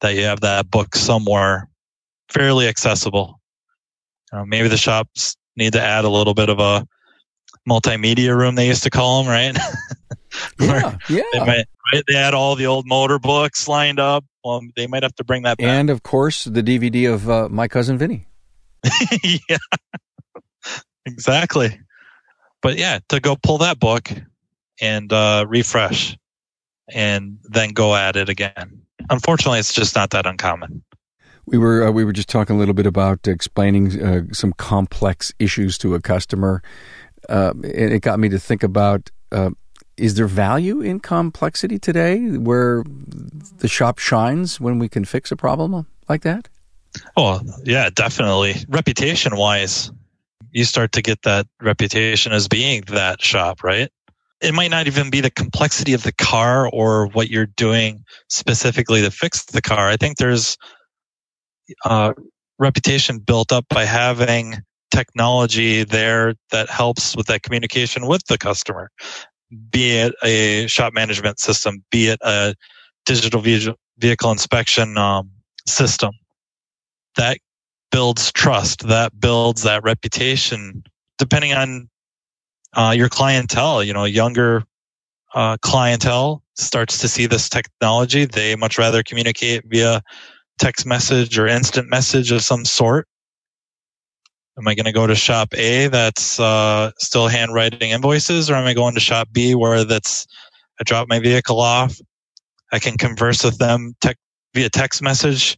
that 0.00 0.14
you 0.14 0.24
have 0.24 0.40
that 0.40 0.70
book 0.70 0.94
somewhere 0.94 1.68
fairly 2.28 2.68
accessible. 2.68 3.40
Uh, 4.32 4.44
maybe 4.44 4.68
the 4.68 4.76
shops 4.76 5.36
need 5.56 5.72
to 5.74 5.80
add 5.80 6.04
a 6.04 6.08
little 6.08 6.34
bit 6.34 6.48
of 6.48 6.58
a 6.58 6.86
multimedia 7.68 8.36
room 8.36 8.54
they 8.54 8.66
used 8.66 8.84
to 8.84 8.90
call 8.90 9.22
them, 9.22 9.30
right? 9.30 9.56
yeah, 10.60 10.96
yeah. 11.08 11.22
They, 11.32 11.40
might, 11.40 11.66
they 12.06 12.14
had 12.14 12.34
all 12.34 12.54
the 12.56 12.66
old 12.66 12.86
motor 12.86 13.18
books 13.18 13.68
lined 13.68 14.00
up. 14.00 14.24
Well, 14.44 14.62
they 14.76 14.86
might 14.86 15.02
have 15.02 15.14
to 15.16 15.24
bring 15.24 15.42
that 15.42 15.58
back. 15.58 15.66
And 15.66 15.90
of 15.90 16.02
course, 16.02 16.44
the 16.44 16.62
DVD 16.62 17.12
of 17.12 17.28
uh, 17.28 17.48
my 17.48 17.68
cousin 17.68 17.98
Vinny. 17.98 18.26
yeah, 19.22 19.58
exactly. 21.04 21.78
But 22.62 22.78
yeah, 22.78 23.00
to 23.08 23.20
go 23.20 23.36
pull 23.36 23.58
that 23.58 23.78
book 23.78 24.10
and 24.80 25.12
uh, 25.12 25.44
refresh, 25.48 26.16
and 26.88 27.38
then 27.44 27.70
go 27.70 27.94
at 27.94 28.16
it 28.16 28.28
again. 28.28 28.82
Unfortunately, 29.10 29.58
it's 29.58 29.72
just 29.72 29.94
not 29.94 30.10
that 30.10 30.26
uncommon. 30.26 30.82
We 31.50 31.58
were 31.58 31.88
uh, 31.88 31.90
we 31.90 32.04
were 32.04 32.12
just 32.12 32.28
talking 32.28 32.54
a 32.54 32.58
little 32.58 32.74
bit 32.74 32.86
about 32.86 33.26
explaining 33.26 34.00
uh, 34.00 34.22
some 34.32 34.52
complex 34.52 35.32
issues 35.40 35.78
to 35.78 35.96
a 35.96 36.00
customer, 36.00 36.62
uh, 37.28 37.52
and 37.54 37.92
it 37.92 38.02
got 38.02 38.20
me 38.20 38.28
to 38.28 38.38
think 38.38 38.62
about 38.62 39.10
uh, 39.32 39.50
is 39.96 40.14
there 40.14 40.28
value 40.28 40.80
in 40.80 41.00
complexity 41.00 41.78
today 41.78 42.20
where 42.20 42.84
the 43.58 43.66
shop 43.66 43.98
shines 43.98 44.60
when 44.60 44.78
we 44.78 44.88
can 44.88 45.04
fix 45.04 45.32
a 45.32 45.36
problem 45.36 45.86
like 46.08 46.22
that? 46.22 46.48
Oh, 47.16 47.40
yeah, 47.64 47.90
definitely. 47.90 48.54
Reputation 48.68 49.36
wise, 49.36 49.90
you 50.52 50.64
start 50.64 50.92
to 50.92 51.02
get 51.02 51.22
that 51.22 51.46
reputation 51.60 52.32
as 52.32 52.48
being 52.48 52.82
that 52.88 53.20
shop, 53.20 53.62
right? 53.62 53.90
It 54.40 54.54
might 54.54 54.70
not 54.70 54.86
even 54.86 55.10
be 55.10 55.20
the 55.20 55.30
complexity 55.30 55.92
of 55.92 56.02
the 56.02 56.12
car 56.12 56.68
or 56.72 57.08
what 57.08 57.28
you're 57.28 57.46
doing 57.46 58.04
specifically 58.28 59.02
to 59.02 59.10
fix 59.10 59.44
the 59.44 59.60
car. 59.60 59.88
I 59.88 59.96
think 59.96 60.16
there's 60.16 60.56
a 61.84 62.14
reputation 62.58 63.18
built 63.18 63.52
up 63.52 63.66
by 63.68 63.84
having 63.84 64.56
technology 64.90 65.84
there 65.84 66.34
that 66.50 66.68
helps 66.68 67.16
with 67.16 67.26
that 67.26 67.42
communication 67.42 68.06
with 68.06 68.24
the 68.26 68.36
customer 68.36 68.90
be 69.70 69.96
it 69.96 70.14
a 70.22 70.66
shop 70.66 70.92
management 70.92 71.38
system, 71.40 71.84
be 71.90 72.08
it 72.08 72.18
a 72.22 72.54
digital 73.06 73.40
vehicle 73.40 74.30
inspection 74.30 74.96
um, 74.96 75.30
system. 75.66 76.12
That 77.16 77.38
builds 77.90 78.30
trust. 78.32 78.86
That 78.88 79.18
builds 79.18 79.62
that 79.62 79.82
reputation. 79.82 80.84
Depending 81.18 81.52
on 81.52 81.88
uh, 82.74 82.94
your 82.96 83.08
clientele, 83.08 83.82
you 83.82 83.92
know, 83.92 84.04
younger 84.04 84.62
uh, 85.34 85.56
clientele 85.60 86.42
starts 86.54 86.98
to 86.98 87.08
see 87.08 87.26
this 87.26 87.48
technology. 87.48 88.24
They 88.26 88.54
much 88.54 88.78
rather 88.78 89.02
communicate 89.02 89.64
via 89.66 90.02
text 90.60 90.86
message 90.86 91.38
or 91.38 91.46
instant 91.48 91.90
message 91.90 92.30
of 92.30 92.42
some 92.42 92.64
sort 92.64 93.08
Am 94.60 94.68
I 94.68 94.74
going 94.74 94.84
to 94.84 94.92
go 94.92 95.06
to 95.06 95.14
shop 95.14 95.54
A 95.54 95.86
that's 95.86 96.38
uh, 96.38 96.90
still 96.98 97.28
handwriting 97.28 97.92
invoices, 97.92 98.50
or 98.50 98.56
am 98.56 98.66
I 98.66 98.74
going 98.74 98.92
to 98.92 99.00
shop 99.00 99.28
B 99.32 99.54
where 99.54 99.84
that's 99.84 100.26
I 100.78 100.84
drop 100.84 101.08
my 101.08 101.18
vehicle 101.18 101.60
off? 101.60 101.96
I 102.70 102.78
can 102.78 102.98
converse 102.98 103.42
with 103.42 103.56
them 103.56 103.94
te- 104.02 104.16
via 104.54 104.68
text 104.68 105.00
message 105.00 105.56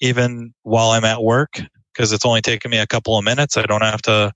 even 0.00 0.54
while 0.62 0.90
I'm 0.90 1.04
at 1.04 1.20
work 1.20 1.60
because 1.92 2.12
it's 2.12 2.24
only 2.24 2.42
taking 2.42 2.70
me 2.70 2.78
a 2.78 2.86
couple 2.86 3.18
of 3.18 3.24
minutes. 3.24 3.56
I 3.56 3.62
don't 3.62 3.82
have 3.82 4.02
to 4.02 4.32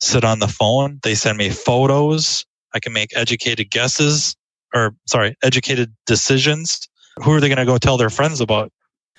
sit 0.00 0.24
on 0.24 0.40
the 0.40 0.48
phone. 0.48 0.98
They 1.04 1.14
send 1.14 1.38
me 1.38 1.50
photos. 1.50 2.44
I 2.74 2.80
can 2.80 2.92
make 2.92 3.10
educated 3.14 3.70
guesses 3.70 4.34
or 4.74 4.96
sorry, 5.06 5.36
educated 5.44 5.94
decisions. 6.06 6.88
Who 7.22 7.32
are 7.32 7.40
they 7.40 7.48
going 7.48 7.58
to 7.58 7.64
go 7.64 7.78
tell 7.78 7.96
their 7.96 8.10
friends 8.10 8.40
about? 8.40 8.72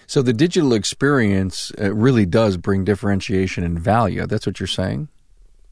So 0.07 0.21
the 0.21 0.33
digital 0.33 0.73
experience 0.73 1.71
uh, 1.79 1.93
really 1.93 2.25
does 2.25 2.57
bring 2.57 2.83
differentiation 2.83 3.63
and 3.63 3.79
value. 3.79 4.25
That's 4.27 4.45
what 4.45 4.59
you're 4.59 4.67
saying? 4.67 5.07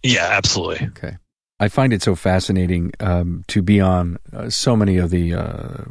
Yeah, 0.03 0.27
absolutely. 0.31 0.87
Okay. 0.87 1.17
I 1.59 1.67
find 1.67 1.93
it 1.93 2.01
so 2.01 2.15
fascinating 2.15 2.91
um, 2.99 3.43
to 3.47 3.61
be 3.61 3.79
on 3.79 4.17
uh, 4.33 4.49
so 4.49 4.75
many 4.75 4.97
of 4.97 5.11
the 5.11 5.35
uh, 5.35 5.83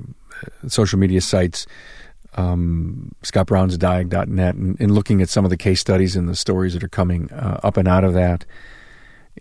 social 0.66 0.98
media 0.98 1.20
sites, 1.20 1.66
um, 2.34 3.12
scottbrownsdiag.net, 3.22 4.54
and, 4.56 4.80
and 4.80 4.92
looking 4.92 5.22
at 5.22 5.28
some 5.28 5.44
of 5.44 5.50
the 5.50 5.56
case 5.56 5.80
studies 5.80 6.16
and 6.16 6.28
the 6.28 6.34
stories 6.34 6.74
that 6.74 6.82
are 6.82 6.88
coming 6.88 7.30
uh, 7.32 7.60
up 7.62 7.76
and 7.76 7.86
out 7.86 8.02
of 8.02 8.14
that. 8.14 8.44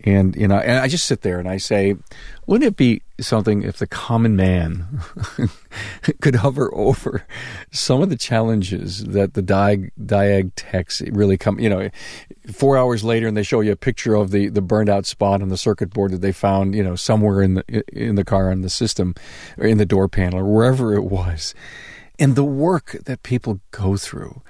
And 0.04 0.34
you 0.34 0.48
know, 0.48 0.56
and 0.56 0.78
I 0.78 0.88
just 0.88 1.06
sit 1.06 1.22
there 1.22 1.38
and 1.38 1.48
I 1.48 1.58
say, 1.58 1.94
wouldn't 2.46 2.66
it 2.66 2.76
be 2.76 3.02
something 3.20 3.62
if 3.62 3.76
the 3.76 3.86
common 3.86 4.34
man 4.34 5.00
could 6.20 6.36
hover 6.36 6.74
over 6.74 7.26
some 7.70 8.00
of 8.00 8.08
the 8.08 8.16
challenges 8.16 9.04
that 9.04 9.34
the 9.34 9.42
diag, 9.42 9.90
diag 10.02 10.52
techs 10.56 11.02
really 11.02 11.36
come, 11.36 11.60
you 11.60 11.68
know, 11.68 11.90
four 12.50 12.78
hours 12.78 13.04
later 13.04 13.28
and 13.28 13.36
they 13.36 13.42
show 13.42 13.60
you 13.60 13.72
a 13.72 13.76
picture 13.76 14.14
of 14.14 14.30
the, 14.30 14.48
the 14.48 14.62
burned 14.62 14.88
out 14.88 15.04
spot 15.04 15.42
on 15.42 15.48
the 15.48 15.58
circuit 15.58 15.90
board 15.90 16.12
that 16.12 16.22
they 16.22 16.32
found, 16.32 16.74
you 16.74 16.82
know, 16.82 16.96
somewhere 16.96 17.42
in 17.42 17.54
the, 17.54 17.84
in 17.92 18.14
the 18.14 18.24
car 18.24 18.50
in 18.50 18.62
the 18.62 18.70
system 18.70 19.14
or 19.58 19.66
in 19.66 19.78
the 19.78 19.86
door 19.86 20.08
panel 20.08 20.40
or 20.40 20.44
wherever 20.44 20.94
it 20.94 21.04
was. 21.04 21.54
And 22.18 22.36
the 22.36 22.44
work 22.44 22.96
that 23.04 23.22
people 23.22 23.60
go 23.70 23.96
through 23.96 24.42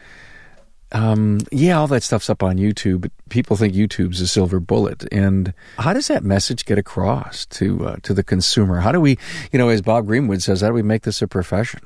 um, 0.93 1.39
yeah, 1.53 1.79
all 1.79 1.87
that 1.89 2.03
stuff's 2.03 2.29
up 2.31 2.43
on 2.43 2.57
YouTube. 2.57 3.03
But 3.03 3.13
people 3.29 3.57
think 3.57 3.75
YouTube's 3.75 4.21
a 4.21 4.27
silver 4.27 4.61
bullet, 4.61 5.05
and 5.13 5.55
how 5.79 5.93
does 5.93 6.09
that 6.09 6.25
message 6.25 6.65
get 6.65 6.79
across 6.79 7.47
to 7.47 7.87
uh, 7.87 7.97
to 8.03 8.15
the 8.15 8.23
consumer? 8.23 8.81
How 8.81 8.93
do 8.93 9.01
we, 9.01 9.19
you 9.53 9.59
know, 9.59 9.69
as 9.69 9.83
Bob 9.83 10.07
Greenwood 10.07 10.43
says, 10.43 10.61
how 10.61 10.69
do 10.69 10.75
we 10.75 10.83
make 10.83 11.03
this 11.03 11.23
a 11.23 11.29
profession? 11.29 11.81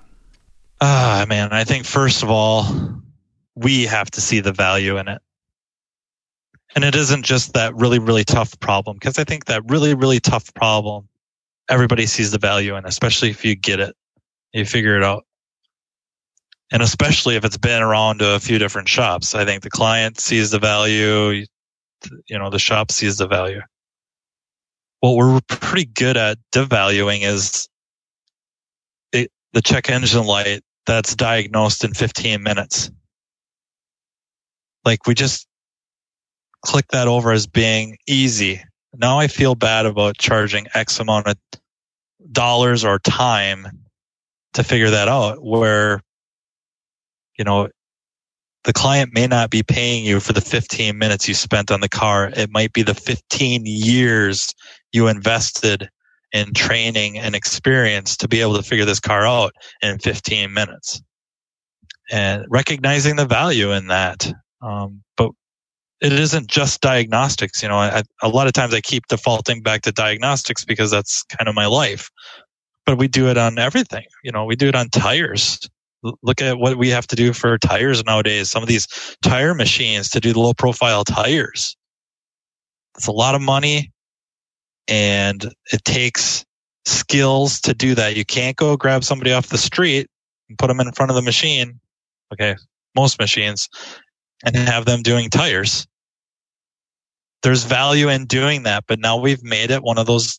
Ah, 0.80 1.24
man, 1.28 1.52
I 1.52 1.64
think 1.64 1.86
first 1.86 2.22
of 2.22 2.30
all, 2.30 2.66
we 3.55 3.84
have 3.84 4.11
to 4.12 4.20
see 4.20 4.40
the 4.40 4.52
value 4.52 4.98
in 4.98 5.09
it. 5.09 5.22
And 6.74 6.84
it 6.84 6.96
isn't 6.96 7.24
just 7.24 7.55
that 7.55 7.74
really, 7.76 8.00
really 8.00 8.24
tough 8.24 8.59
problem, 8.59 8.96
because 8.96 9.18
I 9.18 9.24
think 9.24 9.44
that 9.44 9.62
really, 9.70 9.94
really 9.94 10.18
tough 10.18 10.52
problem, 10.55 11.09
everybody 11.68 12.07
sees 12.07 12.32
the 12.32 12.38
value 12.38 12.74
in, 12.76 12.84
especially 12.84 13.30
if 13.30 13.44
you 13.44 13.55
get 13.55 13.78
it, 13.78 13.94
you 14.52 14.64
figure 14.64 14.96
it 14.96 15.05
out 15.05 15.24
and 16.72 16.82
especially 16.82 17.36
if 17.36 17.44
it's 17.44 17.56
been 17.56 17.82
around 17.82 18.22
a 18.22 18.40
few 18.40 18.58
different 18.58 18.88
shops. 18.88 19.34
I 19.34 19.44
think 19.44 19.62
the 19.62 19.70
client 19.70 20.20
sees 20.20 20.50
the 20.50 20.58
value, 20.58 21.44
you 22.26 22.38
know, 22.38 22.50
the 22.50 22.58
shop 22.58 22.90
sees 22.90 23.18
the 23.18 23.26
value. 23.26 23.60
What 25.00 25.16
we're 25.16 25.40
pretty 25.48 25.84
good 25.84 26.16
at 26.16 26.38
devaluing 26.52 27.22
is 27.22 27.68
it, 29.12 29.30
the 29.52 29.62
check 29.62 29.90
engine 29.90 30.24
light 30.24 30.62
that's 30.86 31.14
diagnosed 31.14 31.84
in 31.84 31.92
15 31.92 32.42
minutes. 32.42 32.90
Like 34.84 35.06
we 35.06 35.14
just 35.14 35.46
click 36.64 36.86
that 36.92 37.08
over 37.08 37.32
as 37.32 37.46
being 37.46 37.98
easy. 38.06 38.62
Now 38.94 39.18
I 39.18 39.28
feel 39.28 39.54
bad 39.54 39.86
about 39.86 40.18
charging 40.18 40.66
X 40.74 41.00
amount 41.00 41.26
of 41.26 41.36
dollars 42.32 42.84
or 42.84 42.98
time 42.98 43.66
to 44.54 44.64
figure 44.64 44.90
that 44.90 45.08
out 45.08 45.44
where 45.44 46.00
you 47.39 47.45
know, 47.45 47.68
the 48.64 48.72
client 48.72 49.11
may 49.12 49.26
not 49.26 49.51
be 49.51 49.62
paying 49.62 50.05
you 50.05 50.20
for 50.20 50.32
the 50.32 50.41
15 50.41 50.97
minutes 50.97 51.28
you 51.28 51.35
spent 51.35 51.70
on 51.70 51.80
the 51.80 51.89
car. 51.89 52.30
It 52.35 52.51
might 52.51 52.72
be 52.72 52.82
the 52.82 52.95
15 52.95 53.62
years 53.66 54.55
you 54.93 55.07
invested 55.09 55.89
in 56.32 56.53
training 56.55 57.18
and 57.18 57.35
experience 57.35 58.16
to 58.16 58.28
be 58.28 58.41
able 58.41 58.57
to 58.57 58.62
figure 58.62 58.85
this 58.87 59.01
car 59.01 59.26
out 59.26 59.53
in 59.82 59.99
15 59.99 60.53
minutes 60.53 61.01
and 62.11 62.45
recognizing 62.49 63.16
the 63.16 63.26
value 63.26 63.70
in 63.70 63.87
that. 63.89 64.32
Um, 64.62 65.03
but 65.16 65.30
it 66.01 66.12
isn't 66.12 66.49
just 66.49 66.80
diagnostics. 66.80 67.62
You 67.62 67.68
know, 67.68 67.76
I, 67.76 68.03
a 68.22 68.28
lot 68.28 68.47
of 68.47 68.53
times 68.53 68.74
I 68.74 68.80
keep 68.80 69.07
defaulting 69.09 69.62
back 69.62 69.82
to 69.82 69.93
diagnostics 69.93 70.64
because 70.64 70.91
that's 70.91 71.22
kind 71.24 71.49
of 71.49 71.55
my 71.55 71.66
life, 71.66 72.11
but 72.87 72.99
we 72.99 73.09
do 73.09 73.28
it 73.28 73.39
on 73.39 73.59
everything. 73.59 74.05
You 74.22 74.32
know, 74.32 74.45
we 74.45 74.57
do 74.57 74.68
it 74.68 74.74
on 74.74 74.89
tires 74.89 75.61
look 76.22 76.42
at 76.42 76.59
what 76.59 76.76
we 76.76 76.90
have 76.90 77.07
to 77.09 77.16
do 77.16 77.32
for 77.32 77.59
tires 77.59 78.05
nowadays. 78.05 78.50
Some 78.50 78.62
of 78.62 78.68
these 78.68 78.86
tire 79.22 79.55
machines 79.55 80.11
to 80.11 80.20
do 80.20 80.32
the 80.32 80.40
low 80.40 80.55
profile 80.55 81.05
tires. 81.05 81.76
It's 82.96 83.07
a 83.07 83.12
lot 83.12 83.34
of 83.34 83.42
money 83.42 83.92
and 84.86 85.44
it 85.72 85.84
takes 85.84 86.44
skills 86.84 87.61
to 87.62 87.74
do 87.74 87.94
that. 87.94 88.16
You 88.16 88.24
can't 88.24 88.57
go 88.57 88.76
grab 88.76 89.05
somebody 89.05 89.32
off 89.32 89.48
the 89.48 89.59
street 89.59 90.09
and 90.48 90.59
put 90.59 90.68
them 90.68 90.80
in 90.80 90.92
front 90.92 91.11
of 91.11 91.16
the 91.16 91.22
machine. 91.22 91.80
Okay. 92.32 92.55
Most 92.94 93.18
machines 93.18 93.68
and 94.44 94.55
have 94.57 94.84
them 94.84 95.02
doing 95.02 95.30
tires. 95.30 95.86
There's 97.42 97.64
value 97.64 98.09
in 98.09 98.26
doing 98.26 98.62
that, 98.64 98.84
but 98.86 98.98
now 98.98 99.16
we've 99.16 99.42
made 99.42 99.70
it 99.70 99.82
one 99.82 99.98
of 99.98 100.07
those, 100.07 100.38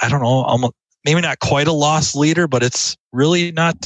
I 0.00 0.08
don't 0.08 0.20
know, 0.20 0.42
almost, 0.44 0.74
maybe 1.04 1.20
not 1.20 1.38
quite 1.38 1.68
a 1.68 1.72
lost 1.72 2.16
leader, 2.16 2.46
but 2.46 2.62
it's 2.62 2.96
really 3.12 3.52
not 3.52 3.76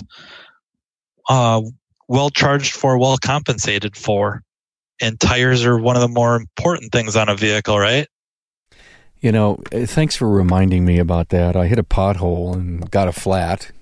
uh, 1.28 1.62
well 2.08 2.30
charged 2.30 2.74
for, 2.74 2.98
well 2.98 3.18
compensated 3.18 3.96
for. 3.96 4.42
And 5.00 5.18
tires 5.18 5.64
are 5.64 5.78
one 5.78 5.96
of 5.96 6.02
the 6.02 6.08
more 6.08 6.36
important 6.36 6.92
things 6.92 7.16
on 7.16 7.28
a 7.28 7.34
vehicle, 7.34 7.78
right? 7.78 8.06
You 9.20 9.32
know, 9.32 9.58
eh, 9.72 9.86
thanks 9.86 10.16
for 10.16 10.28
reminding 10.28 10.84
me 10.84 10.98
about 10.98 11.30
that. 11.30 11.56
I 11.56 11.66
hit 11.66 11.78
a 11.78 11.84
pothole 11.84 12.54
and 12.54 12.88
got 12.90 13.08
a 13.08 13.12
flat 13.12 13.72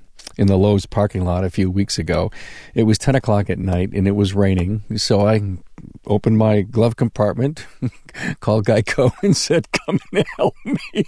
in 0.41 0.47
the 0.47 0.57
Lowe's 0.57 0.87
parking 0.87 1.27
lot 1.27 1.45
a 1.45 1.51
few 1.51 1.71
weeks 1.71 1.99
ago. 1.99 2.31
It 2.75 2.85
was 2.85 2.97
10 2.97 3.15
o'clock 3.15 3.51
at 3.51 3.59
night 3.59 3.93
and 3.93 4.09
it 4.09 4.13
was 4.13 4.33
raining. 4.33 4.83
So 4.97 5.29
I 5.29 5.59
opened 6.07 6.39
my 6.39 6.63
glove 6.63 6.97
compartment, 6.97 7.67
called 8.41 8.65
Geico, 8.65 9.13
and 9.23 9.37
said, 9.37 9.71
Come 9.71 10.01
and 10.15 10.25
help 10.39 10.55
me. 10.65 11.05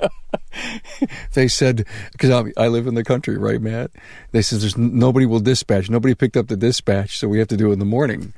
they 1.32 1.48
said, 1.48 1.86
because 2.12 2.52
I 2.58 2.68
live 2.68 2.86
in 2.86 2.94
the 2.94 3.04
country, 3.04 3.38
right, 3.38 3.60
Matt? 3.60 3.90
They 4.32 4.42
said, 4.42 4.60
There's 4.60 4.76
nobody 4.76 5.24
will 5.24 5.40
dispatch. 5.40 5.88
Nobody 5.88 6.14
picked 6.14 6.36
up 6.36 6.48
the 6.48 6.56
dispatch, 6.56 7.18
so 7.18 7.26
we 7.26 7.38
have 7.38 7.48
to 7.48 7.56
do 7.56 7.70
it 7.70 7.72
in 7.72 7.78
the 7.78 7.86
morning. 7.86 8.34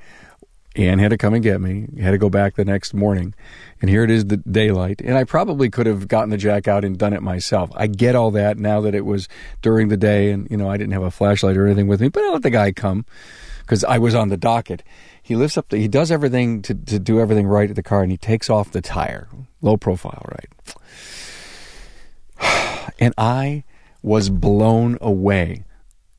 Ann 0.77 0.99
had 0.99 1.09
to 1.09 1.17
come 1.17 1.35
and 1.35 1.43
get 1.43 1.61
me. 1.61 1.89
Had 2.01 2.11
to 2.11 2.19
go 2.19 2.29
back 2.29 2.55
the 2.55 2.65
next 2.65 2.93
morning. 2.93 3.35
And 3.81 3.89
here 3.89 4.05
it 4.05 4.11
is, 4.11 4.27
the 4.27 4.37
daylight. 4.37 5.01
And 5.03 5.17
I 5.17 5.25
probably 5.25 5.71
could 5.71 5.87
have 5.87 6.07
gotten 6.07 6.31
the 6.31 6.37
jack 6.37 6.69
out 6.69 6.85
and 6.85 6.99
done 6.99 7.13
it 7.13 7.23
myself. 7.23 7.71
I 7.75 7.87
get 7.87 8.15
all 8.15 8.31
that 8.33 8.59
now 8.59 8.81
that 8.83 8.95
it 8.95 9.05
was 9.05 9.29
during 9.63 9.89
the 9.89 9.97
day 9.97 10.31
and, 10.31 10.47
you 10.51 10.57
know, 10.57 10.71
I 10.71 10.77
didn't 10.77 10.93
have 10.93 11.03
a 11.03 11.11
flashlight 11.11 11.57
or 11.57 11.67
anything 11.67 11.89
with 11.89 12.01
me, 12.01 12.09
but 12.09 12.23
I 12.23 12.31
let 12.31 12.43
the 12.43 12.51
guy 12.51 12.73
come 12.73 13.07
because 13.61 13.85
I 13.85 13.99
was 13.99 14.15
on 14.15 14.29
the 14.29 14.37
docket. 14.37 14.83
He 15.23 15.35
lifts 15.35 15.57
up 15.57 15.71
the, 15.71 15.79
he 15.79 15.89
does 15.89 16.11
everything 16.11 16.63
to, 16.63 16.75
to 16.75 16.99
do 16.99 17.21
everything 17.21 17.47
right 17.47 17.69
at 17.69 17.77
the 17.77 17.83
car 17.83 18.03
and 18.03 18.11
he 18.11 18.19
takes 18.19 18.51
off 18.51 18.71
the 18.71 18.83
tire. 18.83 19.29
Low 19.63 19.77
profile, 19.77 20.25
right? 20.31 20.49
And 22.99 23.13
I 23.19 23.65
was 24.03 24.31
blown 24.31 24.97
away 25.03 25.66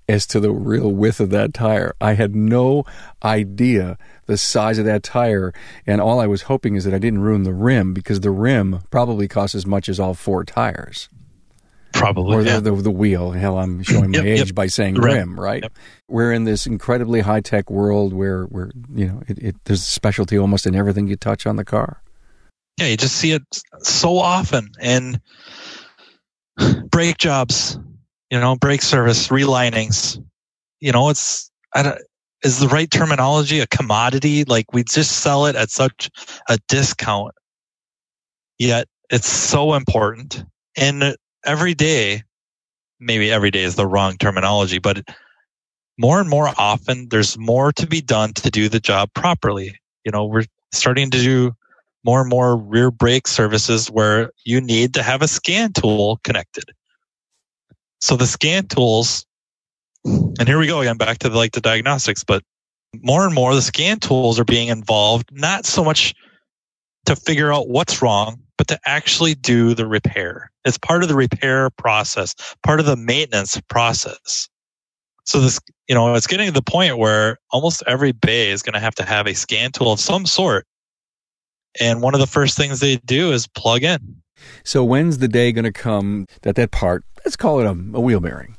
as 0.07 0.25
to 0.27 0.39
the 0.39 0.51
real 0.51 0.91
width 0.91 1.19
of 1.19 1.29
that 1.31 1.53
tire. 1.53 1.95
I 1.99 2.13
had 2.13 2.35
no 2.35 2.85
idea 3.23 3.97
the 4.25 4.37
size 4.37 4.77
of 4.77 4.85
that 4.85 5.03
tire, 5.03 5.53
and 5.85 5.99
all 5.99 6.19
I 6.19 6.27
was 6.27 6.43
hoping 6.43 6.75
is 6.75 6.85
that 6.85 6.93
I 6.93 6.99
didn't 6.99 7.21
ruin 7.21 7.43
the 7.43 7.53
rim 7.53 7.93
because 7.93 8.21
the 8.21 8.31
rim 8.31 8.81
probably 8.89 9.27
costs 9.27 9.55
as 9.55 9.65
much 9.65 9.89
as 9.89 9.99
all 9.99 10.13
four 10.13 10.43
tires. 10.43 11.09
Probably, 11.93 12.35
or 12.35 12.41
yeah. 12.41 12.59
the, 12.59 12.71
the, 12.71 12.83
the, 12.83 12.91
wheel. 12.91 13.31
Hell, 13.31 13.57
I'm 13.57 13.81
showing 13.81 14.11
my 14.11 14.19
yep, 14.19 14.25
age 14.25 14.47
yep. 14.47 14.55
by 14.55 14.67
saying 14.67 14.95
rim, 14.95 15.15
rim 15.15 15.39
right? 15.39 15.63
Yep. 15.63 15.73
We're 16.09 16.31
in 16.31 16.43
this 16.43 16.67
incredibly 16.67 17.21
high 17.21 17.41
tech 17.41 17.71
world 17.71 18.13
where, 18.13 18.43
where 18.43 18.71
you 18.93 19.07
know, 19.07 19.23
it, 19.27 19.39
it, 19.39 19.55
there's 19.65 19.83
specialty 19.83 20.37
almost 20.37 20.67
in 20.67 20.75
everything 20.75 21.07
you 21.07 21.15
touch 21.15 21.47
on 21.47 21.55
the 21.55 21.65
car. 21.65 22.01
Yeah, 22.77 22.87
you 22.87 22.97
just 22.97 23.15
see 23.15 23.31
it 23.31 23.41
so 23.79 24.17
often, 24.17 24.69
and 24.79 25.19
brake 26.91 27.17
jobs 27.17 27.79
you 28.29 28.39
know, 28.39 28.55
brake 28.55 28.81
service, 28.81 29.27
relinings. 29.27 30.21
You 30.79 30.91
know, 30.91 31.09
it's, 31.09 31.51
I 31.73 31.83
don't, 31.83 32.01
is 32.43 32.59
the 32.59 32.67
right 32.67 32.89
terminology 32.89 33.59
a 33.59 33.67
commodity? 33.67 34.43
Like 34.43 34.73
we 34.73 34.83
just 34.83 35.17
sell 35.21 35.45
it 35.45 35.55
at 35.55 35.69
such 35.69 36.09
a 36.49 36.57
discount. 36.67 37.33
Yet 38.59 38.87
it's 39.09 39.27
so 39.27 39.73
important. 39.73 40.43
And 40.75 41.15
every 41.45 41.73
day, 41.73 42.23
maybe 42.99 43.31
every 43.31 43.51
day 43.51 43.63
is 43.63 43.75
the 43.75 43.87
wrong 43.87 44.17
terminology, 44.17 44.79
but 44.79 45.07
more 45.97 46.19
and 46.19 46.29
more 46.29 46.51
often 46.57 47.07
there's 47.09 47.37
more 47.37 47.71
to 47.73 47.87
be 47.87 48.01
done 48.01 48.33
to 48.33 48.51
do 48.51 48.69
the 48.69 48.79
job 48.79 49.09
properly. 49.13 49.79
You 50.05 50.11
know, 50.11 50.25
we're 50.25 50.45
starting 50.71 51.09
to 51.11 51.17
do 51.17 51.53
more 52.03 52.21
and 52.21 52.29
more 52.29 52.55
rear 52.55 52.91
brake 52.91 53.27
services 53.27 53.89
where 53.89 54.31
you 54.45 54.61
need 54.61 54.93
to 54.93 55.03
have 55.03 55.21
a 55.21 55.27
scan 55.27 55.73
tool 55.73 56.19
connected. 56.23 56.65
So 57.99 58.15
the 58.15 58.27
scan 58.27 58.67
tools, 58.67 59.25
and 60.05 60.47
here 60.47 60.59
we 60.59 60.67
go 60.67 60.81
again 60.81 60.97
back 60.97 61.19
to 61.19 61.29
the, 61.29 61.37
like 61.37 61.51
the 61.51 61.61
diagnostics, 61.61 62.23
but 62.23 62.43
more 62.93 63.25
and 63.25 63.33
more 63.33 63.53
the 63.53 63.61
scan 63.61 63.99
tools 63.99 64.39
are 64.39 64.45
being 64.45 64.69
involved, 64.69 65.29
not 65.31 65.65
so 65.65 65.83
much 65.83 66.13
to 67.05 67.15
figure 67.15 67.51
out 67.51 67.69
what's 67.69 68.01
wrong, 68.01 68.41
but 68.57 68.67
to 68.67 68.79
actually 68.85 69.35
do 69.35 69.73
the 69.73 69.87
repair. 69.87 70.51
It's 70.65 70.77
part 70.77 71.03
of 71.03 71.09
the 71.09 71.15
repair 71.15 71.69
process, 71.69 72.35
part 72.63 72.79
of 72.79 72.85
the 72.85 72.95
maintenance 72.95 73.59
process. 73.69 74.49
So 75.25 75.41
this, 75.41 75.59
you 75.87 75.95
know, 75.95 76.15
it's 76.15 76.27
getting 76.27 76.47
to 76.47 76.53
the 76.53 76.61
point 76.61 76.97
where 76.97 77.37
almost 77.51 77.83
every 77.85 78.13
bay 78.13 78.49
is 78.49 78.61
going 78.61 78.73
to 78.73 78.79
have 78.79 78.95
to 78.95 79.03
have 79.03 79.27
a 79.27 79.33
scan 79.33 79.71
tool 79.71 79.91
of 79.91 79.99
some 79.99 80.25
sort. 80.25 80.65
And 81.79 82.01
one 82.01 82.13
of 82.13 82.19
the 82.19 82.27
first 82.27 82.57
things 82.57 82.79
they 82.79 82.97
do 82.97 83.31
is 83.31 83.47
plug 83.47 83.83
in. 83.83 84.21
So 84.63 84.83
when's 84.83 85.17
the 85.17 85.27
day 85.27 85.51
going 85.51 85.65
to 85.65 85.71
come 85.71 86.27
that 86.43 86.55
that 86.55 86.71
part, 86.71 87.03
let's 87.27 87.35
call 87.35 87.59
it 87.59 87.65
a, 87.65 87.71
a 87.71 87.99
wheel 87.99 88.21
bearing, 88.21 88.55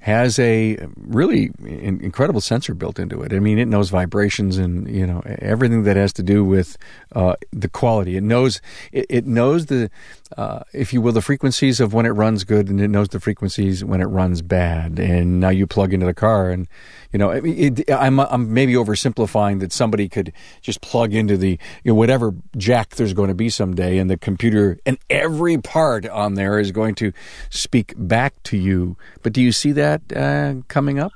has 0.00 0.38
a 0.38 0.76
really 0.98 1.50
incredible 1.64 2.42
sensor 2.42 2.74
built 2.74 2.98
into 2.98 3.22
it. 3.22 3.32
I 3.32 3.38
mean, 3.38 3.58
it 3.58 3.64
knows 3.66 3.88
vibrations 3.88 4.58
and 4.58 4.86
you 4.94 5.06
know 5.06 5.22
everything 5.24 5.84
that 5.84 5.96
has 5.96 6.12
to 6.14 6.22
do 6.22 6.44
with 6.44 6.76
uh, 7.16 7.36
the 7.50 7.68
quality. 7.68 8.18
It 8.18 8.22
knows 8.22 8.60
it, 8.92 9.06
it 9.08 9.26
knows 9.26 9.66
the, 9.66 9.90
uh, 10.36 10.60
if 10.72 10.92
you 10.92 11.00
will, 11.00 11.12
the 11.12 11.22
frequencies 11.22 11.80
of 11.80 11.92
when 11.92 12.06
it 12.06 12.10
runs 12.10 12.44
good, 12.44 12.68
and 12.68 12.80
it 12.80 12.88
knows 12.88 13.08
the 13.08 13.20
frequencies 13.20 13.84
when 13.84 14.00
it 14.00 14.06
runs 14.06 14.42
bad. 14.42 14.98
And 14.98 15.40
now 15.40 15.48
you 15.48 15.66
plug 15.66 15.92
into 15.92 16.06
the 16.06 16.14
car, 16.14 16.50
and 16.50 16.68
you 17.12 17.18
know, 17.18 17.30
it, 17.30 17.90
I'm 17.90 18.20
I'm 18.20 18.52
maybe 18.52 18.74
oversimplifying 18.74 19.60
that 19.60 19.72
somebody 19.72 20.08
could 20.08 20.32
just 20.60 20.80
plug 20.80 21.14
into 21.14 21.36
the 21.36 21.58
you 21.82 21.92
know 21.92 21.94
whatever 21.94 22.34
jack 22.56 22.90
there's 22.90 23.14
going 23.14 23.28
to 23.28 23.34
be 23.34 23.48
someday, 23.48 23.98
and 23.98 24.10
the 24.10 24.16
computer 24.16 24.78
and 24.86 24.98
every 25.08 25.58
part 25.58 26.06
on 26.06 26.34
there 26.34 26.58
is 26.58 26.72
going 26.72 26.94
to 26.96 27.12
speak 27.48 27.94
back 27.96 28.40
to 28.44 28.56
you. 28.56 28.96
But 29.22 29.32
do 29.32 29.40
you 29.40 29.52
see 29.52 29.72
that? 29.72 30.02
uh, 30.20 30.54
coming 30.68 30.98
up? 30.98 31.12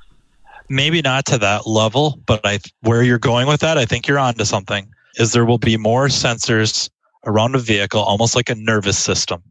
Maybe 0.67 1.01
not 1.01 1.25
to 1.27 1.37
that 1.39 1.67
level, 1.67 2.19
but 2.25 2.41
I 2.43 2.59
where 2.81 3.03
you're 3.03 3.19
going 3.19 3.47
with 3.47 3.61
that, 3.61 3.77
I 3.77 3.85
think 3.85 4.07
you're 4.07 4.19
onto 4.19 4.45
something. 4.45 4.87
Is 5.17 5.31
there 5.31 5.45
will 5.45 5.59
be 5.59 5.77
more 5.77 6.07
sensors 6.07 6.89
around 7.25 7.55
a 7.55 7.59
vehicle, 7.59 8.01
almost 8.01 8.35
like 8.35 8.49
a 8.49 8.55
nervous 8.55 8.97
system, 8.97 9.43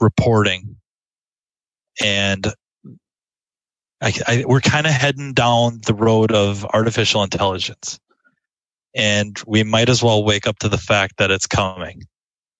reporting, 0.00 0.76
and 2.02 2.46
I, 4.02 4.12
I, 4.26 4.44
we're 4.46 4.60
kind 4.60 4.86
of 4.86 4.92
heading 4.92 5.34
down 5.34 5.80
the 5.86 5.94
road 5.94 6.32
of 6.32 6.64
artificial 6.64 7.22
intelligence, 7.22 7.98
and 8.94 9.38
we 9.46 9.62
might 9.62 9.88
as 9.88 10.02
well 10.02 10.24
wake 10.24 10.46
up 10.46 10.58
to 10.60 10.68
the 10.68 10.78
fact 10.78 11.18
that 11.18 11.30
it's 11.30 11.46
coming. 11.46 12.02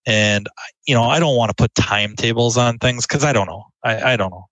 And 0.07 0.49
you 0.87 0.95
know, 0.95 1.05
I 1.05 1.21
don't 1.21 1.37
want 1.37 1.51
to 1.51 1.55
put 1.55 1.75
timetables 1.75 2.57
on 2.57 2.79
things 2.79 3.07
because 3.07 3.25
I 3.25 3.33
don't 3.33 3.47
know. 3.47 3.65
I, 3.85 4.13
I 4.13 4.17
don't 4.17 4.31
know. 4.31 4.47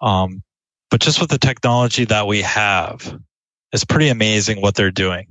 Um, 0.00 0.42
but 0.90 1.00
just 1.00 1.20
with 1.20 1.30
the 1.30 1.38
technology 1.38 2.04
that 2.06 2.26
we 2.26 2.42
have, 2.42 3.18
it's 3.72 3.84
pretty 3.84 4.08
amazing 4.08 4.60
what 4.60 4.74
they're 4.74 4.90
doing. 4.90 5.28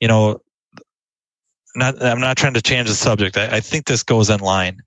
You 0.00 0.08
know, 0.08 0.40
not, 1.74 2.02
I'm 2.02 2.20
not 2.20 2.36
trying 2.36 2.54
to 2.54 2.62
change 2.62 2.88
the 2.88 2.94
subject. 2.94 3.36
I, 3.36 3.56
I 3.56 3.60
think 3.60 3.86
this 3.86 4.02
goes 4.02 4.30
in 4.30 4.40
line. 4.40 4.80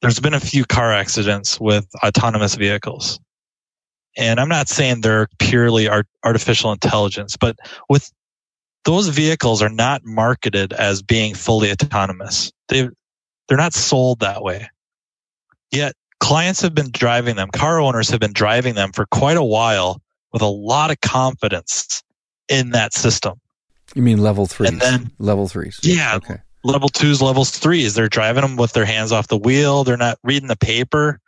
There's 0.00 0.20
been 0.20 0.34
a 0.34 0.40
few 0.40 0.64
car 0.64 0.92
accidents 0.92 1.60
with 1.60 1.86
autonomous 2.04 2.54
vehicles. 2.54 3.18
And 4.16 4.38
I'm 4.38 4.48
not 4.48 4.68
saying 4.68 5.00
they're 5.00 5.28
purely 5.38 5.88
art, 5.88 6.06
artificial 6.24 6.72
intelligence, 6.72 7.36
but 7.36 7.56
with 7.88 8.12
those 8.84 9.08
vehicles 9.08 9.62
are 9.62 9.70
not 9.70 10.02
marketed 10.04 10.72
as 10.72 11.02
being 11.02 11.34
fully 11.34 11.70
autonomous. 11.70 12.52
They 12.68 12.88
they're 13.48 13.58
not 13.58 13.74
sold 13.74 14.20
that 14.20 14.42
way. 14.42 14.68
Yet 15.70 15.94
clients 16.20 16.62
have 16.62 16.74
been 16.74 16.90
driving 16.92 17.36
them, 17.36 17.50
car 17.50 17.80
owners 17.80 18.10
have 18.10 18.20
been 18.20 18.32
driving 18.32 18.74
them 18.74 18.92
for 18.92 19.06
quite 19.06 19.36
a 19.36 19.44
while 19.44 20.00
with 20.32 20.42
a 20.42 20.46
lot 20.46 20.90
of 20.90 21.00
confidence 21.00 22.02
in 22.48 22.70
that 22.70 22.92
system. 22.94 23.40
You 23.94 24.02
mean 24.02 24.18
level 24.18 24.46
three? 24.46 24.68
And 24.68 24.80
then 24.80 25.10
level 25.18 25.48
threes. 25.48 25.80
Yeah. 25.82 26.16
Okay. 26.16 26.38
Level 26.64 26.88
twos, 26.88 27.20
levels 27.20 27.50
threes. 27.50 27.94
They're 27.94 28.08
driving 28.08 28.42
them 28.42 28.56
with 28.56 28.72
their 28.72 28.84
hands 28.84 29.12
off 29.12 29.28
the 29.28 29.36
wheel. 29.36 29.84
They're 29.84 29.96
not 29.96 30.18
reading 30.22 30.48
the 30.48 30.56
paper, 30.56 31.20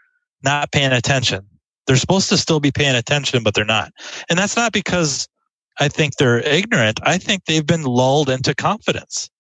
not 0.42 0.72
paying 0.72 0.92
attention. 0.92 1.46
They're 1.86 1.96
supposed 1.96 2.28
to 2.30 2.38
still 2.38 2.58
be 2.58 2.72
paying 2.72 2.96
attention, 2.96 3.42
but 3.42 3.54
they're 3.54 3.64
not. 3.64 3.92
And 4.28 4.38
that's 4.38 4.56
not 4.56 4.72
because 4.72 5.28
I 5.78 5.88
think 5.88 6.16
they're 6.16 6.40
ignorant. 6.40 7.00
I 7.02 7.18
think 7.18 7.44
they've 7.44 7.66
been 7.66 7.84
lulled 7.84 8.30
into 8.30 8.54
confidence. 8.54 9.30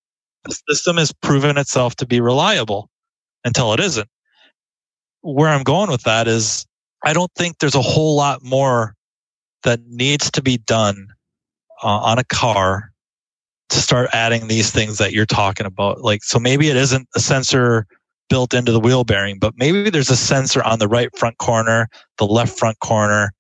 The 0.44 0.56
system 0.68 0.98
has 0.98 1.12
proven 1.12 1.56
itself 1.56 1.96
to 1.96 2.06
be 2.06 2.20
reliable 2.20 2.88
until 3.44 3.72
it 3.72 3.80
isn't 3.80 4.08
where 5.26 5.48
I'm 5.48 5.64
going 5.64 5.90
with 5.90 6.02
that 6.02 6.28
is 6.28 6.66
I 7.04 7.12
don't 7.12 7.32
think 7.36 7.58
there's 7.58 7.74
a 7.74 7.82
whole 7.82 8.16
lot 8.16 8.42
more 8.42 8.94
that 9.64 9.80
needs 9.86 10.30
to 10.32 10.42
be 10.42 10.56
done 10.56 11.08
uh, 11.82 11.88
on 11.88 12.18
a 12.18 12.24
car 12.24 12.92
to 13.68 13.78
start 13.78 14.10
adding 14.12 14.46
these 14.46 14.70
things 14.70 14.98
that 14.98 15.12
you're 15.12 15.26
talking 15.26 15.66
about. 15.66 16.00
Like, 16.00 16.22
so 16.22 16.38
maybe 16.38 16.68
it 16.68 16.76
isn't 16.76 17.08
a 17.16 17.20
sensor 17.20 17.86
built 18.28 18.54
into 18.54 18.72
the 18.72 18.80
wheel 18.80 19.04
bearing, 19.04 19.38
but 19.38 19.54
maybe 19.56 19.90
there's 19.90 20.10
a 20.10 20.16
sensor 20.16 20.62
on 20.62 20.78
the 20.78 20.88
right 20.88 21.16
front 21.16 21.38
corner, 21.38 21.88
the 22.18 22.26
left 22.26 22.58
front 22.58 22.78
corner, 22.80 23.32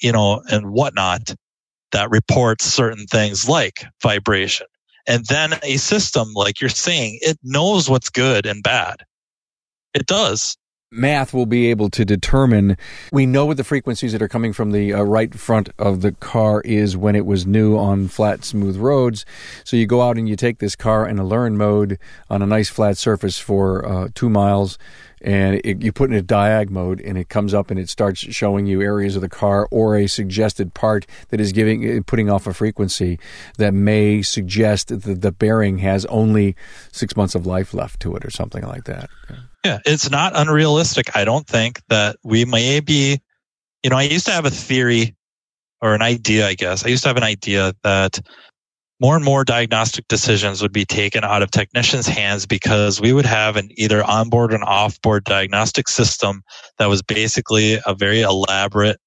you 0.00 0.12
know, 0.12 0.42
and 0.50 0.72
whatnot 0.72 1.34
that 1.92 2.10
reports 2.10 2.64
certain 2.64 3.06
things 3.06 3.48
like 3.48 3.84
vibration. 4.02 4.66
And 5.06 5.24
then 5.26 5.54
a 5.62 5.76
system, 5.76 6.32
like 6.34 6.60
you're 6.60 6.70
saying, 6.70 7.18
it 7.22 7.38
knows 7.42 7.90
what's 7.90 8.08
good 8.08 8.46
and 8.46 8.62
bad. 8.62 8.96
It 9.94 10.06
does 10.06 10.56
math 10.92 11.32
will 11.32 11.46
be 11.46 11.70
able 11.70 11.88
to 11.90 12.04
determine. 12.04 12.76
We 13.10 13.26
know 13.26 13.46
what 13.46 13.56
the 13.56 13.64
frequencies 13.64 14.12
that 14.12 14.22
are 14.22 14.28
coming 14.28 14.52
from 14.52 14.72
the 14.72 14.92
uh, 14.92 15.02
right 15.02 15.34
front 15.34 15.70
of 15.78 16.02
the 16.02 16.12
car 16.12 16.60
is 16.60 16.96
when 16.96 17.16
it 17.16 17.26
was 17.26 17.46
new 17.46 17.76
on 17.76 18.08
flat, 18.08 18.44
smooth 18.44 18.76
roads. 18.76 19.24
So 19.64 19.76
you 19.76 19.86
go 19.86 20.02
out 20.02 20.18
and 20.18 20.28
you 20.28 20.36
take 20.36 20.58
this 20.58 20.76
car 20.76 21.08
in 21.08 21.18
a 21.18 21.24
learn 21.24 21.56
mode 21.56 21.98
on 22.28 22.42
a 22.42 22.46
nice 22.46 22.68
flat 22.68 22.98
surface 22.98 23.38
for 23.38 23.86
uh, 23.86 24.08
two 24.14 24.28
miles. 24.28 24.78
And 25.24 25.60
it, 25.64 25.82
you 25.82 25.92
put 25.92 26.10
in 26.10 26.16
a 26.16 26.22
diag 26.22 26.68
mode, 26.68 27.00
and 27.00 27.16
it 27.16 27.28
comes 27.28 27.54
up 27.54 27.70
and 27.70 27.78
it 27.78 27.88
starts 27.88 28.20
showing 28.20 28.66
you 28.66 28.82
areas 28.82 29.14
of 29.14 29.22
the 29.22 29.28
car 29.28 29.68
or 29.70 29.96
a 29.96 30.08
suggested 30.08 30.74
part 30.74 31.06
that 31.28 31.40
is 31.40 31.52
giving 31.52 31.98
uh, 31.98 32.00
putting 32.04 32.28
off 32.28 32.46
a 32.46 32.52
frequency 32.52 33.20
that 33.56 33.72
may 33.72 34.22
suggest 34.22 34.88
that 34.88 35.20
the 35.20 35.32
bearing 35.32 35.78
has 35.78 36.04
only 36.06 36.56
six 36.90 37.16
months 37.16 37.36
of 37.36 37.46
life 37.46 37.72
left 37.72 38.00
to 38.00 38.16
it, 38.16 38.24
or 38.24 38.30
something 38.30 38.64
like 38.64 38.84
that. 38.84 39.08
Yeah, 39.64 39.78
it's 39.84 40.10
not 40.10 40.32
unrealistic. 40.34 41.16
I 41.16 41.24
don't 41.24 41.46
think 41.46 41.80
that 41.88 42.16
we 42.24 42.44
may 42.44 42.80
be, 42.80 43.20
you 43.84 43.90
know, 43.90 43.96
I 43.96 44.02
used 44.02 44.26
to 44.26 44.32
have 44.32 44.44
a 44.44 44.50
theory 44.50 45.14
or 45.80 45.94
an 45.94 46.02
idea, 46.02 46.48
I 46.48 46.54
guess. 46.54 46.84
I 46.84 46.88
used 46.88 47.04
to 47.04 47.08
have 47.08 47.16
an 47.16 47.22
idea 47.22 47.72
that 47.84 48.20
more 49.02 49.16
and 49.16 49.24
more 49.24 49.44
diagnostic 49.44 50.06
decisions 50.06 50.62
would 50.62 50.72
be 50.72 50.84
taken 50.84 51.24
out 51.24 51.42
of 51.42 51.50
technicians' 51.50 52.06
hands 52.06 52.46
because 52.46 53.00
we 53.00 53.12
would 53.12 53.26
have 53.26 53.56
an 53.56 53.68
either 53.72 54.04
onboard 54.04 54.54
or 54.54 54.58
offboard 54.58 55.24
diagnostic 55.24 55.88
system 55.88 56.42
that 56.78 56.86
was 56.86 57.02
basically 57.02 57.78
a 57.84 57.94
very 57.94 58.20
elaborate 58.20 58.98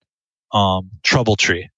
um, 0.52 0.92
trouble 1.04 1.38
tree. 1.38 1.70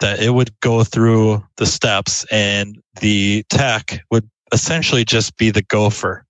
That 0.00 0.20
it 0.20 0.30
would 0.30 0.58
go 0.60 0.82
through 0.82 1.46
the 1.56 1.66
steps 1.66 2.26
and 2.32 2.76
the 3.00 3.44
tech 3.48 4.00
would 4.10 4.28
essentially 4.52 5.04
just 5.04 5.36
be 5.36 5.50
the 5.50 5.62
gopher 5.62 6.26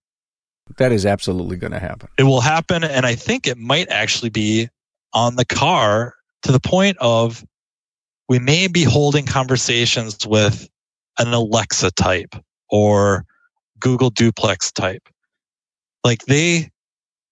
that 0.79 0.93
is 0.93 1.07
absolutely 1.07 1.57
going 1.57 1.73
to 1.73 1.79
happen. 1.79 2.09
It 2.19 2.25
will 2.25 2.41
happen. 2.41 2.85
And 2.85 3.07
I 3.07 3.15
think 3.15 3.47
it 3.47 3.59
might 3.59 3.89
actually 3.91 4.31
be 4.31 4.69
on 5.13 5.37
the 5.37 5.45
car 5.45 6.15
to 6.43 6.53
the 6.53 6.61
point 6.61 6.97
of 7.01 7.45
we 8.29 8.39
may 8.39 8.69
be 8.69 8.85
holding 8.85 9.27
conversations 9.27 10.27
with 10.27 10.69
an 11.19 11.33
Alexa 11.33 11.91
type 11.93 12.35
or 12.71 13.25
Google 13.79 14.11
duplex 14.11 14.73
type. 14.73 15.09
Like 16.03 16.25
they, 16.25 16.71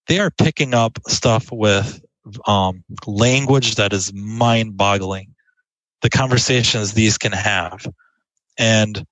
they 0.07 0.19
are 0.19 0.31
picking 0.31 0.75
up 0.75 0.99
stuff 1.09 1.51
with 1.51 2.03
um, 2.47 2.85
language 3.07 3.77
that 3.77 3.93
is 3.93 4.13
mind 4.13 4.77
boggling. 4.77 5.35
The 6.03 6.11
conversations 6.11 6.93
these 6.93 7.19
can 7.19 7.33
have. 7.33 7.87
And 8.59 9.05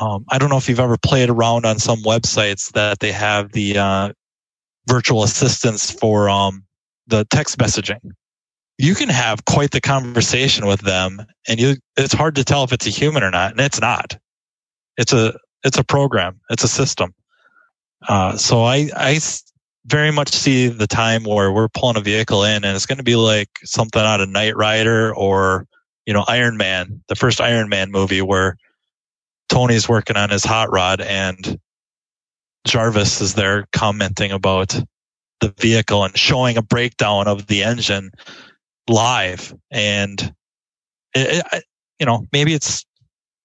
um, 0.00 0.24
I 0.30 0.38
don't 0.38 0.50
know 0.50 0.56
if 0.56 0.68
you've 0.68 0.80
ever 0.80 0.96
played 0.98 1.30
around 1.30 1.64
on 1.66 1.78
some 1.78 2.02
websites 2.02 2.72
that 2.72 3.00
they 3.00 3.12
have 3.12 3.52
the 3.52 3.78
uh, 3.78 4.12
virtual 4.86 5.22
assistants 5.22 5.90
for 5.90 6.28
um, 6.28 6.64
the 7.06 7.24
text 7.30 7.58
messaging. 7.58 8.12
You 8.78 8.94
can 8.94 9.08
have 9.08 9.44
quite 9.44 9.70
the 9.70 9.80
conversation 9.80 10.66
with 10.66 10.80
them, 10.80 11.24
and 11.48 11.58
you 11.58 11.76
it's 11.96 12.12
hard 12.12 12.36
to 12.36 12.44
tell 12.44 12.64
if 12.64 12.72
it's 12.72 12.86
a 12.86 12.90
human 12.90 13.22
or 13.22 13.30
not, 13.30 13.52
and 13.52 13.60
it's 13.60 13.80
not. 13.80 14.18
It's 14.96 15.12
a 15.12 15.38
it's 15.64 15.78
a 15.78 15.84
program. 15.84 16.40
It's 16.50 16.64
a 16.64 16.68
system. 16.68 17.14
Uh, 18.06 18.36
so 18.36 18.64
I 18.64 18.90
I 18.94 19.18
very 19.86 20.10
much 20.10 20.28
see 20.28 20.68
the 20.68 20.86
time 20.86 21.24
where 21.24 21.52
we're 21.52 21.68
pulling 21.68 21.96
a 21.96 22.00
vehicle 22.00 22.44
in, 22.44 22.64
and 22.64 22.76
it's 22.76 22.86
going 22.86 22.98
to 22.98 23.04
be 23.04 23.16
like 23.16 23.48
something 23.64 24.02
out 24.02 24.20
of 24.20 24.28
Knight 24.28 24.56
Rider 24.56 25.14
or 25.14 25.66
you 26.04 26.12
know 26.12 26.24
Iron 26.28 26.56
Man, 26.56 27.02
the 27.08 27.16
first 27.16 27.40
Iron 27.40 27.68
Man 27.68 27.90
movie, 27.90 28.22
where 28.22 28.56
Tony's 29.48 29.88
working 29.88 30.16
on 30.16 30.30
his 30.30 30.44
hot 30.44 30.70
rod 30.70 31.00
and 31.00 31.58
Jarvis 32.66 33.20
is 33.20 33.34
there 33.34 33.66
commenting 33.72 34.32
about 34.32 34.78
the 35.40 35.54
vehicle 35.58 36.04
and 36.04 36.16
showing 36.16 36.56
a 36.56 36.62
breakdown 36.62 37.28
of 37.28 37.46
the 37.46 37.62
engine 37.62 38.10
live. 38.88 39.54
And 39.70 40.20
it, 41.14 41.44
it, 41.52 41.64
you 41.98 42.06
know, 42.06 42.26
maybe 42.32 42.54
it's 42.54 42.84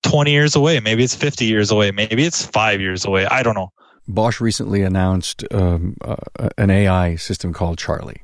20 0.03 0.31
years 0.31 0.55
away. 0.55 0.79
Maybe 0.79 1.03
it's 1.03 1.15
50 1.15 1.45
years 1.45 1.71
away. 1.71 1.91
Maybe 1.91 2.25
it's 2.25 2.45
five 2.45 2.81
years 2.81 3.05
away. 3.05 3.25
I 3.25 3.43
don't 3.43 3.55
know. 3.55 3.71
Bosch 4.07 4.41
recently 4.41 4.81
announced 4.81 5.43
um, 5.51 5.95
uh, 6.03 6.49
an 6.57 6.69
AI 6.69 7.15
system 7.15 7.53
called 7.53 7.77
Charlie. 7.77 8.23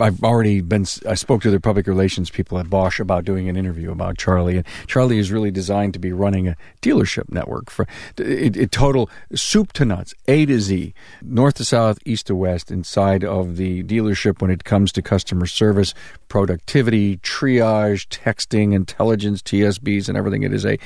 I've 0.00 0.24
already 0.24 0.60
been. 0.60 0.86
I 1.08 1.14
spoke 1.14 1.42
to 1.42 1.52
the 1.52 1.60
public 1.60 1.86
relations 1.86 2.28
people 2.28 2.58
at 2.58 2.68
Bosch 2.68 2.98
about 2.98 3.24
doing 3.24 3.48
an 3.48 3.56
interview 3.56 3.92
about 3.92 4.18
Charlie, 4.18 4.56
and 4.56 4.66
Charlie 4.88 5.20
is 5.20 5.30
really 5.30 5.52
designed 5.52 5.92
to 5.92 6.00
be 6.00 6.12
running 6.12 6.48
a 6.48 6.56
dealership 6.82 7.30
network 7.30 7.70
for 7.70 7.86
it, 8.18 8.56
it 8.56 8.72
total 8.72 9.08
soup 9.36 9.72
to 9.74 9.84
nuts, 9.84 10.12
A 10.26 10.46
to 10.46 10.58
Z, 10.58 10.92
north 11.22 11.54
to 11.54 11.64
south, 11.64 12.00
east 12.04 12.26
to 12.26 12.34
west, 12.34 12.72
inside 12.72 13.22
of 13.22 13.54
the 13.54 13.84
dealership 13.84 14.42
when 14.42 14.50
it 14.50 14.64
comes 14.64 14.90
to 14.90 15.00
customer 15.00 15.46
service, 15.46 15.94
productivity, 16.26 17.18
triage, 17.18 18.08
texting, 18.08 18.74
intelligence, 18.74 19.42
TSBs, 19.42 20.08
and 20.08 20.18
everything. 20.18 20.42
It 20.42 20.52
is 20.52 20.66
a 20.66 20.76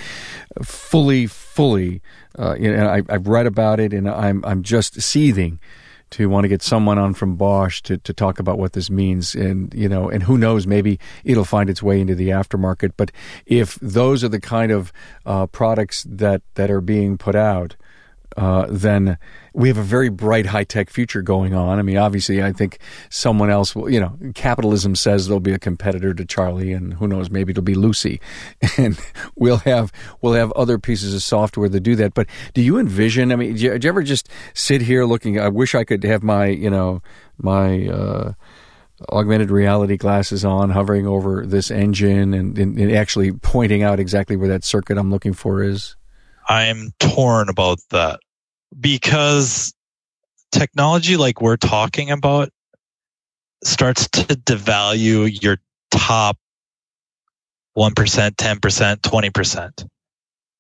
fully, 0.62 1.26
fully. 1.26 2.02
Uh, 2.38 2.56
you 2.56 2.76
know, 2.76 2.86
I, 2.86 3.00
I've 3.08 3.26
read 3.26 3.46
about 3.46 3.80
it, 3.80 3.94
and 3.94 4.06
I'm 4.06 4.44
I'm 4.44 4.62
just 4.62 5.00
seething 5.00 5.60
to 6.10 6.28
want 6.28 6.44
to 6.44 6.48
get 6.48 6.62
someone 6.62 6.98
on 6.98 7.14
from 7.14 7.36
Bosch 7.36 7.82
to, 7.82 7.98
to 7.98 8.12
talk 8.12 8.38
about 8.38 8.58
what 8.58 8.72
this 8.72 8.90
means. 8.90 9.34
And, 9.34 9.72
you 9.74 9.88
know, 9.88 10.08
and 10.08 10.22
who 10.22 10.38
knows, 10.38 10.66
maybe 10.66 10.98
it'll 11.24 11.44
find 11.44 11.68
its 11.68 11.82
way 11.82 12.00
into 12.00 12.14
the 12.14 12.28
aftermarket. 12.28 12.92
But 12.96 13.12
if 13.46 13.76
those 13.76 14.24
are 14.24 14.28
the 14.28 14.40
kind 14.40 14.72
of 14.72 14.92
uh, 15.26 15.46
products 15.46 16.04
that, 16.08 16.42
that 16.54 16.70
are 16.70 16.80
being 16.80 17.18
put 17.18 17.34
out, 17.34 17.76
uh, 18.36 18.66
then 18.68 19.18
we 19.52 19.68
have 19.68 19.78
a 19.78 19.82
very 19.82 20.08
bright 20.08 20.46
high 20.46 20.64
tech 20.64 20.90
future 20.90 21.22
going 21.22 21.54
on. 21.54 21.78
I 21.78 21.82
mean, 21.82 21.96
obviously, 21.96 22.42
I 22.42 22.52
think 22.52 22.78
someone 23.10 23.50
else 23.50 23.74
will, 23.74 23.90
you 23.90 23.98
know, 23.98 24.16
capitalism 24.34 24.94
says 24.94 25.26
there'll 25.26 25.40
be 25.40 25.52
a 25.52 25.58
competitor 25.58 26.14
to 26.14 26.24
Charlie, 26.24 26.72
and 26.72 26.94
who 26.94 27.08
knows, 27.08 27.30
maybe 27.30 27.50
it'll 27.50 27.62
be 27.62 27.74
Lucy, 27.74 28.20
and 28.76 28.98
we'll 29.34 29.58
have 29.58 29.92
we'll 30.20 30.34
have 30.34 30.52
other 30.52 30.78
pieces 30.78 31.14
of 31.14 31.22
software 31.22 31.68
that 31.68 31.80
do 31.80 31.96
that. 31.96 32.14
But 32.14 32.28
do 32.54 32.62
you 32.62 32.78
envision? 32.78 33.32
I 33.32 33.36
mean, 33.36 33.54
do 33.56 33.64
you, 33.64 33.78
do 33.78 33.86
you 33.86 33.88
ever 33.88 34.02
just 34.02 34.28
sit 34.54 34.82
here 34.82 35.04
looking? 35.04 35.40
I 35.40 35.48
wish 35.48 35.74
I 35.74 35.84
could 35.84 36.04
have 36.04 36.22
my, 36.22 36.46
you 36.46 36.70
know, 36.70 37.02
my. 37.38 37.88
Uh, 37.88 38.32
augmented 39.10 39.48
reality 39.48 39.96
glasses 39.96 40.44
on, 40.44 40.70
hovering 40.70 41.06
over 41.06 41.46
this 41.46 41.70
engine 41.70 42.34
and, 42.34 42.58
and, 42.58 42.76
and, 42.76 42.90
actually 42.90 43.30
pointing 43.30 43.80
out 43.80 44.00
exactly 44.00 44.34
where 44.34 44.48
that 44.48 44.64
circuit 44.64 44.98
I'm 44.98 45.08
looking 45.08 45.34
for 45.34 45.62
is? 45.62 45.94
I'm 46.48 46.92
torn 46.98 47.48
about 47.48 47.78
that 47.90 48.20
because 48.78 49.74
technology 50.50 51.16
like 51.16 51.42
we're 51.42 51.56
talking 51.56 52.10
about 52.10 52.48
starts 53.64 54.08
to 54.08 54.22
devalue 54.24 55.42
your 55.42 55.58
top 55.90 56.36
1%, 57.76 57.92
10%, 57.94 58.96
20%. 58.96 59.88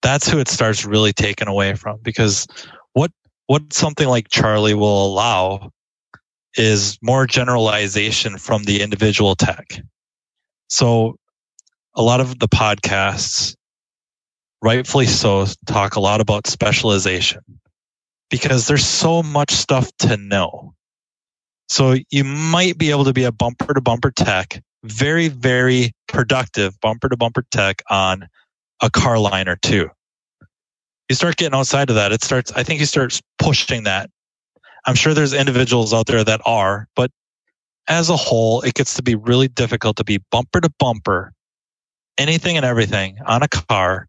That's 0.02 0.28
who 0.28 0.38
it 0.38 0.48
starts 0.48 0.84
really 0.84 1.12
taken 1.12 1.48
away 1.48 1.74
from 1.74 1.98
because 2.02 2.46
what 2.92 3.10
what 3.46 3.72
something 3.72 4.06
like 4.06 4.28
Charlie 4.28 4.74
will 4.74 5.06
allow 5.06 5.70
is 6.56 6.98
more 7.02 7.26
generalization 7.26 8.36
from 8.38 8.64
the 8.64 8.82
individual 8.82 9.34
tech. 9.34 9.80
So 10.68 11.16
a 11.94 12.02
lot 12.02 12.20
of 12.20 12.38
the 12.38 12.48
podcasts 12.48 13.56
rightfully 14.62 15.06
so 15.06 15.46
talk 15.66 15.96
a 15.96 16.00
lot 16.00 16.20
about 16.20 16.46
specialization 16.46 17.42
because 18.30 18.66
there's 18.66 18.84
so 18.84 19.22
much 19.22 19.52
stuff 19.52 19.90
to 20.00 20.16
know. 20.16 20.74
So 21.68 21.96
you 22.10 22.24
might 22.24 22.78
be 22.78 22.90
able 22.90 23.04
to 23.04 23.12
be 23.12 23.24
a 23.24 23.32
bumper 23.32 23.74
to 23.74 23.80
bumper 23.80 24.10
tech, 24.10 24.62
very, 24.84 25.28
very 25.28 25.92
productive 26.06 26.80
bumper 26.80 27.08
to 27.08 27.16
bumper 27.16 27.44
tech 27.50 27.82
on 27.90 28.28
a 28.80 28.90
car 28.90 29.18
line 29.18 29.48
or 29.48 29.56
two. 29.56 29.90
You 31.08 31.14
start 31.14 31.36
getting 31.36 31.58
outside 31.58 31.90
of 31.90 31.96
that, 31.96 32.12
it 32.12 32.22
starts, 32.22 32.52
I 32.52 32.62
think 32.62 32.80
you 32.80 32.86
start 32.86 33.20
pushing 33.38 33.84
that. 33.84 34.10
I'm 34.86 34.94
sure 34.94 35.14
there's 35.14 35.32
individuals 35.32 35.92
out 35.92 36.06
there 36.06 36.24
that 36.24 36.40
are, 36.44 36.88
but 36.94 37.10
as 37.88 38.10
a 38.10 38.16
whole, 38.16 38.60
it 38.62 38.74
gets 38.74 38.94
to 38.94 39.02
be 39.02 39.14
really 39.14 39.48
difficult 39.48 39.96
to 39.96 40.04
be 40.04 40.20
bumper 40.30 40.60
to 40.60 40.70
bumper, 40.78 41.32
anything 42.18 42.56
and 42.56 42.64
everything 42.64 43.18
on 43.26 43.42
a 43.42 43.48
car, 43.48 44.06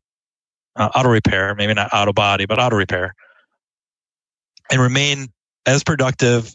uh, 0.75 0.89
auto 0.95 1.09
repair, 1.09 1.55
maybe 1.55 1.73
not 1.73 1.89
auto 1.93 2.13
body, 2.13 2.45
but 2.45 2.59
auto 2.59 2.75
repair 2.75 3.13
and 4.71 4.81
remain 4.81 5.27
as 5.65 5.83
productive 5.83 6.53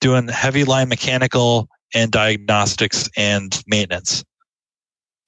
doing 0.00 0.28
heavy 0.28 0.64
line 0.64 0.88
mechanical 0.88 1.68
and 1.94 2.10
diagnostics 2.10 3.08
and 3.16 3.62
maintenance. 3.66 4.24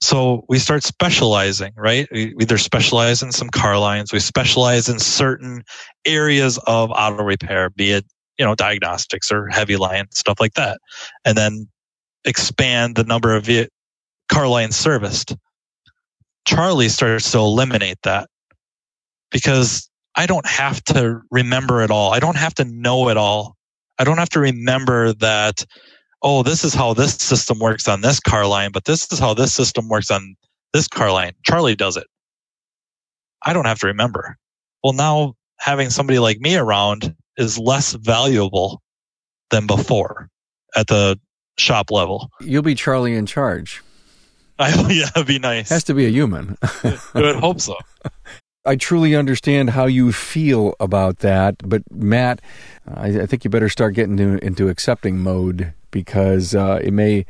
So 0.01 0.45
we 0.49 0.59
start 0.59 0.85
specializing, 0.85 1.73
right? 1.77 2.07
We 2.13 2.35
either 2.41 2.59
specialize 2.59 3.23
in 3.23 3.33
some 3.33 3.49
car 3.49 3.79
lines, 3.79 4.13
we 4.13 4.21
specialize 4.21 4.89
in 4.89 4.99
certain 5.01 5.65
areas 6.05 6.59
of 6.67 6.91
auto 6.93 7.25
repair, 7.25 7.71
be 7.71 7.93
it, 7.93 8.07
you 8.39 8.45
know, 8.45 8.55
diagnostics 8.55 9.33
or 9.33 9.49
heavy 9.49 9.77
line, 9.77 10.07
stuff 10.13 10.39
like 10.39 10.55
that. 10.55 10.79
And 11.25 11.37
then 11.37 11.69
expand 12.25 12.95
the 12.97 13.05
number 13.05 13.35
of 13.35 13.49
car 14.31 14.47
lines 14.47 14.77
serviced. 14.77 15.35
Charlie 16.49 16.89
starts 16.89 17.31
to 17.33 17.39
eliminate 17.39 17.99
that 18.05 18.31
because 19.31 19.91
I 20.17 20.25
don't 20.25 20.47
have 20.47 20.83
to 20.85 21.21
remember 21.31 21.83
it 21.83 21.91
all. 21.91 22.15
I 22.15 22.21
don't 22.21 22.39
have 22.39 22.55
to 22.55 22.65
know 22.65 23.11
it 23.11 23.19
all. 23.19 23.55
I 23.99 24.05
don't 24.05 24.17
have 24.17 24.31
to 24.31 24.41
remember 24.41 25.13
that, 25.15 25.67
oh, 26.23 26.43
this 26.43 26.65
is 26.65 26.73
how 26.73 26.95
this 26.95 27.17
system 27.17 27.59
works 27.59 27.87
on 27.87 28.01
this 28.01 28.19
car 28.19 28.47
line, 28.47 28.71
but 28.73 28.87
this 28.87 29.13
is 29.13 29.19
how 29.19 29.35
this 29.35 29.53
system 29.53 29.91
works 29.91 30.11
on 30.11 30.37
this 30.73 30.89
car 30.89 31.13
line. 31.13 31.33
Charlie 31.45 31.77
does 31.77 31.99
it. 31.99 32.07
I 33.45 33.53
don't 33.53 33.67
have 33.67 33.81
to 33.81 33.89
remember. 33.89 34.39
Well, 34.83 34.95
now 34.95 35.35
having 35.59 35.91
somebody 35.91 36.19
like 36.19 36.41
me 36.41 36.57
around 36.57 37.15
is 37.37 37.59
less 37.59 37.93
valuable 37.93 38.81
than 39.51 39.67
before 39.67 40.31
at 40.75 40.87
the 40.87 41.21
shop 41.59 41.91
level. 41.91 42.31
You'll 42.41 42.63
be 42.63 42.75
Charlie 42.75 43.15
in 43.15 43.27
charge. 43.27 43.83
I, 44.61 44.71
yeah, 44.91 45.09
it'd 45.15 45.27
be 45.27 45.39
nice. 45.39 45.69
Has 45.69 45.85
to 45.85 45.95
be 45.95 46.07
a 46.07 46.11
human. 46.11 46.57
I 46.63 46.99
would 47.15 47.37
hope 47.37 47.61
so. 47.61 47.77
I 48.65 48.75
truly 48.75 49.15
understand 49.15 49.71
how 49.71 49.87
you 49.87 50.13
feel 50.13 50.75
about 50.81 51.21
that, 51.21 51.57
but 51.65 51.83
Matt, 51.93 52.43
I, 52.93 53.21
I 53.21 53.27
think 53.27 53.45
you 53.45 53.51
better 53.51 53.69
start 53.69 53.95
getting 53.95 54.19
into, 54.19 54.45
into 54.45 54.69
accepting 54.69 55.21
mode 55.21 55.73
because 55.91 56.55
uh, 56.55 56.81
it 56.83 56.93
may. 56.93 57.27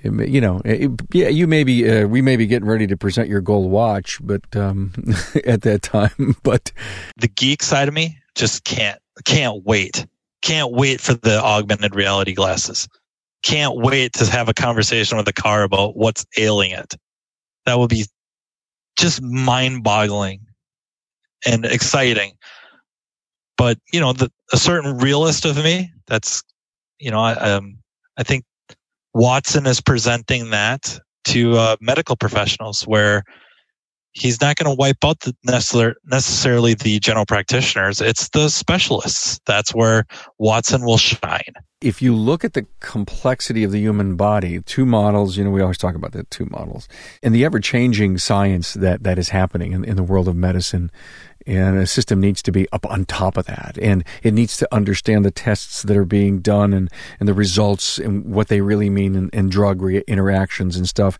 It 0.00 0.12
may, 0.12 0.28
you 0.28 0.40
know, 0.40 0.62
it, 0.64 0.92
yeah, 1.12 1.26
you 1.26 1.48
may 1.48 1.64
be, 1.64 1.90
uh, 1.90 2.06
we 2.06 2.22
may 2.22 2.36
be 2.36 2.46
getting 2.46 2.68
ready 2.68 2.86
to 2.86 2.96
present 2.96 3.28
your 3.28 3.40
gold 3.40 3.68
watch, 3.68 4.20
but 4.22 4.42
um, 4.54 4.92
at 5.44 5.62
that 5.62 5.82
time, 5.82 6.36
but 6.44 6.70
the 7.16 7.26
geek 7.26 7.64
side 7.64 7.88
of 7.88 7.94
me 7.94 8.16
just 8.36 8.62
can't, 8.62 9.00
can't 9.24 9.64
wait, 9.64 10.06
can't 10.40 10.70
wait 10.70 11.00
for 11.00 11.14
the 11.14 11.42
augmented 11.42 11.96
reality 11.96 12.32
glasses. 12.32 12.86
Can't 13.48 13.76
wait 13.76 14.12
to 14.14 14.26
have 14.26 14.50
a 14.50 14.54
conversation 14.54 15.16
with 15.16 15.26
the 15.26 15.32
car 15.32 15.62
about 15.62 15.96
what's 15.96 16.26
ailing 16.36 16.72
it. 16.72 16.94
That 17.66 17.78
would 17.78 17.90
be 17.90 18.04
just 18.98 19.22
mind 19.22 19.82
boggling 19.82 20.40
and 21.46 21.64
exciting. 21.64 22.32
But 23.56 23.78
you 23.92 24.00
know, 24.00 24.12
the, 24.12 24.30
a 24.52 24.58
certain 24.58 24.98
realist 24.98 25.46
of 25.46 25.56
me, 25.56 25.90
that's 26.06 26.42
you 26.98 27.10
know, 27.10 27.20
I 27.20 27.32
um, 27.34 27.78
I 28.18 28.22
think 28.22 28.44
Watson 29.14 29.66
is 29.66 29.80
presenting 29.80 30.50
that 30.50 30.98
to 31.24 31.56
uh, 31.56 31.76
medical 31.80 32.16
professionals 32.16 32.82
where 32.82 33.24
he's 34.18 34.40
not 34.40 34.56
going 34.56 34.70
to 34.70 34.78
wipe 34.78 35.04
out 35.04 35.20
the 35.20 35.34
necessarily 35.44 36.74
the 36.74 36.98
general 36.98 37.26
practitioners. 37.26 38.00
It's 38.00 38.28
the 38.30 38.48
specialists. 38.48 39.40
That's 39.46 39.74
where 39.74 40.06
Watson 40.38 40.84
will 40.84 40.98
shine. 40.98 41.54
If 41.80 42.02
you 42.02 42.14
look 42.14 42.44
at 42.44 42.54
the 42.54 42.66
complexity 42.80 43.62
of 43.62 43.70
the 43.70 43.78
human 43.78 44.16
body, 44.16 44.60
two 44.62 44.84
models, 44.84 45.36
you 45.36 45.44
know, 45.44 45.50
we 45.50 45.62
always 45.62 45.78
talk 45.78 45.94
about 45.94 46.10
the 46.10 46.24
two 46.24 46.46
models, 46.46 46.88
and 47.22 47.32
the 47.32 47.44
ever 47.44 47.60
changing 47.60 48.18
science 48.18 48.74
that, 48.74 49.04
that 49.04 49.16
is 49.16 49.28
happening 49.28 49.72
in, 49.72 49.84
in 49.84 49.94
the 49.94 50.02
world 50.02 50.26
of 50.26 50.34
medicine, 50.34 50.90
and 51.46 51.78
a 51.78 51.86
system 51.86 52.20
needs 52.20 52.42
to 52.42 52.52
be 52.52 52.68
up 52.72 52.84
on 52.86 53.06
top 53.06 53.36
of 53.38 53.46
that 53.46 53.78
and 53.80 54.04
it 54.22 54.34
needs 54.34 54.58
to 54.58 54.68
understand 54.74 55.24
the 55.24 55.30
tests 55.30 55.82
that 55.82 55.96
are 55.96 56.04
being 56.04 56.40
done 56.40 56.74
and, 56.74 56.90
and 57.18 57.28
the 57.28 57.32
results 57.32 57.98
and 57.98 58.34
what 58.34 58.48
they 58.48 58.60
really 58.60 58.90
mean 58.90 59.14
in, 59.14 59.30
in 59.30 59.48
drug 59.48 59.80
re- 59.80 60.04
interactions 60.06 60.76
and 60.76 60.86
stuff 60.86 61.18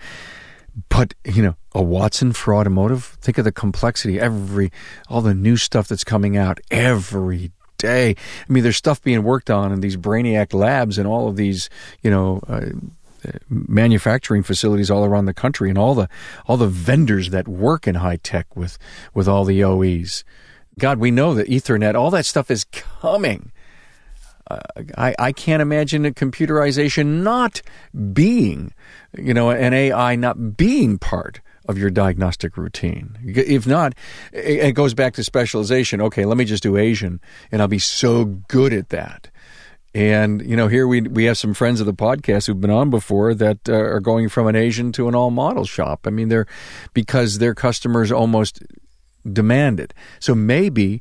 but 0.88 1.14
you 1.24 1.42
know 1.42 1.56
a 1.78 1.82
watson 1.82 2.32
for 2.32 2.54
automotive 2.54 3.16
think 3.20 3.38
of 3.38 3.44
the 3.44 3.52
complexity 3.52 4.20
every 4.20 4.70
all 5.08 5.20
the 5.20 5.34
new 5.34 5.56
stuff 5.56 5.88
that's 5.88 6.04
coming 6.04 6.36
out 6.36 6.60
every 6.70 7.52
day 7.78 8.10
i 8.48 8.52
mean 8.52 8.62
there's 8.62 8.76
stuff 8.76 9.00
being 9.02 9.22
worked 9.22 9.50
on 9.50 9.72
in 9.72 9.80
these 9.80 9.96
brainiac 9.96 10.52
labs 10.52 10.98
and 10.98 11.06
all 11.06 11.28
of 11.28 11.36
these 11.36 11.70
you 12.02 12.10
know 12.10 12.40
uh, 12.48 12.66
manufacturing 13.48 14.42
facilities 14.42 14.90
all 14.90 15.04
around 15.04 15.26
the 15.26 15.34
country 15.34 15.68
and 15.68 15.78
all 15.78 15.94
the 15.94 16.08
all 16.46 16.56
the 16.56 16.68
vendors 16.68 17.30
that 17.30 17.48
work 17.48 17.86
in 17.86 17.96
high 17.96 18.16
tech 18.16 18.54
with 18.56 18.78
with 19.14 19.28
all 19.28 19.44
the 19.44 19.62
OEs. 19.62 20.24
God, 20.78 20.98
we 20.98 21.10
know 21.10 21.34
that 21.34 21.48
Ethernet, 21.48 21.94
all 21.94 22.10
that 22.10 22.26
stuff 22.26 22.50
is 22.50 22.64
coming. 22.64 23.52
Uh, 24.48 24.60
I, 24.96 25.14
I 25.18 25.32
can't 25.32 25.60
imagine 25.60 26.06
a 26.06 26.10
computerization 26.10 27.22
not 27.22 27.60
being, 28.12 28.72
you 29.16 29.34
know, 29.34 29.50
an 29.50 29.74
AI 29.74 30.16
not 30.16 30.56
being 30.56 30.98
part 30.98 31.40
of 31.68 31.78
your 31.78 31.90
diagnostic 31.90 32.56
routine. 32.56 33.18
If 33.24 33.66
not, 33.66 33.94
it 34.32 34.72
goes 34.74 34.94
back 34.94 35.14
to 35.14 35.22
specialization. 35.24 36.00
Okay, 36.00 36.24
let 36.24 36.36
me 36.36 36.44
just 36.44 36.62
do 36.62 36.76
Asian 36.76 37.20
and 37.52 37.60
I'll 37.62 37.68
be 37.68 37.78
so 37.78 38.24
good 38.24 38.72
at 38.72 38.88
that 38.88 39.30
And 39.94 40.42
you 40.42 40.56
know, 40.56 40.68
here 40.68 40.86
we 40.86 41.00
we 41.02 41.24
have 41.24 41.38
some 41.38 41.54
friends 41.54 41.80
of 41.80 41.86
the 41.86 41.94
podcast 41.94 42.46
who've 42.46 42.60
been 42.60 42.70
on 42.70 42.90
before 42.90 43.34
that 43.34 43.68
uh, 43.68 43.72
are 43.72 44.00
going 44.00 44.28
from 44.28 44.46
an 44.46 44.54
Asian 44.56 44.92
to 44.92 45.08
an 45.08 45.14
all 45.14 45.30
model 45.30 45.64
shop. 45.64 46.06
I 46.06 46.10
mean, 46.10 46.28
they're 46.28 46.46
because 46.92 47.38
their 47.38 47.54
customers 47.54 48.12
almost 48.12 48.62
demand 49.30 49.80
it. 49.80 49.94
So 50.20 50.34
maybe 50.34 51.00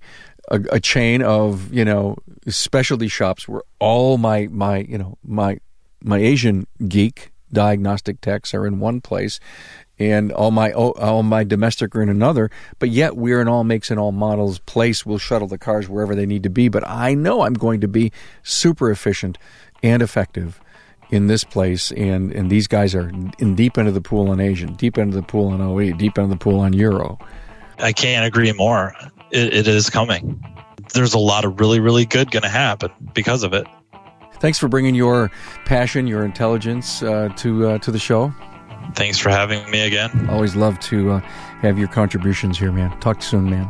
a, 0.49 0.61
a 0.72 0.80
chain 0.80 1.22
of 1.22 1.72
you 1.74 1.84
know 1.86 2.15
specialty 2.47 3.07
shops 3.09 3.47
where 3.47 3.61
all 3.80 4.18
my 4.18 4.47
my 4.47 4.80
you 4.80 4.97
know 4.97 5.18
my 5.24 5.59
my 6.01 6.18
Asian 6.18 6.65
geek 6.88 7.32
diagnostic 7.51 8.22
techs 8.22 8.53
are 8.53 8.65
in 8.65 8.80
one 8.80 9.01
place 9.01 9.39
and 10.00 10.32
all 10.32 10.52
my 10.52 10.72
all 10.72 11.24
my 11.24 11.43
domestic 11.43 11.95
are 11.95 12.02
in 12.02 12.10
another. 12.10 12.50
But 12.80 12.89
yet 12.89 13.18
we're 13.18 13.41
in 13.41 13.48
all 13.48 13.64
makes 13.64 13.89
and 13.89 14.00
all 14.00 14.12
models 14.12 14.60
place. 14.60 15.06
We'll 15.06 15.18
shuttle 15.18 15.48
the 15.48 15.58
cars 15.58 15.89
wherever 15.89 16.16
they 16.16 16.26
need 16.26 16.43
to 16.43 16.50
be. 16.50 16.70
But 16.70 16.88
I 16.88 17.14
know 17.14 17.41
I'm 17.41 17.54
going 17.54 17.82
to 17.82 17.88
be 17.88 18.12
super 18.43 18.91
efficient 18.91 19.38
and 19.84 20.02
effective 20.02 20.60
in 21.10 21.28
this 21.28 21.43
place. 21.43 21.91
And 21.91 22.32
and 22.32 22.50
these 22.50 22.68
guys 22.68 22.93
are 22.95 23.10
in 23.39 23.56
deep 23.56 23.78
into 23.78 23.91
the 23.91 24.02
pool 24.02 24.30
on 24.30 24.39
Asian, 24.39 24.76
deep 24.76 24.98
into 24.98 25.16
the 25.16 25.24
pool 25.24 25.48
on 25.48 25.62
OE, 25.62 25.91
deep 25.93 26.18
into 26.18 26.30
the 26.30 26.39
pool 26.39 26.60
on 26.60 26.74
Euro. 26.74 27.18
I 27.80 27.93
can't 27.93 28.26
agree 28.26 28.52
more. 28.54 28.93
it, 29.32 29.54
it 29.54 29.68
is 29.68 29.89
coming. 29.89 30.43
There's 30.93 31.14
a 31.14 31.20
lot 31.20 31.45
of 31.45 31.60
really 31.60 31.80
really 31.80 32.06
good 32.06 32.32
going 32.32 32.43
to 32.43 32.50
happen 32.50 32.91
because 33.14 33.43
of 33.43 33.54
it. 33.54 33.68
Thanks 34.39 34.60
for 34.60 34.68
bringing 34.68 34.93
your 34.93 35.32
passion, 35.66 36.06
your 36.06 36.24
intelligence 36.24 37.02
uh, 37.02 37.30
to 37.38 37.68
uh, 37.68 37.78
to 37.80 37.91
the 37.91 38.00
show. 38.00 38.34
Thanks 38.94 39.18
for 39.18 39.30
having 39.30 39.70
me 39.70 39.82
again. 39.82 40.28
Always 40.30 40.56
love 40.56 40.80
to 40.82 41.12
uh, 41.12 41.20
have 41.62 41.78
your 41.78 41.88
contributions 41.88 42.58
here, 42.58 42.72
man. 42.72 42.98
Talk 43.00 43.22
soon, 43.22 43.50
man. 43.50 43.66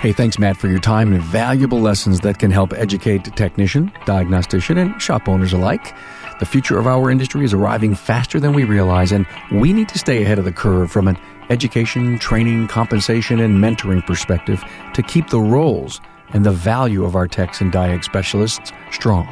Hey, 0.00 0.12
thanks, 0.12 0.38
Matt, 0.38 0.56
for 0.56 0.68
your 0.68 0.78
time 0.78 1.12
and 1.12 1.22
valuable 1.22 1.80
lessons 1.80 2.20
that 2.20 2.38
can 2.38 2.50
help 2.50 2.72
educate 2.74 3.24
technician, 3.36 3.90
diagnostician, 4.04 4.76
and 4.76 5.00
shop 5.00 5.26
owners 5.26 5.52
alike. 5.52 5.94
The 6.38 6.44
future 6.44 6.78
of 6.78 6.86
our 6.86 7.10
industry 7.10 7.44
is 7.44 7.54
arriving 7.54 7.94
faster 7.94 8.38
than 8.38 8.52
we 8.52 8.64
realize, 8.64 9.10
and 9.10 9.26
we 9.50 9.72
need 9.72 9.88
to 9.88 9.98
stay 9.98 10.22
ahead 10.22 10.38
of 10.38 10.44
the 10.44 10.52
curve 10.52 10.92
from 10.92 11.08
an 11.08 11.16
education, 11.48 12.18
training, 12.18 12.68
compensation, 12.68 13.40
and 13.40 13.54
mentoring 13.62 14.04
perspective 14.06 14.62
to 14.92 15.02
keep 15.02 15.30
the 15.30 15.40
roles 15.40 16.00
and 16.34 16.44
the 16.44 16.52
value 16.52 17.04
of 17.04 17.16
our 17.16 17.26
techs 17.26 17.60
and 17.60 17.72
diag 17.72 18.04
specialists 18.04 18.72
strong. 18.90 19.26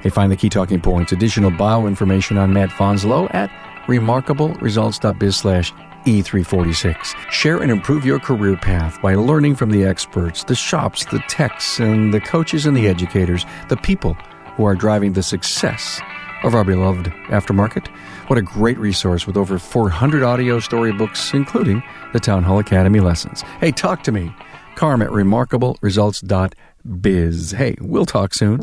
Hey, 0.00 0.10
find 0.10 0.30
the 0.30 0.36
key 0.36 0.48
talking 0.48 0.80
points, 0.80 1.10
additional 1.10 1.50
bio 1.50 1.86
information 1.86 2.38
on 2.38 2.52
Matt 2.52 2.70
Fanslow 2.70 3.34
at 3.34 3.50
remarkableresults.biz 3.86 5.36
slash 5.36 5.72
E346. 6.04 7.14
Share 7.30 7.62
and 7.62 7.70
improve 7.70 8.04
your 8.04 8.18
career 8.18 8.56
path 8.56 9.00
by 9.00 9.14
learning 9.14 9.54
from 9.54 9.70
the 9.70 9.84
experts, 9.84 10.44
the 10.44 10.54
shops, 10.54 11.06
the 11.06 11.22
techs, 11.28 11.80
and 11.80 12.12
the 12.12 12.20
coaches 12.20 12.66
and 12.66 12.76
the 12.76 12.88
educators, 12.88 13.46
the 13.68 13.76
people 13.76 14.14
who 14.56 14.64
are 14.64 14.74
driving 14.74 15.12
the 15.14 15.22
success 15.22 16.00
of 16.42 16.54
our 16.54 16.64
beloved 16.64 17.06
aftermarket. 17.28 17.86
What 18.28 18.38
a 18.38 18.42
great 18.42 18.78
resource 18.78 19.26
with 19.26 19.36
over 19.36 19.58
400 19.58 20.22
audio 20.22 20.60
storybooks, 20.60 21.34
including 21.34 21.82
the 22.12 22.20
Town 22.20 22.42
Hall 22.42 22.58
Academy 22.58 23.00
lessons. 23.00 23.42
Hey, 23.60 23.72
talk 23.72 24.02
to 24.04 24.12
me. 24.12 24.34
Carm 24.76 25.02
at 25.02 25.10
remarkableresults.biz. 25.10 27.50
Hey, 27.52 27.76
we'll 27.80 28.06
talk 28.06 28.34
soon. 28.34 28.62